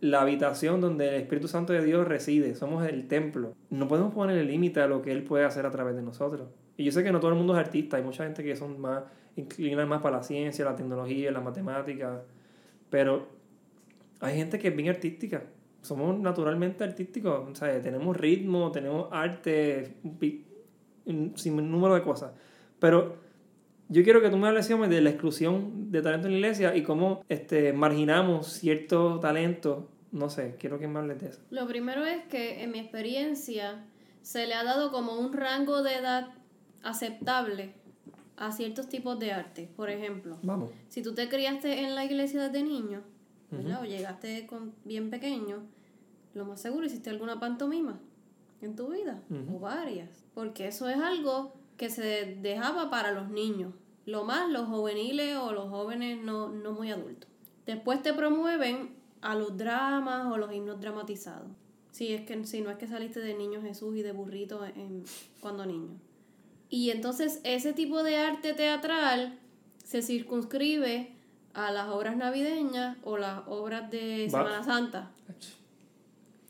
la 0.00 0.22
habitación 0.22 0.80
donde 0.80 1.08
el 1.08 1.14
Espíritu 1.14 1.48
Santo 1.48 1.72
de 1.72 1.84
Dios 1.84 2.06
reside, 2.06 2.54
somos 2.54 2.86
el 2.86 3.08
templo. 3.08 3.54
No 3.70 3.88
podemos 3.88 4.14
poner 4.14 4.38
el 4.38 4.46
límite 4.46 4.80
a 4.80 4.86
lo 4.86 5.02
que 5.02 5.12
Él 5.12 5.24
puede 5.24 5.44
hacer 5.44 5.66
a 5.66 5.70
través 5.70 5.96
de 5.96 6.02
nosotros. 6.02 6.48
Y 6.76 6.84
yo 6.84 6.92
sé 6.92 7.04
que 7.04 7.12
no 7.12 7.20
todo 7.20 7.30
el 7.30 7.36
mundo 7.36 7.52
es 7.54 7.58
artista, 7.58 7.96
hay 7.96 8.02
mucha 8.02 8.24
gente 8.24 8.42
que 8.42 8.56
son 8.56 8.80
más, 8.80 9.02
inclinan 9.36 9.88
más 9.88 10.00
para 10.00 10.18
la 10.18 10.22
ciencia, 10.22 10.64
la 10.64 10.74
tecnología, 10.74 11.30
la 11.30 11.40
matemática, 11.40 12.22
pero 12.88 13.28
hay 14.20 14.36
gente 14.36 14.58
que 14.58 14.68
es 14.68 14.76
bien 14.76 14.88
artística. 14.88 15.42
Somos 15.82 16.18
naturalmente 16.18 16.84
artísticos, 16.84 17.48
o 17.50 17.54
sea, 17.54 17.80
tenemos 17.80 18.16
ritmo, 18.16 18.70
tenemos 18.70 19.08
arte, 19.10 19.96
un 21.06 21.32
sinnúmero 21.36 21.94
de 21.94 22.02
cosas. 22.02 22.32
Pero 22.78 23.16
yo 23.88 24.04
quiero 24.04 24.20
que 24.20 24.30
tú 24.30 24.36
me 24.36 24.48
hables 24.48 24.68
de 24.68 25.00
la 25.00 25.10
exclusión 25.10 25.90
de 25.90 26.00
talento 26.00 26.28
en 26.28 26.34
la 26.34 26.38
iglesia 26.38 26.76
y 26.76 26.82
cómo 26.82 27.24
este, 27.28 27.72
marginamos 27.72 28.46
cierto 28.46 29.18
talento. 29.20 29.88
No 30.12 30.30
sé, 30.30 30.56
quiero 30.58 30.78
que 30.78 30.86
me 30.86 30.98
hables 30.98 31.20
de 31.20 31.28
eso. 31.28 31.40
Lo 31.50 31.66
primero 31.66 32.04
es 32.04 32.24
que 32.24 32.62
en 32.62 32.72
mi 32.72 32.78
experiencia 32.78 33.84
se 34.22 34.46
le 34.46 34.54
ha 34.54 34.64
dado 34.64 34.92
como 34.92 35.18
un 35.18 35.32
rango 35.32 35.82
de 35.82 35.96
edad 35.96 36.28
aceptable 36.82 37.74
a 38.36 38.52
ciertos 38.52 38.88
tipos 38.88 39.18
de 39.18 39.32
arte. 39.32 39.68
Por 39.76 39.90
ejemplo, 39.90 40.38
Vamos. 40.42 40.70
si 40.88 41.02
tú 41.02 41.14
te 41.14 41.28
criaste 41.28 41.84
en 41.84 41.94
la 41.94 42.04
iglesia 42.04 42.44
desde 42.48 42.62
niño, 42.62 43.02
o 43.80 43.84
llegaste 43.84 44.46
con, 44.46 44.72
bien 44.84 45.10
pequeño, 45.10 45.62
lo 46.34 46.44
más 46.44 46.60
seguro 46.60 46.86
hiciste 46.86 47.10
alguna 47.10 47.40
pantomima 47.40 47.98
en 48.62 48.76
tu 48.76 48.88
vida, 48.88 49.22
o 49.52 49.58
varias, 49.58 50.24
porque 50.34 50.68
eso 50.68 50.88
es 50.88 50.98
algo 50.98 51.52
que 51.76 51.90
se 51.90 52.36
dejaba 52.40 52.90
para 52.90 53.10
los 53.10 53.30
niños, 53.30 53.74
lo 54.06 54.24
más 54.24 54.50
los 54.50 54.68
juveniles 54.68 55.36
o 55.36 55.52
los 55.52 55.68
jóvenes 55.68 56.22
no, 56.22 56.48
no 56.50 56.72
muy 56.72 56.90
adultos. 56.90 57.28
Después 57.66 58.02
te 58.02 58.12
promueven 58.12 58.94
a 59.20 59.34
los 59.34 59.56
dramas 59.56 60.32
o 60.32 60.36
los 60.36 60.52
himnos 60.52 60.80
dramatizados. 60.80 61.48
Si 61.90 62.12
es 62.12 62.22
que 62.22 62.44
si 62.44 62.60
no 62.60 62.70
es 62.70 62.78
que 62.78 62.86
saliste 62.86 63.20
de 63.20 63.34
niño 63.34 63.60
Jesús 63.60 63.96
y 63.96 64.02
de 64.02 64.12
burrito 64.12 64.64
en, 64.64 65.04
cuando 65.40 65.66
niño. 65.66 65.98
Y 66.70 66.90
entonces 66.90 67.40
ese 67.44 67.72
tipo 67.72 68.02
de 68.02 68.16
arte 68.16 68.54
teatral 68.54 69.38
se 69.84 70.02
circunscribe 70.02 71.10
a 71.52 71.70
las 71.72 71.88
obras 71.88 72.16
navideñas 72.16 72.96
o 73.02 73.18
las 73.18 73.40
obras 73.48 73.90
de 73.90 74.28
Semana 74.30 74.62
Santa. 74.62 75.10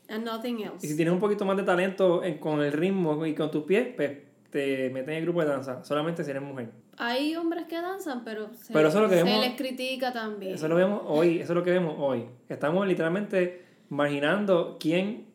And 0.07 0.25
nothing 0.25 0.59
Y 0.59 0.63
else. 0.63 0.87
si 0.87 0.95
tienes 0.95 1.13
un 1.13 1.19
poquito 1.19 1.45
más 1.45 1.55
de 1.57 1.63
talento 1.63 2.23
en- 2.23 2.37
con 2.37 2.61
el 2.61 2.71
ritmo 2.73 3.25
y 3.25 3.33
con 3.33 3.49
tus 3.49 3.63
pies, 3.63 3.87
pues 3.95 4.17
te 4.49 4.89
meten 4.89 5.11
en 5.11 5.17
el 5.19 5.23
grupo 5.23 5.41
de 5.41 5.47
danza. 5.47 5.83
Solamente 5.85 6.23
si 6.23 6.29
eres 6.31 6.43
mujer. 6.43 6.69
Hay 6.97 7.35
hombres 7.37 7.65
que 7.67 7.75
danzan, 7.81 8.23
pero 8.25 8.53
se, 8.53 8.73
Pero 8.73 8.89
eso 8.89 8.97
es 8.97 9.03
lo 9.03 9.09
que 9.09 9.15
se 9.17 9.23
vemos- 9.23 9.45
les 9.45 9.55
critica 9.55 10.11
también. 10.11 10.53
Eso 10.53 10.67
lo 10.67 10.75
vemos 10.75 11.01
hoy, 11.07 11.39
eso 11.39 11.53
es 11.53 11.57
lo 11.57 11.63
que 11.63 11.71
vemos 11.71 11.95
hoy. 11.97 12.25
Estamos 12.49 12.85
literalmente 12.85 13.63
marginando 13.89 14.77
quién 14.79 15.25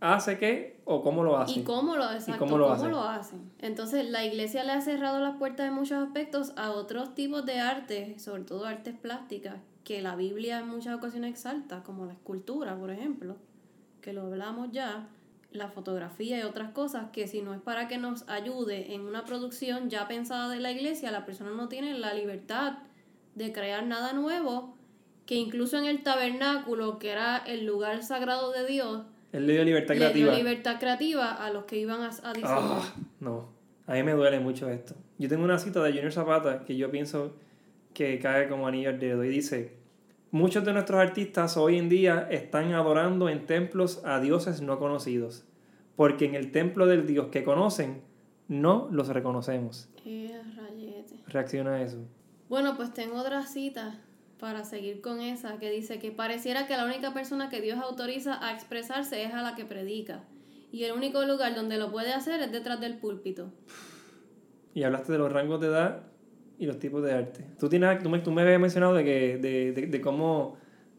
hace 0.00 0.36
qué 0.38 0.75
o 0.88 1.02
cómo 1.02 1.24
lo 1.24 1.36
hace. 1.36 1.60
Y 1.60 1.62
cómo 1.64 1.96
lo, 1.96 2.04
exacto, 2.12 2.38
cómo 2.38 2.58
lo 2.58 2.68
cómo 2.68 2.88
lo, 2.88 3.02
hacen. 3.02 3.40
hacen. 3.40 3.52
Entonces, 3.58 4.08
la 4.08 4.24
iglesia 4.24 4.62
le 4.62 4.70
ha 4.70 4.80
cerrado 4.80 5.18
las 5.18 5.36
puertas 5.36 5.66
en 5.66 5.74
muchos 5.74 5.98
aspectos 5.98 6.52
a 6.56 6.70
otros 6.70 7.14
tipos 7.14 7.44
de 7.44 7.58
arte, 7.58 8.18
sobre 8.20 8.44
todo 8.44 8.66
artes 8.66 8.94
plásticas, 8.94 9.56
que 9.82 10.00
la 10.00 10.14
Biblia 10.14 10.60
en 10.60 10.68
muchas 10.68 10.94
ocasiones 10.94 11.32
exalta, 11.32 11.82
como 11.82 12.06
la 12.06 12.12
escultura, 12.12 12.76
por 12.78 12.92
ejemplo, 12.92 13.36
que 14.00 14.12
lo 14.12 14.22
hablamos 14.22 14.70
ya, 14.70 15.08
la 15.50 15.68
fotografía 15.68 16.38
y 16.38 16.42
otras 16.42 16.70
cosas, 16.70 17.10
que 17.12 17.26
si 17.26 17.42
no 17.42 17.52
es 17.52 17.60
para 17.60 17.88
que 17.88 17.98
nos 17.98 18.28
ayude 18.28 18.94
en 18.94 19.00
una 19.00 19.24
producción 19.24 19.90
ya 19.90 20.06
pensada 20.06 20.48
de 20.48 20.60
la 20.60 20.70
iglesia, 20.70 21.10
la 21.10 21.26
persona 21.26 21.50
no 21.50 21.68
tiene 21.68 21.98
la 21.98 22.14
libertad 22.14 22.74
de 23.34 23.52
crear 23.52 23.84
nada 23.84 24.12
nuevo, 24.12 24.76
que 25.26 25.34
incluso 25.34 25.78
en 25.78 25.86
el 25.86 26.04
tabernáculo, 26.04 27.00
que 27.00 27.10
era 27.10 27.38
el 27.38 27.66
lugar 27.66 28.04
sagrado 28.04 28.52
de 28.52 28.64
Dios, 28.66 29.02
Él 29.36 29.46
le 29.46 29.52
dio 29.52 29.64
libertad 29.64 29.94
le 29.94 30.00
dio 30.00 30.08
creativa. 30.08 30.34
libertad 30.34 30.80
creativa 30.80 31.32
a 31.32 31.50
los 31.50 31.64
que 31.64 31.76
iban 31.76 32.00
a, 32.00 32.06
a 32.06 32.32
diseñar. 32.32 32.42
Ah, 32.42 32.94
no, 33.20 33.50
a 33.86 33.92
mí 33.92 34.02
me 34.02 34.12
duele 34.12 34.40
mucho 34.40 34.66
esto. 34.70 34.94
Yo 35.18 35.28
tengo 35.28 35.44
una 35.44 35.58
cita 35.58 35.82
de 35.82 35.90
Junior 35.92 36.10
Zapata 36.10 36.64
que 36.64 36.74
yo 36.74 36.90
pienso 36.90 37.34
que 37.92 38.18
cae 38.18 38.48
como 38.48 38.66
anillo 38.66 38.88
al 38.88 38.98
dedo 38.98 39.24
y 39.24 39.28
dice, 39.28 39.74
muchos 40.30 40.64
de 40.64 40.72
nuestros 40.72 40.98
artistas 41.00 41.58
hoy 41.58 41.76
en 41.76 41.90
día 41.90 42.26
están 42.30 42.72
adorando 42.72 43.28
en 43.28 43.44
templos 43.44 44.00
a 44.06 44.20
dioses 44.20 44.62
no 44.62 44.78
conocidos, 44.78 45.44
porque 45.96 46.24
en 46.24 46.34
el 46.34 46.50
templo 46.50 46.86
del 46.86 47.06
Dios 47.06 47.26
que 47.26 47.44
conocen 47.44 48.00
no 48.48 48.88
los 48.90 49.08
reconocemos. 49.08 49.90
Eh, 50.06 50.40
rayete. 50.56 51.16
Reacciona 51.26 51.74
a 51.74 51.82
eso. 51.82 51.98
Bueno, 52.48 52.74
pues 52.74 52.94
tengo 52.94 53.16
otra 53.18 53.44
cita 53.44 54.00
para 54.38 54.64
seguir 54.64 55.00
con 55.00 55.20
esa, 55.20 55.58
que 55.58 55.70
dice 55.70 55.98
que 55.98 56.12
pareciera 56.12 56.66
que 56.66 56.76
la 56.76 56.84
única 56.84 57.14
persona 57.14 57.48
que 57.48 57.60
Dios 57.60 57.78
autoriza 57.78 58.44
a 58.46 58.52
expresarse 58.52 59.22
es 59.24 59.32
a 59.32 59.42
la 59.42 59.54
que 59.54 59.64
predica. 59.64 60.24
Y 60.72 60.84
el 60.84 60.92
único 60.92 61.24
lugar 61.24 61.54
donde 61.54 61.78
lo 61.78 61.90
puede 61.90 62.12
hacer 62.12 62.40
es 62.40 62.52
detrás 62.52 62.80
del 62.80 62.98
púlpito. 62.98 63.50
Y 64.74 64.82
hablaste 64.82 65.12
de 65.12 65.18
los 65.18 65.32
rangos 65.32 65.60
de 65.60 65.68
edad 65.68 66.02
y 66.58 66.66
los 66.66 66.78
tipos 66.78 67.02
de 67.02 67.12
arte. 67.12 67.46
Tú, 67.58 67.68
tienes, 67.68 68.02
tú, 68.02 68.10
me, 68.10 68.18
tú 68.18 68.30
me 68.30 68.42
habías 68.42 68.60
mencionado 68.60 68.94
de, 68.94 69.04
que, 69.04 69.38
de, 69.38 69.72
de, 69.72 69.86
de, 69.86 70.00
cómo, 70.00 70.56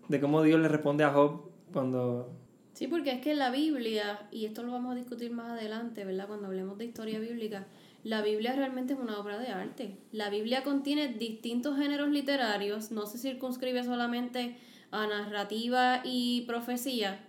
de 0.07 0.19
cómo 0.19 0.41
Dios 0.41 0.59
le 0.59 0.67
responde 0.67 1.03
a 1.03 1.11
Job 1.11 1.51
cuando... 1.71 2.33
Sí, 2.73 2.87
porque 2.87 3.11
es 3.11 3.21
que 3.21 3.33
la 3.33 3.49
Biblia, 3.49 4.27
y 4.31 4.45
esto 4.45 4.61
lo 4.61 4.71
vamos 4.71 4.91
a 4.93 4.95
discutir 4.95 5.31
más 5.31 5.51
adelante, 5.51 6.05
¿verdad? 6.05 6.27
Cuando 6.27 6.47
hablemos 6.47 6.77
de 6.77 6.85
historia 6.85 7.19
bíblica, 7.19 7.65
la 8.07 8.21
Biblia 8.21 8.53
realmente 8.53 8.93
es 8.93 8.99
una 8.99 9.19
obra 9.19 9.37
de 9.37 9.47
arte. 9.47 9.97
La 10.13 10.29
Biblia 10.29 10.63
contiene 10.63 11.09
distintos 11.09 11.77
géneros 11.77 12.09
literarios, 12.09 12.89
no 12.89 13.05
se 13.05 13.17
circunscribe 13.17 13.83
solamente 13.83 14.55
a 14.91 15.07
narrativa 15.07 15.99
y 16.05 16.45
profecía. 16.47 17.19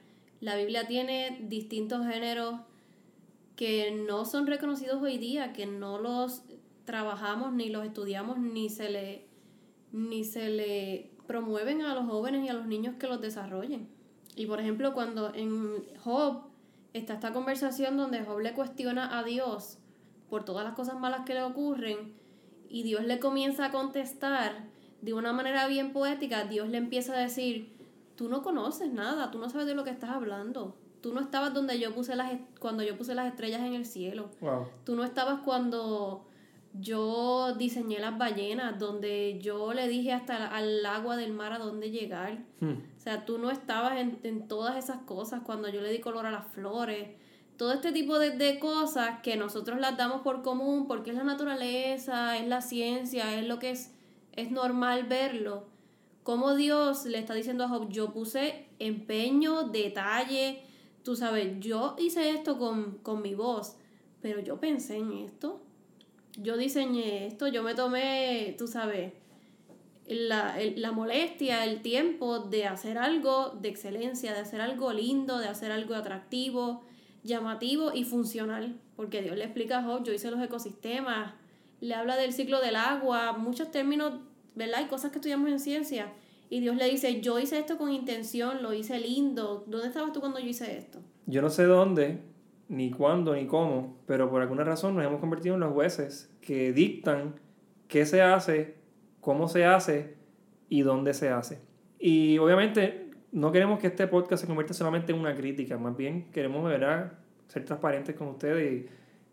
La 0.41 0.55
Biblia 0.55 0.87
tiene 0.87 1.37
distintos 1.41 2.07
géneros 2.07 2.61
que 3.57 3.91
no 4.07 4.25
son 4.25 4.47
reconocidos 4.47 5.03
hoy 5.03 5.19
día, 5.19 5.53
que 5.53 5.67
no 5.67 5.99
los 5.99 6.45
trabajamos 6.85 7.53
ni 7.53 7.71
los 7.71 7.85
estudiamos 7.85 8.39
ni 8.39 8.69
se 8.69 8.89
le 8.89 9.27
ni 9.91 10.23
se 10.23 10.49
le 10.49 11.11
promueven 11.27 11.83
a 11.83 11.93
los 11.95 12.07
jóvenes 12.07 12.45
y 12.45 12.51
a 12.51 12.55
los 12.55 12.67
niños 12.67 12.95
que 13.01 13.09
los 13.09 13.21
desarrollen. 13.21 13.89
Y 14.37 14.47
por 14.47 14.61
ejemplo, 14.61 14.95
cuando 14.95 15.35
en 15.35 15.85
Job 16.05 16.43
está 16.93 17.15
esta 17.15 17.33
conversación 17.33 17.97
donde 17.97 18.21
Job 18.21 18.39
le 18.39 18.53
cuestiona 18.53 19.19
a 19.19 19.25
Dios 19.25 19.78
por 20.29 20.45
todas 20.45 20.65
las 20.65 20.75
cosas 20.75 20.99
malas 20.99 21.23
que 21.25 21.35
le 21.35 21.43
ocurren 21.43 22.15
y 22.69 22.83
Dios 22.83 23.05
le 23.05 23.19
comienza 23.19 23.67
a 23.67 23.71
contestar 23.71 24.67
de 25.01 25.15
una 25.15 25.33
manera 25.33 25.67
bien 25.67 25.93
poética, 25.93 26.45
Dios 26.45 26.69
le 26.69 26.79
empieza 26.79 27.15
a 27.15 27.19
decir, 27.19 27.73
tú 28.17 28.29
no 28.29 28.43
conoces 28.43 28.93
nada, 28.93 29.31
tú 29.31 29.39
no 29.39 29.49
sabes 29.49 29.67
de 29.67 29.75
lo 29.75 29.85
que 29.85 29.91
estás 29.91 30.11
hablando. 30.11 30.77
Tú 31.01 31.15
no 31.15 31.21
estabas 31.21 31.55
donde 31.55 31.79
yo 31.79 31.95
puse 31.95 32.17
las 32.17 32.33
cuando 32.59 32.83
yo 32.83 32.99
puse 32.99 33.15
las 33.15 33.29
estrellas 33.29 33.61
en 33.61 33.75
el 33.75 33.87
cielo. 33.87 34.31
Tú 34.85 34.97
no 34.97 35.05
estabas 35.05 35.41
cuando 35.45 36.27
yo 36.75 37.55
diseñé 37.55 38.01
las 38.01 38.19
ballenas, 38.19 38.79
donde 38.81 39.39
yo 39.41 39.73
le 39.73 39.87
dije 39.87 40.13
hasta 40.13 40.49
al 40.49 40.85
agua 40.85 41.17
del 41.17 41.33
mar 41.33 41.53
a 41.53 41.59
dónde 41.59 41.93
llegar. 41.93 42.39
Hmm. 42.61 42.79
O 42.97 43.01
sea, 43.01 43.25
tú 43.25 43.39
no 43.39 43.53
estabas 43.53 43.99
en, 43.99 44.19
en 44.25 44.49
todas 44.49 44.77
esas 44.77 45.03
cosas 45.03 45.43
cuando 45.45 45.69
yo 45.69 45.81
le 45.81 45.93
di 45.93 46.01
color 46.01 46.27
a 46.27 46.33
las 46.33 46.49
flores 46.49 47.11
todo 47.59 47.73
este 47.73 47.91
tipo 47.91 48.21
de, 48.21 48.59
cosas 48.61 49.21
que 49.21 49.37
nosotros 49.37 49.81
las 49.81 49.97
damos 49.97 50.23
por 50.23 50.43
común 50.43 50.87
porque 50.87 51.11
es 51.11 51.17
la 51.17 51.25
naturaleza, 51.25 52.39
es 52.39 52.47
la 52.47 52.63
ciencia, 52.63 53.37
es 53.37 53.47
lo 53.47 53.59
que 53.59 53.71
es, 53.71 53.93
es 54.33 54.53
normal 54.53 55.05
verlo. 55.05 55.67
Como 56.23 56.55
Dios 56.55 57.05
le 57.05 57.19
está 57.19 57.35
diciendo 57.35 57.65
a 57.65 57.69
Job, 57.69 57.89
yo 57.91 58.13
puse 58.13 58.67
empeño, 58.79 59.65
detalle, 59.65 60.63
tú 61.03 61.17
sabes, 61.17 61.59
yo 61.59 61.97
hice 61.99 62.31
esto 62.31 62.59
con, 62.59 62.99
con 62.99 63.23
mi 63.23 63.35
voz, 63.35 63.75
pero 64.23 64.39
yo 64.39 64.61
pensé 64.61 64.99
en 64.99 65.13
esto, 65.13 65.61
yo 66.37 66.57
diseñé 66.57 67.27
esto, 67.27 67.49
yo 67.49 67.65
me 67.65 67.75
tomé, 67.75 68.55
tú 68.57 68.69
sabes, 68.69 69.15
la, 70.07 70.57
la 70.77 70.93
molestia, 70.93 71.65
el 71.65 71.83
tiempo 71.83 72.39
de 72.39 72.67
hacer 72.67 72.99
algo 72.99 73.51
de 73.61 73.69
excelencia, 73.69 74.33
de 74.33 74.39
hacer 74.39 74.61
algo 74.61 74.93
lindo, 74.93 75.39
de 75.39 75.49
hacer 75.49 75.73
algo 75.73 75.97
atractivo 75.97 76.85
llamativo 77.29 77.93
y 77.95 78.03
funcional, 78.05 78.81
porque 78.97 79.23
Dios 79.23 79.37
le 79.37 79.45
explica 79.45 79.79
a 79.79 79.83
Job, 79.85 80.03
yo 80.03 80.13
hice 80.13 80.31
los 80.31 80.43
ecosistemas, 80.43 81.35
le 81.81 81.95
habla 81.95 82.17
del 82.17 82.33
ciclo 82.33 82.61
del 82.61 82.75
agua, 82.75 83.35
muchos 83.35 83.71
términos, 83.71 84.15
¿verdad? 84.57 84.81
Hay 84.81 84.87
cosas 84.87 85.13
que 85.13 85.19
estudiamos 85.19 85.49
en 85.51 85.61
ciencia. 85.61 86.13
Y 86.51 86.61
Dios 86.61 86.77
le 86.77 86.91
dice, 86.91 87.21
yo 87.21 87.39
hice 87.39 87.59
esto 87.59 87.79
con 87.79 87.93
intención, 87.93 88.63
lo 88.63 88.73
hice 88.73 88.99
lindo. 88.99 89.65
¿Dónde 89.69 89.89
estabas 89.89 90.13
tú 90.13 90.21
cuando 90.21 90.41
yo 90.41 90.47
hice 90.47 90.77
esto? 90.77 90.99
Yo 91.27 91.43
no 91.43 91.51
sé 91.51 91.65
dónde, 91.65 92.21
ni 92.69 92.91
cuándo, 92.91 93.35
ni 93.35 93.47
cómo, 93.47 93.99
pero 94.07 94.31
por 94.31 94.41
alguna 94.41 94.65
razón 94.65 94.97
nos 94.97 95.05
hemos 95.05 95.21
convertido 95.21 95.55
en 95.55 95.61
los 95.61 95.73
jueces 95.73 96.35
que 96.41 96.73
dictan 96.73 97.35
qué 97.87 98.07
se 98.07 98.23
hace, 98.23 98.77
cómo 99.21 99.47
se 99.47 99.67
hace 99.67 100.17
y 100.71 100.83
dónde 100.83 101.13
se 101.13 101.29
hace. 101.29 101.61
Y 101.99 102.39
obviamente 102.39 103.08
no 103.33 103.53
queremos 103.53 103.79
que 103.79 103.89
este 103.89 104.07
podcast 104.07 104.43
se 104.43 104.47
convierta 104.47 104.75
solamente 104.75 105.13
en 105.13 105.19
una 105.19 105.35
crítica, 105.35 105.79
más 105.79 105.97
bien 105.97 106.31
queremos 106.33 106.65
¿verdad? 106.65 107.13
ser 107.49 107.65
transparentes 107.65 108.17
con 108.17 108.29
ustedes 108.29 108.87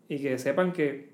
y, 0.08 0.14
y 0.14 0.18
que 0.18 0.38
sepan 0.38 0.72
que, 0.72 1.12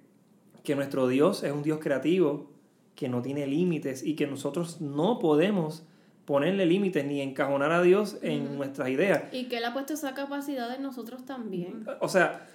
que 0.62 0.74
nuestro 0.74 1.09
Dios 1.09 1.43
es 1.43 1.53
un 1.53 1.62
Dios 1.62 1.78
creativo, 1.80 2.51
que 2.95 3.09
no 3.09 3.22
tiene 3.22 3.47
límites 3.47 4.05
y 4.05 4.14
que 4.14 4.26
nosotros 4.26 4.80
no 4.80 5.18
podemos 5.18 5.85
ponerle 6.24 6.66
límites 6.66 7.05
ni 7.05 7.20
encajonar 7.20 7.72
a 7.72 7.83
Dios 7.83 8.18
en 8.22 8.57
nuestras 8.57 8.89
ideas. 8.89 9.24
Y 9.33 9.49
que 9.49 9.59
Él 9.59 9.64
ha 9.64 9.72
puesto 9.72 9.95
esa 9.95 10.14
capacidad 10.14 10.72
en 10.74 10.83
nosotros 10.83 11.24
también. 11.24 11.85
O 12.01 12.09
sea, 12.09 12.47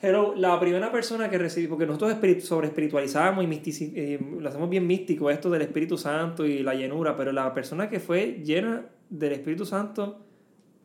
pero 0.00 0.34
la 0.34 0.58
primera 0.58 0.90
persona 0.90 1.28
que 1.28 1.36
recibí, 1.36 1.66
porque 1.66 1.86
nosotros 1.86 2.16
sobre 2.42 2.68
espiritualizamos 2.68 3.44
y 3.44 3.92
eh, 3.94 4.18
lo 4.38 4.48
hacemos 4.48 4.70
bien 4.70 4.86
místico, 4.86 5.30
esto 5.30 5.50
del 5.50 5.62
Espíritu 5.62 5.98
Santo 5.98 6.46
y 6.46 6.62
la 6.62 6.74
llenura, 6.74 7.16
pero 7.16 7.32
la 7.32 7.52
persona 7.52 7.90
que 7.90 8.00
fue 8.00 8.40
llena 8.42 8.86
del 9.10 9.32
Espíritu 9.32 9.66
Santo 9.66 10.24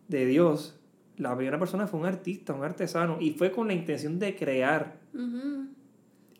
de 0.07 0.25
Dios, 0.25 0.75
la 1.17 1.35
primera 1.35 1.57
persona 1.57 1.87
fue 1.87 1.99
un 1.99 2.05
artista, 2.05 2.53
un 2.53 2.63
artesano, 2.63 3.17
y 3.21 3.31
fue 3.31 3.51
con 3.51 3.67
la 3.67 3.73
intención 3.73 4.19
de 4.19 4.35
crear. 4.35 4.99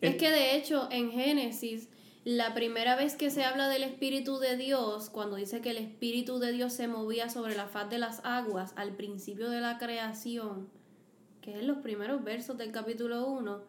Es 0.00 0.16
que 0.16 0.30
de 0.30 0.56
hecho 0.56 0.88
en 0.90 1.10
Génesis, 1.10 1.88
la 2.24 2.54
primera 2.54 2.96
vez 2.96 3.14
que 3.14 3.30
se 3.30 3.44
habla 3.44 3.68
del 3.68 3.84
Espíritu 3.84 4.38
de 4.38 4.56
Dios, 4.56 5.10
cuando 5.10 5.36
dice 5.36 5.60
que 5.60 5.70
el 5.70 5.78
Espíritu 5.78 6.38
de 6.38 6.52
Dios 6.52 6.72
se 6.72 6.88
movía 6.88 7.30
sobre 7.30 7.56
la 7.56 7.66
faz 7.66 7.88
de 7.88 7.98
las 7.98 8.20
aguas 8.24 8.72
al 8.76 8.96
principio 8.96 9.48
de 9.48 9.60
la 9.60 9.78
creación, 9.78 10.68
que 11.40 11.52
es 11.52 11.60
en 11.60 11.68
los 11.68 11.78
primeros 11.78 12.24
versos 12.24 12.58
del 12.58 12.72
capítulo 12.72 13.26
1, 13.28 13.62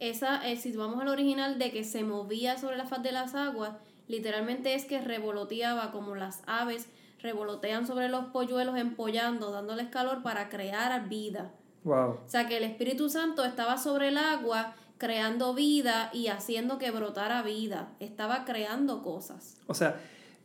esa, 0.00 0.48
eh, 0.48 0.56
si 0.56 0.70
vamos 0.72 1.00
al 1.00 1.08
original 1.08 1.58
de 1.58 1.72
que 1.72 1.82
se 1.82 2.04
movía 2.04 2.56
sobre 2.56 2.76
la 2.76 2.86
faz 2.86 3.02
de 3.02 3.10
las 3.10 3.34
aguas, 3.34 3.74
literalmente 4.06 4.74
es 4.74 4.84
que 4.84 5.00
revoloteaba 5.00 5.90
como 5.90 6.14
las 6.14 6.42
aves 6.46 6.88
revolotean 7.20 7.86
sobre 7.86 8.08
los 8.08 8.26
polluelos 8.26 8.76
empollando, 8.76 9.50
dándoles 9.50 9.88
calor 9.88 10.22
para 10.22 10.48
crear 10.48 11.08
vida. 11.08 11.52
Wow. 11.84 12.10
O 12.10 12.28
sea 12.28 12.46
que 12.46 12.56
el 12.56 12.64
Espíritu 12.64 13.08
Santo 13.08 13.44
estaba 13.44 13.78
sobre 13.78 14.08
el 14.08 14.18
agua 14.18 14.74
creando 14.98 15.54
vida 15.54 16.10
y 16.12 16.26
haciendo 16.26 16.78
que 16.78 16.90
brotara 16.90 17.42
vida. 17.42 17.92
Estaba 18.00 18.44
creando 18.44 19.02
cosas. 19.02 19.56
O 19.66 19.74
sea, 19.74 20.00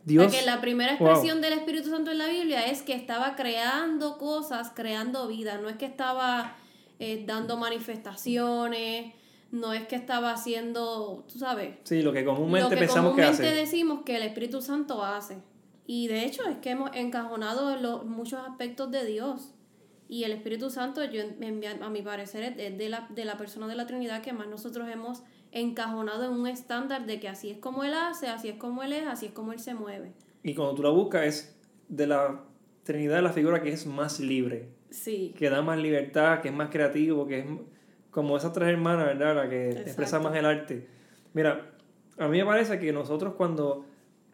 Dios. 0.05 0.25
Porque 0.25 0.45
la 0.45 0.61
primera 0.61 0.93
expresión 0.93 1.41
del 1.41 1.53
Espíritu 1.53 1.89
Santo 1.89 2.11
en 2.11 2.19
la 2.19 2.27
Biblia 2.27 2.65
es 2.67 2.81
que 2.81 2.93
estaba 2.93 3.35
creando 3.35 4.17
cosas, 4.17 4.71
creando 4.73 5.27
vida. 5.27 5.57
No 5.57 5.69
es 5.69 5.77
que 5.77 5.85
estaba 5.85 6.55
eh, 6.99 7.23
dando 7.25 7.57
manifestaciones, 7.57 9.13
no 9.51 9.73
es 9.73 9.87
que 9.87 9.95
estaba 9.95 10.31
haciendo, 10.31 11.25
tú 11.31 11.39
sabes. 11.39 11.75
Sí, 11.83 12.01
lo 12.01 12.11
que 12.11 12.25
comúnmente 12.25 12.77
pensamos 12.77 13.15
que 13.15 13.23
hace. 13.23 13.43
decimos 13.43 14.01
que 14.05 14.17
el 14.17 14.23
Espíritu 14.23 14.61
Santo 14.61 15.03
hace. 15.03 15.37
Y 15.85 16.07
de 16.07 16.25
hecho 16.25 16.43
es 16.47 16.57
que 16.57 16.71
hemos 16.71 16.91
encajonado 16.95 17.75
los, 17.77 18.05
muchos 18.05 18.39
aspectos 18.47 18.91
de 18.91 19.05
Dios. 19.05 19.53
Y 20.07 20.25
el 20.25 20.31
Espíritu 20.31 20.69
Santo, 20.69 21.03
yo, 21.05 21.23
a 21.81 21.89
mi 21.89 22.01
parecer, 22.01 22.55
es 22.57 22.77
de 22.77 22.89
la, 22.89 23.07
de 23.09 23.25
la 23.25 23.37
persona 23.37 23.67
de 23.67 23.75
la 23.75 23.87
Trinidad 23.87 24.21
que 24.21 24.33
más 24.33 24.47
nosotros 24.47 24.87
hemos 24.89 25.23
encajonado 25.51 26.25
en 26.25 26.31
un 26.31 26.47
estándar 26.47 27.05
de 27.05 27.19
que 27.19 27.29
así 27.29 27.49
es 27.49 27.57
como 27.57 27.83
Él 27.83 27.93
hace, 27.93 28.27
así 28.27 28.49
es 28.49 28.55
como 28.55 28.83
Él 28.83 28.93
es, 28.93 29.07
así 29.07 29.27
es 29.27 29.31
como 29.31 29.53
Él 29.53 29.59
se 29.59 29.73
mueve. 29.73 30.13
Y 30.43 30.55
cuando 30.55 30.75
tú 30.75 30.83
la 30.83 30.89
buscas 30.89 31.25
es 31.25 31.55
de 31.87 32.07
la 32.07 32.43
Trinidad 32.83 33.21
la 33.21 33.31
figura 33.31 33.61
que 33.61 33.71
es 33.71 33.85
más 33.85 34.19
libre. 34.19 34.69
Sí. 34.89 35.33
Que 35.37 35.49
da 35.49 35.61
más 35.61 35.79
libertad, 35.79 36.41
que 36.41 36.49
es 36.49 36.53
más 36.53 36.69
creativo, 36.69 37.25
que 37.25 37.39
es 37.39 37.45
como 38.11 38.37
esas 38.37 38.53
tres 38.53 38.69
hermanas, 38.69 39.07
¿verdad? 39.07 39.35
La 39.35 39.49
que 39.49 39.71
expresa 39.71 40.19
más 40.19 40.35
el 40.35 40.45
arte. 40.45 40.87
Mira, 41.33 41.71
a 42.17 42.27
mí 42.27 42.37
me 42.37 42.45
parece 42.45 42.79
que 42.79 42.91
nosotros 42.93 43.33
cuando 43.35 43.85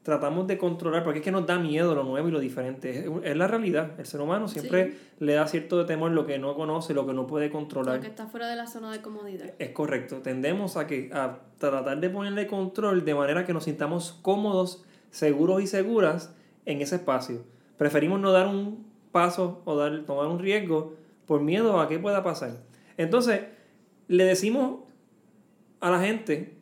tratamos 0.03 0.47
de 0.47 0.57
controlar, 0.57 1.03
porque 1.03 1.19
es 1.19 1.25
que 1.25 1.31
nos 1.31 1.45
da 1.45 1.59
miedo 1.59 1.93
lo 1.93 2.03
nuevo 2.03 2.27
y 2.27 2.31
lo 2.31 2.39
diferente. 2.39 3.07
Es, 3.23 3.35
la 3.35 3.47
realidad. 3.47 3.91
El 3.99 4.05
ser 4.05 4.21
humano 4.21 4.47
siempre 4.47 4.95
le 5.19 5.33
da 5.33 5.47
cierto 5.47 5.85
temor 5.85 6.11
lo 6.11 6.25
que 6.25 6.39
no 6.39 6.55
conoce, 6.55 6.93
lo 6.93 7.05
que 7.05 7.13
no 7.13 7.27
puede 7.27 7.49
controlar. 7.49 7.97
Lo 7.97 8.01
que 8.01 8.07
está 8.07 8.27
fuera 8.27 8.47
de 8.47 8.55
la 8.55 8.67
zona 8.67 8.91
de 8.91 9.01
comodidad. 9.01 9.53
Es 9.59 9.71
correcto. 9.71 10.17
Tendemos 10.17 10.77
a, 10.77 10.87
que, 10.87 11.09
a 11.13 11.39
tratar 11.57 11.99
de 11.99 12.09
ponerle 12.09 12.47
control 12.47 13.05
de 13.05 13.15
manera 13.15 13.45
que 13.45 13.53
nos 13.53 13.65
sintamos 13.65 14.17
cómodos, 14.21 14.83
seguros 15.11 15.61
y 15.61 15.67
seguras 15.67 16.33
en 16.65 16.81
ese 16.81 16.95
espacio. 16.95 17.43
Preferimos 17.77 18.19
no 18.19 18.31
dar 18.31 18.47
un 18.47 18.85
paso 19.11 19.61
o 19.65 19.75
dar, 19.75 20.03
tomar 20.05 20.27
un 20.27 20.39
riesgo 20.39 20.93
por 21.25 21.41
miedo 21.41 21.79
a 21.79 21.87
qué 21.87 21.99
pueda 21.99 22.23
pasar. 22.23 22.57
Entonces, 22.97 23.41
le 24.07 24.23
decimos 24.23 24.81
a 25.79 25.91
la 25.91 25.99
gente, 25.99 26.57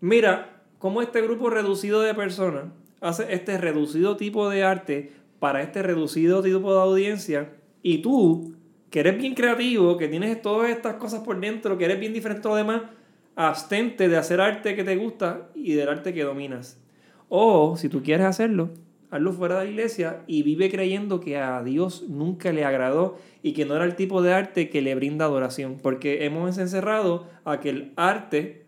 mira, 0.00 0.62
como 0.78 1.02
este 1.02 1.20
grupo 1.22 1.50
reducido 1.50 2.00
de 2.00 2.14
personas 2.14 2.66
hace 3.02 3.32
este 3.34 3.58
reducido 3.58 4.16
tipo 4.16 4.48
de 4.48 4.62
arte 4.62 5.12
para 5.38 5.62
este 5.62 5.82
reducido 5.82 6.42
tipo 6.42 6.72
de 6.72 6.80
audiencia 6.80 7.50
y 7.82 7.98
tú, 7.98 8.54
que 8.90 9.00
eres 9.00 9.18
bien 9.18 9.34
creativo, 9.34 9.96
que 9.96 10.08
tienes 10.08 10.40
todas 10.40 10.70
estas 10.70 10.94
cosas 10.94 11.20
por 11.20 11.38
dentro, 11.40 11.76
que 11.76 11.84
eres 11.84 11.98
bien 11.98 12.12
diferente 12.12 12.46
a 12.46 12.50
lo 12.52 12.56
demás, 12.56 12.82
abstente 13.34 14.08
de 14.08 14.16
hacer 14.16 14.40
arte 14.40 14.76
que 14.76 14.84
te 14.84 14.96
gusta 14.96 15.50
y 15.54 15.72
del 15.72 15.88
arte 15.88 16.14
que 16.14 16.22
dominas. 16.22 16.80
O, 17.28 17.76
si 17.76 17.88
tú 17.88 18.02
quieres 18.02 18.26
hacerlo, 18.26 18.70
hazlo 19.10 19.32
fuera 19.32 19.58
de 19.58 19.64
la 19.64 19.70
iglesia 19.70 20.22
y 20.26 20.42
vive 20.42 20.70
creyendo 20.70 21.18
que 21.18 21.38
a 21.38 21.62
Dios 21.62 22.04
nunca 22.08 22.52
le 22.52 22.64
agradó 22.64 23.18
y 23.42 23.52
que 23.52 23.64
no 23.64 23.74
era 23.74 23.84
el 23.84 23.96
tipo 23.96 24.22
de 24.22 24.32
arte 24.32 24.70
que 24.70 24.80
le 24.80 24.94
brinda 24.94 25.24
adoración. 25.24 25.78
Porque 25.82 26.24
hemos 26.24 26.56
encerrado 26.58 27.26
a 27.44 27.58
que 27.58 27.70
el 27.70 27.92
arte, 27.96 28.66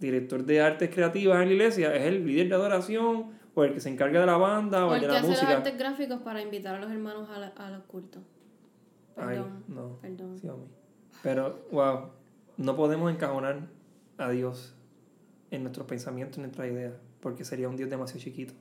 director 0.00 0.44
de 0.44 0.62
artes 0.62 0.90
creativas 0.92 1.40
en 1.42 1.48
la 1.48 1.54
iglesia, 1.54 1.94
es 1.94 2.06
el 2.06 2.26
líder 2.26 2.48
de 2.48 2.54
adoración 2.54 3.37
o 3.58 3.64
el 3.64 3.74
que 3.74 3.80
se 3.80 3.88
encarga 3.88 4.20
de 4.20 4.26
la 4.26 4.36
banda 4.36 4.86
o, 4.86 4.90
O 4.90 4.94
el 4.94 4.96
el 4.96 5.00
de 5.02 5.06
que 5.08 5.12
la 5.12 5.18
hace 5.18 5.28
los 5.28 5.36
música. 5.36 5.56
artes 5.56 5.78
gráficos 5.78 6.22
para 6.22 6.40
invitar 6.42 6.74
a 6.76 6.80
los 6.80 6.90
hermanos 6.90 7.28
a, 7.30 7.38
la- 7.38 7.52
a 7.56 7.70
los 7.70 7.82
cultos. 7.84 8.22
Ay, 9.16 9.36
Perdón. 9.36 9.64
no. 9.68 9.96
Perdón. 10.00 10.38
Sí. 10.38 10.48
Pero, 11.22 11.66
wow, 11.72 12.10
no 12.56 12.76
podemos 12.76 13.10
encajonar 13.12 13.66
a 14.16 14.30
Dios 14.30 14.74
en 15.50 15.62
nuestros 15.64 15.86
pensamientos, 15.86 16.36
en 16.38 16.42
nuestras 16.44 16.68
ideas, 16.68 16.94
porque 17.20 17.44
sería 17.44 17.68
un 17.68 17.76
Dios 17.76 17.90
demasiado 17.90 18.20
chiquito. 18.20 18.54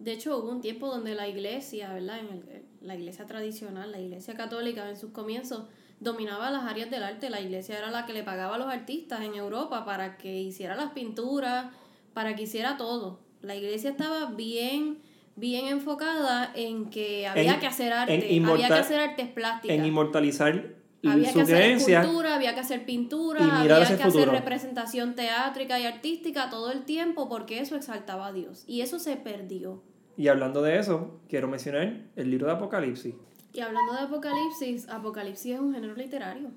De 0.00 0.12
hecho, 0.12 0.36
hubo 0.38 0.50
un 0.50 0.60
tiempo 0.60 0.88
donde 0.88 1.14
la 1.14 1.28
iglesia, 1.28 1.92
¿verdad? 1.92 2.18
En 2.18 2.26
el- 2.28 2.62
la 2.80 2.94
iglesia 2.96 3.26
tradicional, 3.26 3.92
la 3.92 4.00
iglesia 4.00 4.34
católica 4.34 4.88
en 4.88 4.96
sus 4.96 5.10
comienzos, 5.10 5.64
dominaba 6.00 6.50
las 6.50 6.64
áreas 6.64 6.90
del 6.90 7.02
arte. 7.04 7.30
La 7.30 7.40
iglesia 7.40 7.78
era 7.78 7.90
la 7.90 8.06
que 8.06 8.12
le 8.12 8.22
pagaba 8.24 8.54
a 8.56 8.58
los 8.58 8.68
artistas 8.68 9.20
en 9.22 9.34
Europa 9.34 9.84
para 9.84 10.16
que 10.16 10.40
hiciera 10.40 10.74
las 10.76 10.92
pinturas, 10.92 11.72
para 12.14 12.34
que 12.36 12.42
hiciera 12.42 12.76
todo. 12.76 13.20
La 13.42 13.54
iglesia 13.54 13.90
estaba 13.90 14.26
bien, 14.32 14.98
bien 15.36 15.68
enfocada 15.68 16.52
en 16.54 16.90
que 16.90 17.26
había 17.26 17.54
En- 17.54 17.60
que 17.60 17.66
hacer 17.66 17.92
arte, 17.92 18.40
había 18.44 18.68
que 18.68 18.74
hacer 18.74 19.00
artes 19.00 19.28
plásticas. 19.28 19.76
En 19.76 19.84
inmortalizar 19.84 20.74
Había 21.06 21.28
su 21.30 21.36
que 21.36 21.42
hacer 21.42 21.56
creencia 21.56 22.00
escultura, 22.00 22.34
había 22.34 22.54
que 22.54 22.60
hacer 22.60 22.84
pintura, 22.84 23.60
había 23.60 23.96
que 23.96 24.02
hacer 24.02 24.28
representación 24.28 25.14
teátrica 25.14 25.78
y 25.78 25.84
artística 25.86 26.50
todo 26.50 26.72
el 26.72 26.84
tiempo 26.84 27.28
porque 27.28 27.60
eso 27.60 27.76
exaltaba 27.76 28.26
a 28.26 28.32
Dios. 28.32 28.64
Y 28.66 28.80
eso 28.80 28.98
se 28.98 29.16
perdió. 29.16 29.82
Y 30.16 30.26
hablando 30.26 30.60
de 30.62 30.78
eso, 30.80 31.20
quiero 31.28 31.46
mencionar 31.46 32.02
el 32.16 32.30
libro 32.30 32.46
de 32.48 32.54
Apocalipsis. 32.54 33.14
Y 33.52 33.60
hablando 33.60 33.92
de 33.92 34.00
Apocalipsis, 34.00 34.88
Apocalipsis 34.88 35.54
es 35.54 35.60
un 35.60 35.72
género 35.72 35.94
literario, 35.94 36.50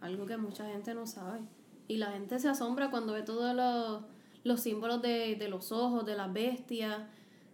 algo 0.00 0.26
que 0.26 0.36
mucha 0.36 0.66
gente 0.66 0.92
no 0.94 1.06
sabe. 1.06 1.38
Y 1.86 1.98
la 1.98 2.10
gente 2.10 2.40
se 2.40 2.48
asombra 2.48 2.90
cuando 2.90 3.12
ve 3.12 3.22
todos 3.22 3.54
los, 3.54 4.02
los 4.44 4.60
símbolos 4.60 5.02
de, 5.02 5.34
de 5.36 5.48
los 5.48 5.72
ojos, 5.72 6.06
de 6.06 6.14
las 6.16 6.32
bestias, 6.32 7.00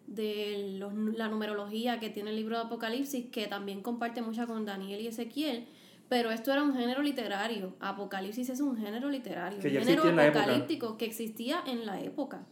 de 0.07 0.77
los- 0.79 0.93
la 1.17 1.29
numerología 1.29 2.01
que 2.01 2.11
tiene 2.11 2.31
el 2.31 2.37
libro 2.37 2.57
de 2.59 2.65
Apocalipsis, 2.65 3.27
que 3.31 3.47
también 3.47 3.81
comparte 3.81 4.23
mucha 4.23 4.47
con 4.47 4.65
Daniel 4.67 5.01
y 5.01 5.07
Ezequiel. 5.07 5.67
Pero 6.09 6.33
esto 6.33 6.51
era 6.53 6.65
un 6.65 6.75
género 6.75 7.03
literario. 7.03 7.75
Apocalipsis 7.79 8.49
es 8.51 8.61
un 8.61 8.77
género 8.77 9.09
literario, 9.09 9.61
Que 9.61 9.69
un 9.69 9.85
género 9.85 10.03
apocalíptico 10.43 10.99
que 10.99 11.05
existía 11.05 11.63
en 11.67 11.87
la 11.87 12.01
época. 12.01 12.45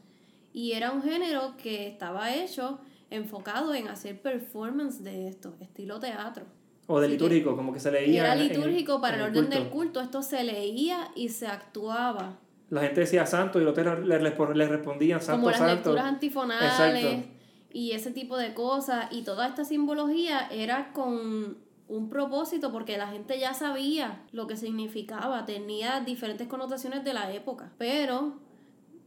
Y 0.53 0.72
era 0.72 0.93
un 0.93 1.03
género 1.03 1.55
que 1.61 1.89
estaba 1.89 2.32
hecho 2.34 2.78
enfocado 3.11 3.74
en 3.74 3.89
hacer 3.89 4.22
performance 4.22 5.03
de 5.03 5.26
esto, 5.26 5.57
estilo 5.61 5.99
teatro. 5.99 6.45
O 6.86 7.01
de 7.01 7.07
Así 7.09 7.16
que 7.16 7.24
litúrgico, 7.24 7.57
como 7.57 7.72
que 7.72 7.80
se 7.80 7.91
leía. 7.91 8.20
Era 8.22 8.34
en 8.34 8.49
litúrgico 8.49 9.01
para 9.01 9.16
en 9.16 9.22
el 9.24 9.28
orden 9.30 9.51
del 9.51 9.68
culto. 9.70 10.01
Esto 10.01 10.22
se 10.22 10.45
leía 10.45 11.11
y 11.16 11.28
se 11.30 11.49
actuaba. 11.49 12.39
La 12.71 12.83
gente 12.83 13.01
decía 13.01 13.25
santo 13.27 13.61
y 13.61 13.64
los 13.64 13.73
otros 13.73 14.07
le, 14.07 14.21
respo- 14.21 14.53
le 14.55 14.69
respondían 14.69 15.21
santo, 15.21 15.41
como 15.41 15.51
las 15.51 15.59
santo. 15.59 15.75
lecturas 15.75 16.05
antifonales 16.05 16.71
Exacto. 17.05 17.29
y 17.73 17.93
ese 17.93 18.11
tipo 18.11 18.37
de 18.37 18.53
cosas. 18.55 19.07
Y 19.11 19.23
toda 19.23 19.47
esta 19.47 19.64
simbología 19.64 20.49
era 20.51 20.93
con 20.93 21.57
un 21.89 22.11
propósito 22.11 22.71
porque 22.71 22.99
la 22.99 23.09
gente 23.09 23.39
ya 23.41 23.55
sabía 23.55 24.23
lo 24.33 24.47
que 24.47 24.57
significaba. 24.59 25.47
Tenía 25.47 26.01
diferentes 26.01 26.47
connotaciones 26.49 27.05
de 27.05 27.14
la 27.14 27.33
época. 27.33 27.73
Pero 27.79 28.35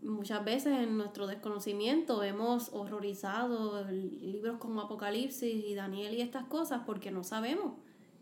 muchas 0.01 0.43
veces 0.43 0.79
en 0.79 0.97
nuestro 0.97 1.27
desconocimiento 1.27 2.23
hemos 2.23 2.69
horrorizado 2.73 3.85
libros 3.91 4.57
como 4.57 4.81
Apocalipsis 4.81 5.63
y 5.67 5.75
Daniel 5.75 6.15
y 6.15 6.21
estas 6.21 6.45
cosas 6.45 6.81
porque 6.87 7.11
no 7.11 7.23
sabemos 7.23 7.73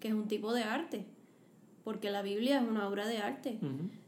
que 0.02 0.10
es 0.10 0.14
un 0.14 0.28
tipo 0.28 0.52
de 0.54 0.64
arte. 0.64 1.06
Porque 1.84 2.12
la 2.12 2.22
Biblia 2.22 2.60
es 2.60 2.68
una 2.68 2.88
obra 2.88 3.08
de 3.08 3.20
arte. 3.20 3.60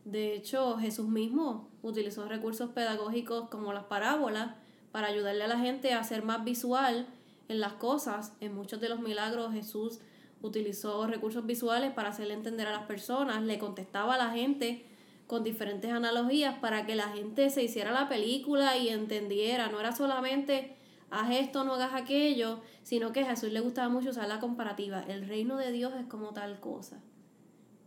De 0.05 0.35
hecho, 0.35 0.77
Jesús 0.77 1.07
mismo 1.07 1.69
utilizó 1.81 2.27
recursos 2.27 2.69
pedagógicos 2.71 3.49
como 3.49 3.73
las 3.73 3.85
parábolas 3.85 4.55
para 4.91 5.07
ayudarle 5.07 5.43
a 5.43 5.47
la 5.47 5.59
gente 5.59 5.93
a 5.93 6.03
ser 6.03 6.23
más 6.23 6.43
visual 6.43 7.07
en 7.47 7.59
las 7.59 7.73
cosas. 7.73 8.33
En 8.39 8.53
muchos 8.53 8.81
de 8.81 8.89
los 8.89 8.99
milagros 8.99 9.53
Jesús 9.53 9.99
utilizó 10.41 11.05
recursos 11.07 11.45
visuales 11.45 11.91
para 11.91 12.09
hacerle 12.09 12.33
entender 12.33 12.67
a 12.67 12.71
las 12.71 12.83
personas, 12.83 13.41
le 13.43 13.59
contestaba 13.59 14.15
a 14.15 14.17
la 14.17 14.31
gente 14.31 14.85
con 15.27 15.43
diferentes 15.43 15.91
analogías 15.91 16.59
para 16.59 16.85
que 16.85 16.95
la 16.95 17.09
gente 17.09 17.49
se 17.49 17.63
hiciera 17.63 17.91
la 17.91 18.09
película 18.09 18.77
y 18.77 18.89
entendiera. 18.89 19.69
No 19.69 19.79
era 19.79 19.93
solamente 19.93 20.75
haz 21.09 21.29
esto, 21.31 21.63
no 21.63 21.75
hagas 21.75 21.93
aquello, 21.93 22.59
sino 22.83 23.11
que 23.11 23.21
a 23.21 23.29
Jesús 23.29 23.51
le 23.51 23.59
gustaba 23.59 23.89
mucho 23.89 24.09
usar 24.09 24.27
la 24.27 24.39
comparativa. 24.39 25.03
El 25.07 25.27
reino 25.27 25.57
de 25.57 25.71
Dios 25.71 25.93
es 25.99 26.05
como 26.07 26.33
tal 26.33 26.59
cosa. 26.59 27.01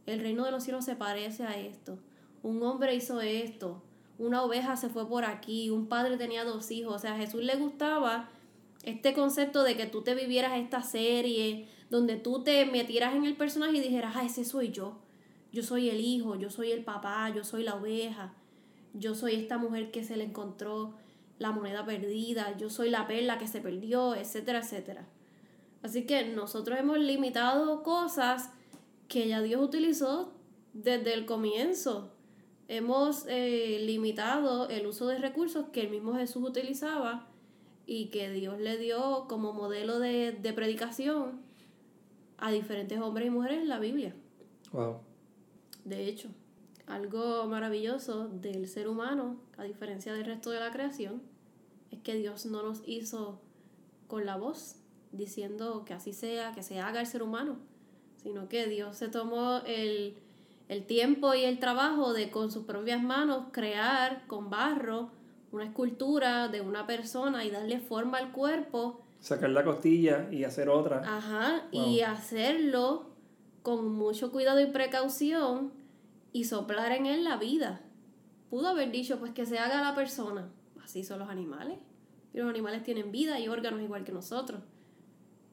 El 0.07 0.21
reino 0.21 0.45
de 0.45 0.51
los 0.51 0.65
cielos 0.65 0.85
se 0.85 0.97
parece 0.97 1.45
a 1.45 1.59
esto. 1.59 1.99
Un 2.43 2.63
hombre 2.63 2.95
hizo 2.95 3.21
esto. 3.21 3.83
Una 4.19 4.43
oveja 4.43 4.77
se 4.77 4.89
fue 4.89 5.09
por 5.09 5.25
aquí. 5.25 5.71
Un 5.71 5.87
padre 5.87 6.17
tenía 6.17 6.45
dos 6.45 6.71
hijos. 6.71 6.95
O 6.95 6.99
sea, 6.99 7.15
a 7.15 7.17
Jesús 7.17 7.43
le 7.43 7.57
gustaba 7.57 8.29
este 8.85 9.15
concepto 9.15 9.63
de 9.63 9.77
que 9.77 9.87
tú 9.87 10.03
te 10.03 10.15
vivieras 10.15 10.59
esta 10.59 10.83
serie, 10.83 11.69
donde 11.89 12.17
tú 12.17 12.43
te 12.45 12.67
metieras 12.67 13.15
en 13.15 13.25
el 13.25 13.37
personaje 13.37 13.79
y 13.79 13.81
dijeras, 13.81 14.15
ah, 14.17 14.25
ese 14.25 14.45
soy 14.45 14.71
yo. 14.71 14.99
Yo 15.53 15.63
soy 15.63 15.89
el 15.89 16.01
hijo, 16.01 16.37
yo 16.37 16.51
soy 16.51 16.73
el 16.73 16.85
papá, 16.85 17.31
yo 17.31 17.45
soy 17.45 17.63
la 17.63 17.77
oveja. 17.77 18.35
Yo 18.93 19.15
soy 19.15 19.35
esta 19.35 19.57
mujer 19.57 19.91
que 19.91 20.05
se 20.05 20.17
le 20.17 20.25
encontró 20.25 20.95
la 21.39 21.51
moneda 21.53 21.85
perdida. 21.85 22.57
Yo 22.59 22.69
soy 22.71 22.91
la 22.91 23.07
perla 23.07 23.39
que 23.39 23.49
se 23.49 23.61
perdió, 23.61 24.15
etcétera, 24.15 24.59
etcétera. 24.61 25.07
Así 25.83 26.07
que 26.07 26.29
nosotros 26.29 26.79
hemos 26.79 26.99
limitado 26.99 27.83
cosas 27.83 28.51
que 29.09 29.29
ya 29.29 29.43
Dios 29.43 29.63
utilizó 29.63 30.33
desde 30.73 31.15
el 31.15 31.27
comienzo. 31.27 32.11
Hemos 32.69 33.27
eh, 33.29 33.81
limitado 33.83 34.69
el 34.69 34.87
uso 34.87 35.07
de 35.07 35.19
recursos 35.19 35.67
que 35.73 35.83
el 35.83 35.91
mismo 35.91 36.15
Jesús 36.15 36.43
utilizaba 36.49 37.29
y 37.87 38.07
que 38.07 38.31
Dios 38.31 38.59
le 38.61 38.79
dio 38.79 39.27
como 39.29 39.53
modelo 39.53 39.99
de, 39.99 40.33
de 40.33 40.53
predicación 40.53 41.43
a 42.39 42.51
diferentes 42.51 42.99
hombres 43.01 43.27
y 43.27 43.31
mujeres 43.31 43.63
en 43.63 43.69
la 43.69 43.79
Biblia. 43.79 44.15
Wow. 44.73 44.99
De 45.85 46.09
hecho, 46.09 46.29
algo 46.87 47.47
maravilloso 47.47 48.29
del 48.29 48.67
ser 48.69 48.89
humano, 48.89 49.37
a 49.57 49.65
diferencia 49.65 50.13
del 50.15 50.25
resto 50.25 50.51
de 50.51 50.61
la 50.61 50.71
creación, 50.71 51.23
es 51.91 52.01
que 52.01 52.15
Dios 52.15 52.47
no 52.47 52.63
nos 52.63 52.83
hizo 52.87 53.41
con 54.09 54.27
la 54.27 54.37
voz, 54.37 54.77
diciendo 55.13 55.85
que 55.85 55.95
así 55.95 56.13
sea, 56.13 56.53
que 56.53 56.63
se 56.63 56.81
haga 56.81 57.01
el 57.01 57.07
ser 57.07 57.23
humano, 57.23 57.59
sino 58.25 58.49
que 58.49 58.66
Dios 58.66 58.97
se 58.97 59.07
tomó 59.07 59.61
el, 59.66 60.16
el 60.68 60.85
tiempo 60.87 61.35
y 61.35 61.45
el 61.45 61.61
trabajo 61.61 62.12
de 62.12 62.33
con 62.33 62.51
sus 62.51 62.64
propias 62.64 63.01
manos 63.01 63.45
crear 63.53 64.27
con 64.27 64.51
barro 64.51 65.11
una 65.53 65.66
escultura 65.66 66.49
de 66.49 66.61
una 66.61 66.89
persona 66.89 67.45
y 67.45 67.51
darle 67.51 67.79
forma 67.79 68.18
al 68.18 68.33
cuerpo 68.33 69.05
Sacar 69.25 69.49
la 69.49 69.64
costilla 69.64 70.29
y 70.31 70.45
hacer 70.45 70.68
otra. 70.68 70.99
Ajá, 70.99 71.66
y 71.72 72.03
hacerlo 72.03 73.07
con 73.62 73.91
mucho 73.91 74.31
cuidado 74.31 74.61
y 74.61 74.66
precaución 74.66 75.72
y 76.35 76.45
soplar 76.45 76.93
en 76.93 77.07
él 77.07 77.25
la 77.25 77.39
vida. 77.39 77.81
Pudo 78.51 78.68
haber 78.68 78.91
dicho, 78.91 79.18
pues 79.18 79.33
que 79.33 79.47
se 79.47 79.59
haga 79.59 79.81
la 79.81 79.95
persona. 79.95 80.51
Así 80.83 81.05
son 81.05 81.20
los 81.20 81.31
animales. 81.31 81.79
Y 82.35 82.39
los 82.39 82.51
animales 82.51 82.83
tienen 82.83 83.12
vida 83.12 83.41
y 83.41 83.49
órganos 83.49 83.81
igual 83.81 84.05
que 84.05 84.12
nosotros. 84.12 84.61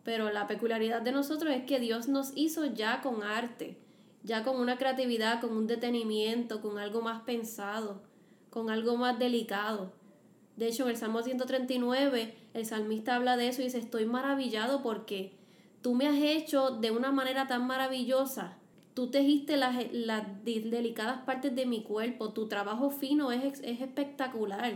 Pero 0.04 0.32
la 0.32 0.48
peculiaridad 0.48 1.02
de 1.02 1.12
nosotros 1.12 1.54
es 1.54 1.64
que 1.66 1.80
Dios 1.80 2.08
nos 2.08 2.32
hizo 2.36 2.66
ya 2.66 3.02
con 3.02 3.24
arte, 3.24 3.78
ya 4.24 4.44
con 4.44 4.60
una 4.60 4.78
creatividad, 4.78 5.42
con 5.42 5.56
un 5.56 5.68
detenimiento, 5.68 6.62
con 6.62 6.78
algo 6.80 7.02
más 7.02 7.22
pensado, 7.22 8.02
con 8.50 8.70
algo 8.70 8.98
más 8.98 9.20
delicado. 9.20 9.92
De 10.58 10.68
hecho, 10.68 10.84
en 10.84 10.90
el 10.92 10.98
Salmo 10.98 11.22
139, 11.22 12.36
el 12.54 12.66
salmista 12.66 13.16
habla 13.16 13.38
de 13.38 13.48
eso 13.48 13.62
y 13.62 13.66
dice, 13.66 13.78
estoy 13.80 14.06
maravillado 14.06 14.82
porque 14.82 15.34
tú 15.82 15.94
me 15.96 16.08
has 16.08 16.18
hecho 16.18 16.72
de 16.72 16.92
una 16.92 17.12
manera 17.12 17.48
tan 17.48 17.66
maravillosa. 17.68 18.58
Tú 18.94 19.08
tejiste 19.10 19.56
las, 19.56 19.76
las 19.94 20.44
de- 20.44 20.62
delicadas 20.62 21.22
partes 21.24 21.56
de 21.56 21.66
mi 21.66 21.82
cuerpo. 21.84 22.30
Tu 22.34 22.48
trabajo 22.48 22.90
fino 22.90 23.32
es, 23.32 23.60
es 23.62 23.82
espectacular. 23.82 24.74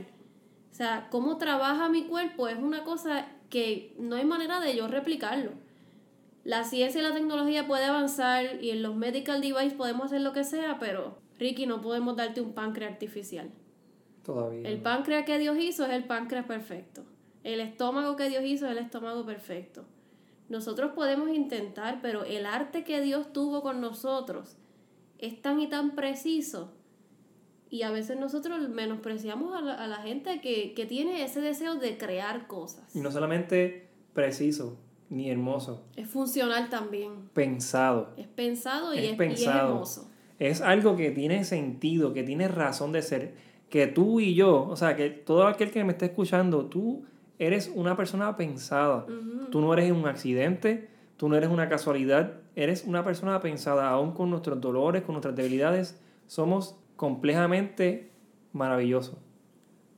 O 0.72 0.76
sea, 0.76 1.08
cómo 1.12 1.38
trabaja 1.38 1.90
mi 1.90 2.04
cuerpo 2.04 2.48
es 2.48 2.58
una 2.58 2.84
cosa 2.84 3.28
que 3.56 3.96
no 3.98 4.18
hay 4.18 4.26
manera 4.26 4.60
de 4.60 4.76
yo 4.76 4.90
replicarlo. 4.90 5.52
La 6.44 6.66
ciencia 6.66 7.00
y 7.00 7.04
la 7.06 7.14
tecnología 7.14 7.66
puede 7.66 7.86
avanzar 7.86 8.62
y 8.62 8.72
en 8.72 8.84
los 8.84 8.98
medical 8.98 9.40
devices 9.40 9.72
podemos 9.72 10.08
hacer 10.08 10.20
lo 10.20 10.34
que 10.34 10.44
sea, 10.44 10.78
pero 10.78 11.20
Ricky, 11.40 11.66
no 11.66 11.82
podemos 11.82 12.18
darte 12.18 12.42
un 12.42 12.52
páncreas 12.52 12.92
artificial. 12.92 13.50
Todavía. 14.26 14.68
El 14.68 14.82
páncreas 14.82 15.24
que 15.24 15.40
Dios 15.40 15.58
hizo 15.58 15.86
es 15.86 15.94
el 15.94 16.04
páncreas 16.04 16.46
perfecto. 16.46 17.06
El 17.46 17.62
estómago 17.62 18.18
que 18.18 18.28
Dios 18.28 18.44
hizo 18.44 18.66
es 18.66 18.74
el 18.74 18.80
estómago 18.80 19.26
perfecto. 19.26 19.86
Nosotros 20.50 20.92
podemos 20.92 21.30
intentar, 21.30 22.00
pero 22.02 22.26
el 22.26 22.46
arte 22.46 22.84
que 22.84 23.00
Dios 23.00 23.32
tuvo 23.32 23.62
con 23.62 23.80
nosotros 23.80 24.58
es 25.18 25.42
tan 25.42 25.62
y 25.62 25.68
tan 25.68 25.96
preciso 25.96 26.74
Y 27.70 27.82
a 27.82 27.92
veces 27.92 28.18
nosotros 28.20 28.70
menospreciamos 28.70 29.56
a 29.56 29.62
la, 29.62 29.74
a 29.74 29.88
la 29.88 29.98
gente 29.98 30.40
que, 30.42 30.74
que 30.74 30.86
tiene 30.86 31.24
ese 31.24 31.42
deseo 31.42 31.76
de 31.76 31.98
crear 31.98 32.48
cosas. 32.48 32.96
Y 32.96 33.00
no 33.02 33.12
solamente 33.12 33.88
preciso 34.14 34.78
ni 35.10 35.30
hermoso, 35.30 35.84
Es 35.96 36.10
funcional 36.10 36.70
también. 36.70 37.30
pensado. 37.34 38.14
Es 38.18 38.28
pensado 38.28 38.94
y 38.94 38.98
Es 38.98 39.04
es, 39.04 39.10
y 39.10 39.12
es 39.12 39.18
pensado. 39.18 39.70
hermoso. 39.74 40.10
Es 40.40 40.62
algo 40.62 40.96
que 40.96 41.12
tiene 41.12 41.44
sentido, 41.44 42.12
que 42.14 42.24
tiene 42.24 42.48
razón 42.48 42.92
de 42.92 43.02
ser. 43.02 43.34
Que 43.70 43.88
tú 43.88 44.20
y 44.20 44.36
yo, 44.36 44.64
o 44.68 44.76
sea, 44.76 44.96
que 44.96 45.10
todo 45.10 45.48
aquel 45.48 45.72
que 45.72 45.84
me 45.84 45.92
esté 45.94 46.06
escuchando, 46.06 46.66
tú 46.66 47.04
eres 47.40 47.72
una 47.74 47.96
persona 47.98 48.36
pensada. 48.38 49.06
Tú 49.52 49.62
no 49.62 49.74
eres 49.74 49.92
un 49.92 50.08
accidente, 50.08 50.90
tú 51.18 51.30
no 51.30 51.36
eres 51.36 51.50
una 51.50 51.68
casualidad, 51.70 52.34
eres 52.56 52.84
una 52.86 53.04
persona 53.04 53.40
pensada, 53.42 53.90
aún 53.90 54.12
con 54.14 54.30
nuestros 54.30 54.60
dolores, 54.62 55.04
con 55.04 55.14
nuestras 55.14 55.36
debilidades, 55.36 56.00
somos 56.28 56.76
complejamente 56.96 58.12
maravillosos, 58.54 59.18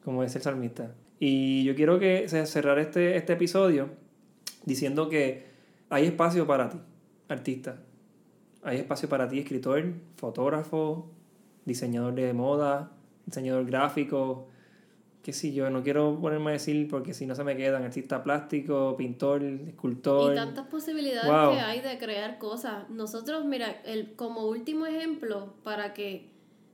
como 0.03 0.23
dice 0.23 0.37
el 0.39 0.43
salmista. 0.43 0.93
Y 1.19 1.63
yo 1.63 1.75
quiero 1.75 1.99
que 1.99 2.27
se- 2.29 2.45
cerrar 2.45 2.79
este, 2.79 3.15
este 3.17 3.33
episodio 3.33 3.89
diciendo 4.65 5.09
que 5.09 5.47
hay 5.89 6.05
espacio 6.05 6.45
para 6.47 6.69
ti, 6.69 6.77
artista. 7.29 7.79
Hay 8.63 8.77
espacio 8.77 9.07
para 9.09 9.27
ti, 9.27 9.39
escritor, 9.39 9.83
fotógrafo, 10.17 11.09
diseñador 11.65 12.15
de 12.15 12.33
moda, 12.33 12.91
diseñador 13.25 13.65
gráfico, 13.65 14.47
qué 15.23 15.33
sé 15.33 15.53
yo, 15.53 15.69
no 15.69 15.83
quiero 15.83 16.19
ponerme 16.21 16.51
a 16.51 16.53
decir 16.53 16.87
porque 16.89 17.13
si 17.13 17.25
no 17.25 17.35
se 17.35 17.43
me 17.43 17.55
quedan, 17.57 17.83
artista 17.83 18.23
plástico, 18.23 18.95
pintor, 18.97 19.43
escultor. 19.43 20.33
Y 20.33 20.35
tantas 20.35 20.67
posibilidades 20.67 21.29
Wow. 21.31 21.53
que 21.53 21.59
hay 21.59 21.81
de 21.81 21.97
crear 21.97 22.37
cosas. 22.37 22.89
Nosotros, 22.89 23.45
mira, 23.45 23.69
el, 23.85 24.13
como 24.15 24.45
último 24.47 24.85
ejemplo, 24.85 25.53
para 25.63 25.93
que 25.93 26.29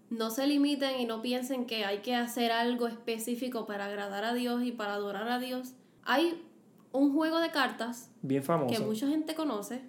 no 0.10 0.30
se 0.30 0.46
limiten 0.48 1.00
y 1.00 1.06
no 1.06 1.22
piensen 1.22 1.66
que 1.66 1.86
hay 1.86 2.00
que 2.00 2.16
hacer 2.16 2.52
algo 2.52 2.88
específico 2.88 3.66
para 3.66 3.86
agradar 3.86 4.24
a 4.26 4.34
Dios 4.34 4.64
y 4.64 4.72
para 4.72 4.94
adorar 4.96 5.28
a 5.30 5.40
Dios, 5.40 5.74
hay 6.04 6.44
un 6.92 7.14
juego 7.14 7.40
de 7.40 7.50
cartas 7.52 8.12
Bien 8.22 8.42
que 8.42 8.46
famoso 8.46 8.86
mucha 8.86 9.08
gente 9.08 9.34
conoce, 9.36 9.82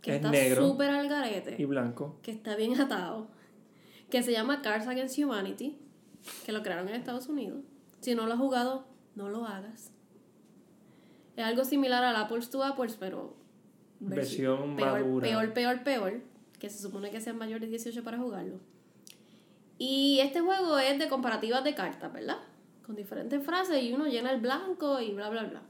que 0.00 0.16
Es 0.16 0.24
está 0.24 0.56
súper 0.56 0.90
al 0.90 1.08
garete, 1.08 1.56
y 1.58 1.64
blanco. 1.66 2.18
que 2.22 2.30
está 2.30 2.56
bien 2.56 2.80
atado, 2.80 3.28
que 4.10 4.22
se 4.22 4.32
llama 4.32 4.62
Cards 4.62 4.86
Against 4.86 5.18
Humanity, 5.18 5.76
que 6.46 6.52
lo 6.52 6.62
crearon 6.62 6.88
en 6.88 6.94
Estados 6.94 7.28
Unidos. 7.28 7.60
Si 8.00 8.14
no 8.14 8.26
lo 8.26 8.32
has 8.34 8.38
jugado, 8.38 8.86
no 9.16 9.28
lo 9.28 9.44
hagas. 9.44 9.92
Es 11.36 11.44
algo 11.44 11.64
similar 11.64 12.02
al 12.04 12.16
Apples 12.16 12.48
to 12.50 12.62
Apples, 12.64 12.96
pero 12.98 13.36
versi- 14.00 14.14
Versión 14.14 14.76
peor, 14.76 14.92
madura. 15.00 15.28
peor, 15.28 15.52
peor, 15.52 15.82
peor, 15.84 16.20
que 16.58 16.70
se 16.70 16.78
supone 16.80 17.10
que 17.10 17.20
sean 17.20 17.36
mayores 17.36 17.62
de 17.68 17.76
18 17.76 18.02
para 18.02 18.18
jugarlo. 18.18 18.60
Y 19.78 20.18
este 20.20 20.40
juego 20.40 20.78
es 20.78 20.98
de 20.98 21.08
comparativas 21.08 21.62
de 21.62 21.74
cartas, 21.74 22.12
¿verdad? 22.12 22.38
Con 22.84 22.96
diferentes 22.96 23.42
frases 23.44 23.82
y 23.82 23.92
uno 23.92 24.06
llena 24.06 24.32
el 24.32 24.40
blanco 24.40 25.00
y 25.00 25.12
bla, 25.12 25.30
bla, 25.30 25.44
bla. 25.44 25.62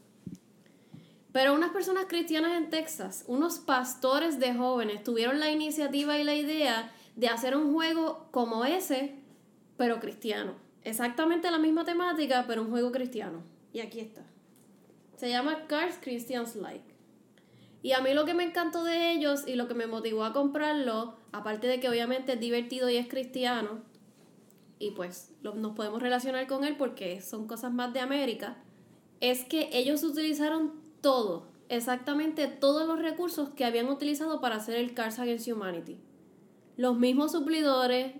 Pero 1.32 1.54
unas 1.54 1.70
personas 1.70 2.06
cristianas 2.08 2.56
en 2.56 2.70
Texas, 2.70 3.24
unos 3.26 3.58
pastores 3.58 4.40
de 4.40 4.54
jóvenes, 4.54 5.04
tuvieron 5.04 5.38
la 5.38 5.50
iniciativa 5.50 6.18
y 6.18 6.24
la 6.24 6.34
idea 6.34 6.90
de 7.16 7.28
hacer 7.28 7.56
un 7.56 7.74
juego 7.74 8.28
como 8.30 8.64
ese, 8.64 9.14
pero 9.76 10.00
cristiano. 10.00 10.54
Exactamente 10.84 11.50
la 11.50 11.58
misma 11.58 11.84
temática, 11.84 12.44
pero 12.46 12.62
un 12.62 12.70
juego 12.70 12.90
cristiano. 12.92 13.42
Y 13.74 13.80
aquí 13.80 14.00
está. 14.00 14.22
Se 15.16 15.28
llama 15.28 15.66
Cards 15.66 15.98
Christians 16.00 16.56
Like. 16.56 16.94
Y 17.82 17.92
a 17.92 18.00
mí 18.00 18.14
lo 18.14 18.24
que 18.24 18.34
me 18.34 18.44
encantó 18.44 18.84
de 18.84 19.12
ellos 19.12 19.46
y 19.46 19.54
lo 19.54 19.68
que 19.68 19.74
me 19.74 19.86
motivó 19.86 20.24
a 20.24 20.32
comprarlo, 20.32 21.16
aparte 21.32 21.66
de 21.66 21.78
que 21.78 21.88
obviamente 21.88 22.32
es 22.32 22.40
divertido 22.40 22.88
y 22.88 22.96
es 22.96 23.06
cristiano, 23.06 23.82
y 24.78 24.92
pues 24.92 25.32
lo- 25.42 25.54
nos 25.54 25.72
podemos 25.74 26.00
relacionar 26.02 26.46
con 26.46 26.64
él 26.64 26.76
porque 26.76 27.20
son 27.20 27.46
cosas 27.46 27.72
más 27.72 27.92
de 27.92 28.00
América, 28.00 28.56
es 29.20 29.44
que 29.44 29.68
ellos 29.72 30.02
utilizaron 30.04 30.72
todo, 31.00 31.46
exactamente 31.68 32.46
todos 32.46 32.86
los 32.86 32.98
recursos 33.00 33.50
que 33.50 33.64
habían 33.64 33.88
utilizado 33.88 34.40
para 34.40 34.56
hacer 34.56 34.76
el 34.76 34.94
Cards 34.94 35.18
Against 35.18 35.48
Humanity. 35.48 35.98
Los 36.76 36.96
mismos 36.96 37.32
suplidores, 37.32 38.14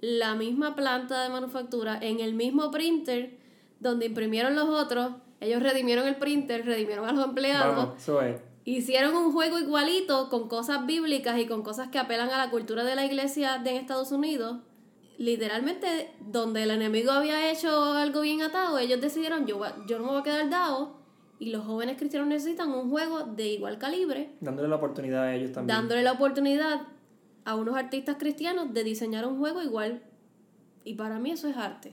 la 0.00 0.34
misma 0.34 0.76
planta 0.76 1.22
de 1.22 1.28
manufactura, 1.30 1.98
en 2.00 2.20
el 2.20 2.34
mismo 2.34 2.70
printer 2.70 3.38
donde 3.80 4.06
imprimieron 4.06 4.54
los 4.54 4.68
otros, 4.68 5.12
ellos 5.40 5.62
redimieron 5.62 6.06
el 6.06 6.16
printer, 6.16 6.64
redimieron 6.64 7.08
a 7.08 7.12
los 7.12 7.24
empleados. 7.24 7.76
Vamos. 7.76 8.02
Hicieron 8.64 9.14
un 9.16 9.32
juego 9.32 9.58
igualito 9.58 10.28
con 10.28 10.48
cosas 10.48 10.86
bíblicas 10.86 11.38
y 11.38 11.46
con 11.46 11.62
cosas 11.62 11.88
que 11.88 11.98
apelan 11.98 12.30
a 12.30 12.38
la 12.38 12.50
cultura 12.50 12.84
de 12.84 12.94
la 12.96 13.04
iglesia 13.04 13.58
de 13.58 13.76
Estados 13.76 14.12
Unidos. 14.12 14.58
Literalmente, 15.18 16.10
donde 16.20 16.62
el 16.62 16.70
enemigo 16.70 17.10
había 17.10 17.50
hecho 17.50 17.92
algo 17.94 18.20
bien 18.20 18.42
atado, 18.42 18.78
ellos 18.78 19.00
decidieron, 19.00 19.46
yo, 19.46 19.60
yo 19.86 19.98
no 19.98 20.04
me 20.04 20.10
voy 20.10 20.20
a 20.20 20.22
quedar 20.22 20.50
dado. 20.50 20.96
Y 21.38 21.50
los 21.50 21.64
jóvenes 21.64 21.96
cristianos 21.98 22.28
necesitan 22.28 22.70
un 22.70 22.90
juego 22.90 23.24
de 23.24 23.46
igual 23.48 23.78
calibre, 23.78 24.30
Dándole 24.40 24.68
la 24.68 24.76
oportunidad 24.76 25.24
a 25.24 25.34
ellos 25.34 25.52
también. 25.52 25.76
dándole 25.76 26.02
la 26.02 26.12
oportunidad 26.12 26.80
a 27.44 27.54
unos 27.54 27.76
artistas 27.76 28.16
cristianos 28.18 28.72
de 28.72 28.84
diseñar 28.84 29.26
un 29.26 29.38
juego 29.38 29.62
igual. 29.62 30.02
Y 30.84 30.94
para 30.94 31.18
mí 31.18 31.30
eso 31.32 31.48
es 31.48 31.56
arte. 31.56 31.92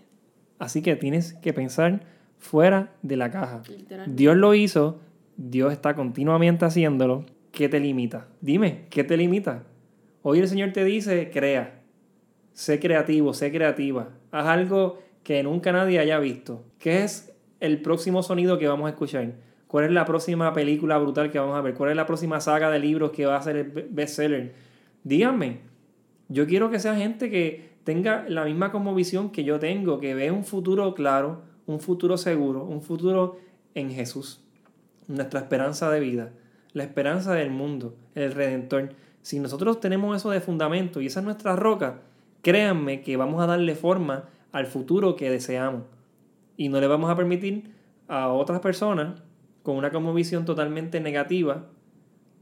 Así 0.59 0.81
que 0.81 0.95
tienes 0.95 1.33
que 1.33 1.51
pensar 1.53 2.05
fuera 2.39 2.93
de 3.01 3.17
la 3.17 3.31
caja. 3.31 3.61
Dios 4.07 4.35
lo 4.37 4.53
hizo, 4.53 4.99
Dios 5.35 5.73
está 5.73 5.93
continuamente 5.95 6.65
haciéndolo. 6.65 7.25
¿Qué 7.51 7.69
te 7.69 7.79
limita? 7.79 8.27
Dime, 8.41 8.85
¿qué 8.89 9.03
te 9.03 9.17
limita? 9.17 9.63
Hoy 10.21 10.39
el 10.39 10.47
Señor 10.47 10.71
te 10.73 10.83
dice, 10.85 11.29
crea. 11.31 11.82
Sé 12.53 12.79
creativo, 12.79 13.33
sé 13.33 13.51
creativa. 13.51 14.09
Haz 14.31 14.47
algo 14.47 14.99
que 15.23 15.41
nunca 15.43 15.71
nadie 15.71 15.99
haya 15.99 16.19
visto. 16.19 16.63
¿Qué 16.79 17.03
es 17.03 17.33
el 17.59 17.81
próximo 17.81 18.23
sonido 18.23 18.57
que 18.57 18.67
vamos 18.67 18.87
a 18.87 18.89
escuchar? 18.89 19.33
¿Cuál 19.67 19.85
es 19.85 19.91
la 19.91 20.05
próxima 20.05 20.53
película 20.53 20.97
brutal 20.99 21.31
que 21.31 21.39
vamos 21.39 21.57
a 21.57 21.61
ver? 21.61 21.73
¿Cuál 21.73 21.89
es 21.91 21.95
la 21.95 22.05
próxima 22.05 22.39
saga 22.41 22.69
de 22.69 22.79
libros 22.79 23.11
que 23.11 23.25
va 23.25 23.37
a 23.37 23.41
ser 23.41 23.55
el 23.57 23.63
be- 23.71 23.87
bestseller? 23.89 24.53
Díganme. 25.03 25.59
Yo 26.29 26.45
quiero 26.45 26.69
que 26.69 26.79
sea 26.79 26.95
gente 26.95 27.29
que 27.29 27.71
tenga 27.83 28.25
la 28.29 28.45
misma 28.45 28.71
como 28.71 28.93
visión 28.93 29.31
que 29.31 29.43
yo 29.43 29.59
tengo, 29.59 29.99
que 29.99 30.13
vea 30.13 30.31
un 30.31 30.43
futuro 30.43 30.93
claro, 30.93 31.41
un 31.65 31.79
futuro 31.79 32.17
seguro, 32.17 32.63
un 32.63 32.81
futuro 32.81 33.37
en 33.75 33.91
Jesús, 33.91 34.41
nuestra 35.07 35.39
esperanza 35.41 35.89
de 35.89 35.99
vida, 35.99 36.31
la 36.73 36.83
esperanza 36.83 37.33
del 37.33 37.49
mundo, 37.49 37.95
el 38.15 38.31
Redentor. 38.31 38.89
Si 39.21 39.39
nosotros 39.39 39.79
tenemos 39.79 40.15
eso 40.15 40.29
de 40.29 40.39
fundamento 40.39 41.01
y 41.01 41.07
esa 41.07 41.19
es 41.19 41.25
nuestra 41.25 41.55
roca, 41.55 42.01
créanme 42.43 43.01
que 43.01 43.17
vamos 43.17 43.41
a 43.41 43.47
darle 43.47 43.73
forma 43.73 44.29
al 44.51 44.67
futuro 44.67 45.15
que 45.15 45.31
deseamos 45.31 45.83
y 46.55 46.69
no 46.69 46.79
le 46.79 46.87
vamos 46.87 47.09
a 47.09 47.15
permitir 47.15 47.73
a 48.07 48.27
otras 48.27 48.59
personas 48.59 49.23
con 49.63 49.77
una 49.77 49.91
como 49.91 50.13
visión 50.13 50.45
totalmente 50.45 50.99
negativa 50.99 51.69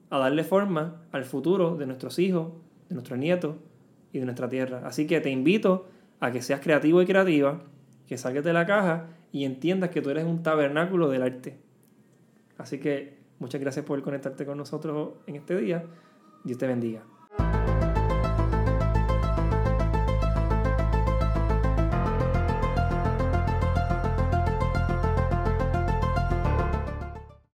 a 0.10 0.18
darle 0.18 0.44
forma 0.44 1.04
al 1.12 1.24
futuro 1.24 1.78
de 1.78 1.86
nuestros 1.86 2.20
hijos, 2.20 2.52
de 2.90 2.96
nuestros 2.96 3.18
nietos 3.18 3.56
y 4.12 4.20
de 4.20 4.26
nuestra 4.26 4.50
tierra. 4.50 4.82
Así 4.86 5.08
que 5.08 5.22
te 5.22 5.30
invito 5.30 5.88
a 6.20 6.32
que 6.32 6.42
seas 6.42 6.60
creativo 6.60 7.02
y 7.02 7.06
creativa, 7.06 7.62
que 8.08 8.18
salgas 8.18 8.44
de 8.44 8.54
la 8.54 8.66
caja 8.66 9.08
y 9.32 9.46
entiendas 9.46 9.92
que 9.92 10.02
tú 10.02 10.10
eres 10.10 10.26
un 10.26 10.44
tabernáculo 10.44 11.10
del 11.10 11.22
arte. 11.22 11.60
Así 12.58 12.80
que 12.80 13.18
muchas 13.40 13.62
gracias 13.62 13.86
por 13.86 14.02
conectarte 14.02 14.46
con 14.46 14.58
nosotros 14.58 15.14
en 15.28 15.36
este 15.36 15.56
día. 15.56 15.86
Dios 16.44 16.58
te 16.58 16.68
bendiga. 16.68 17.11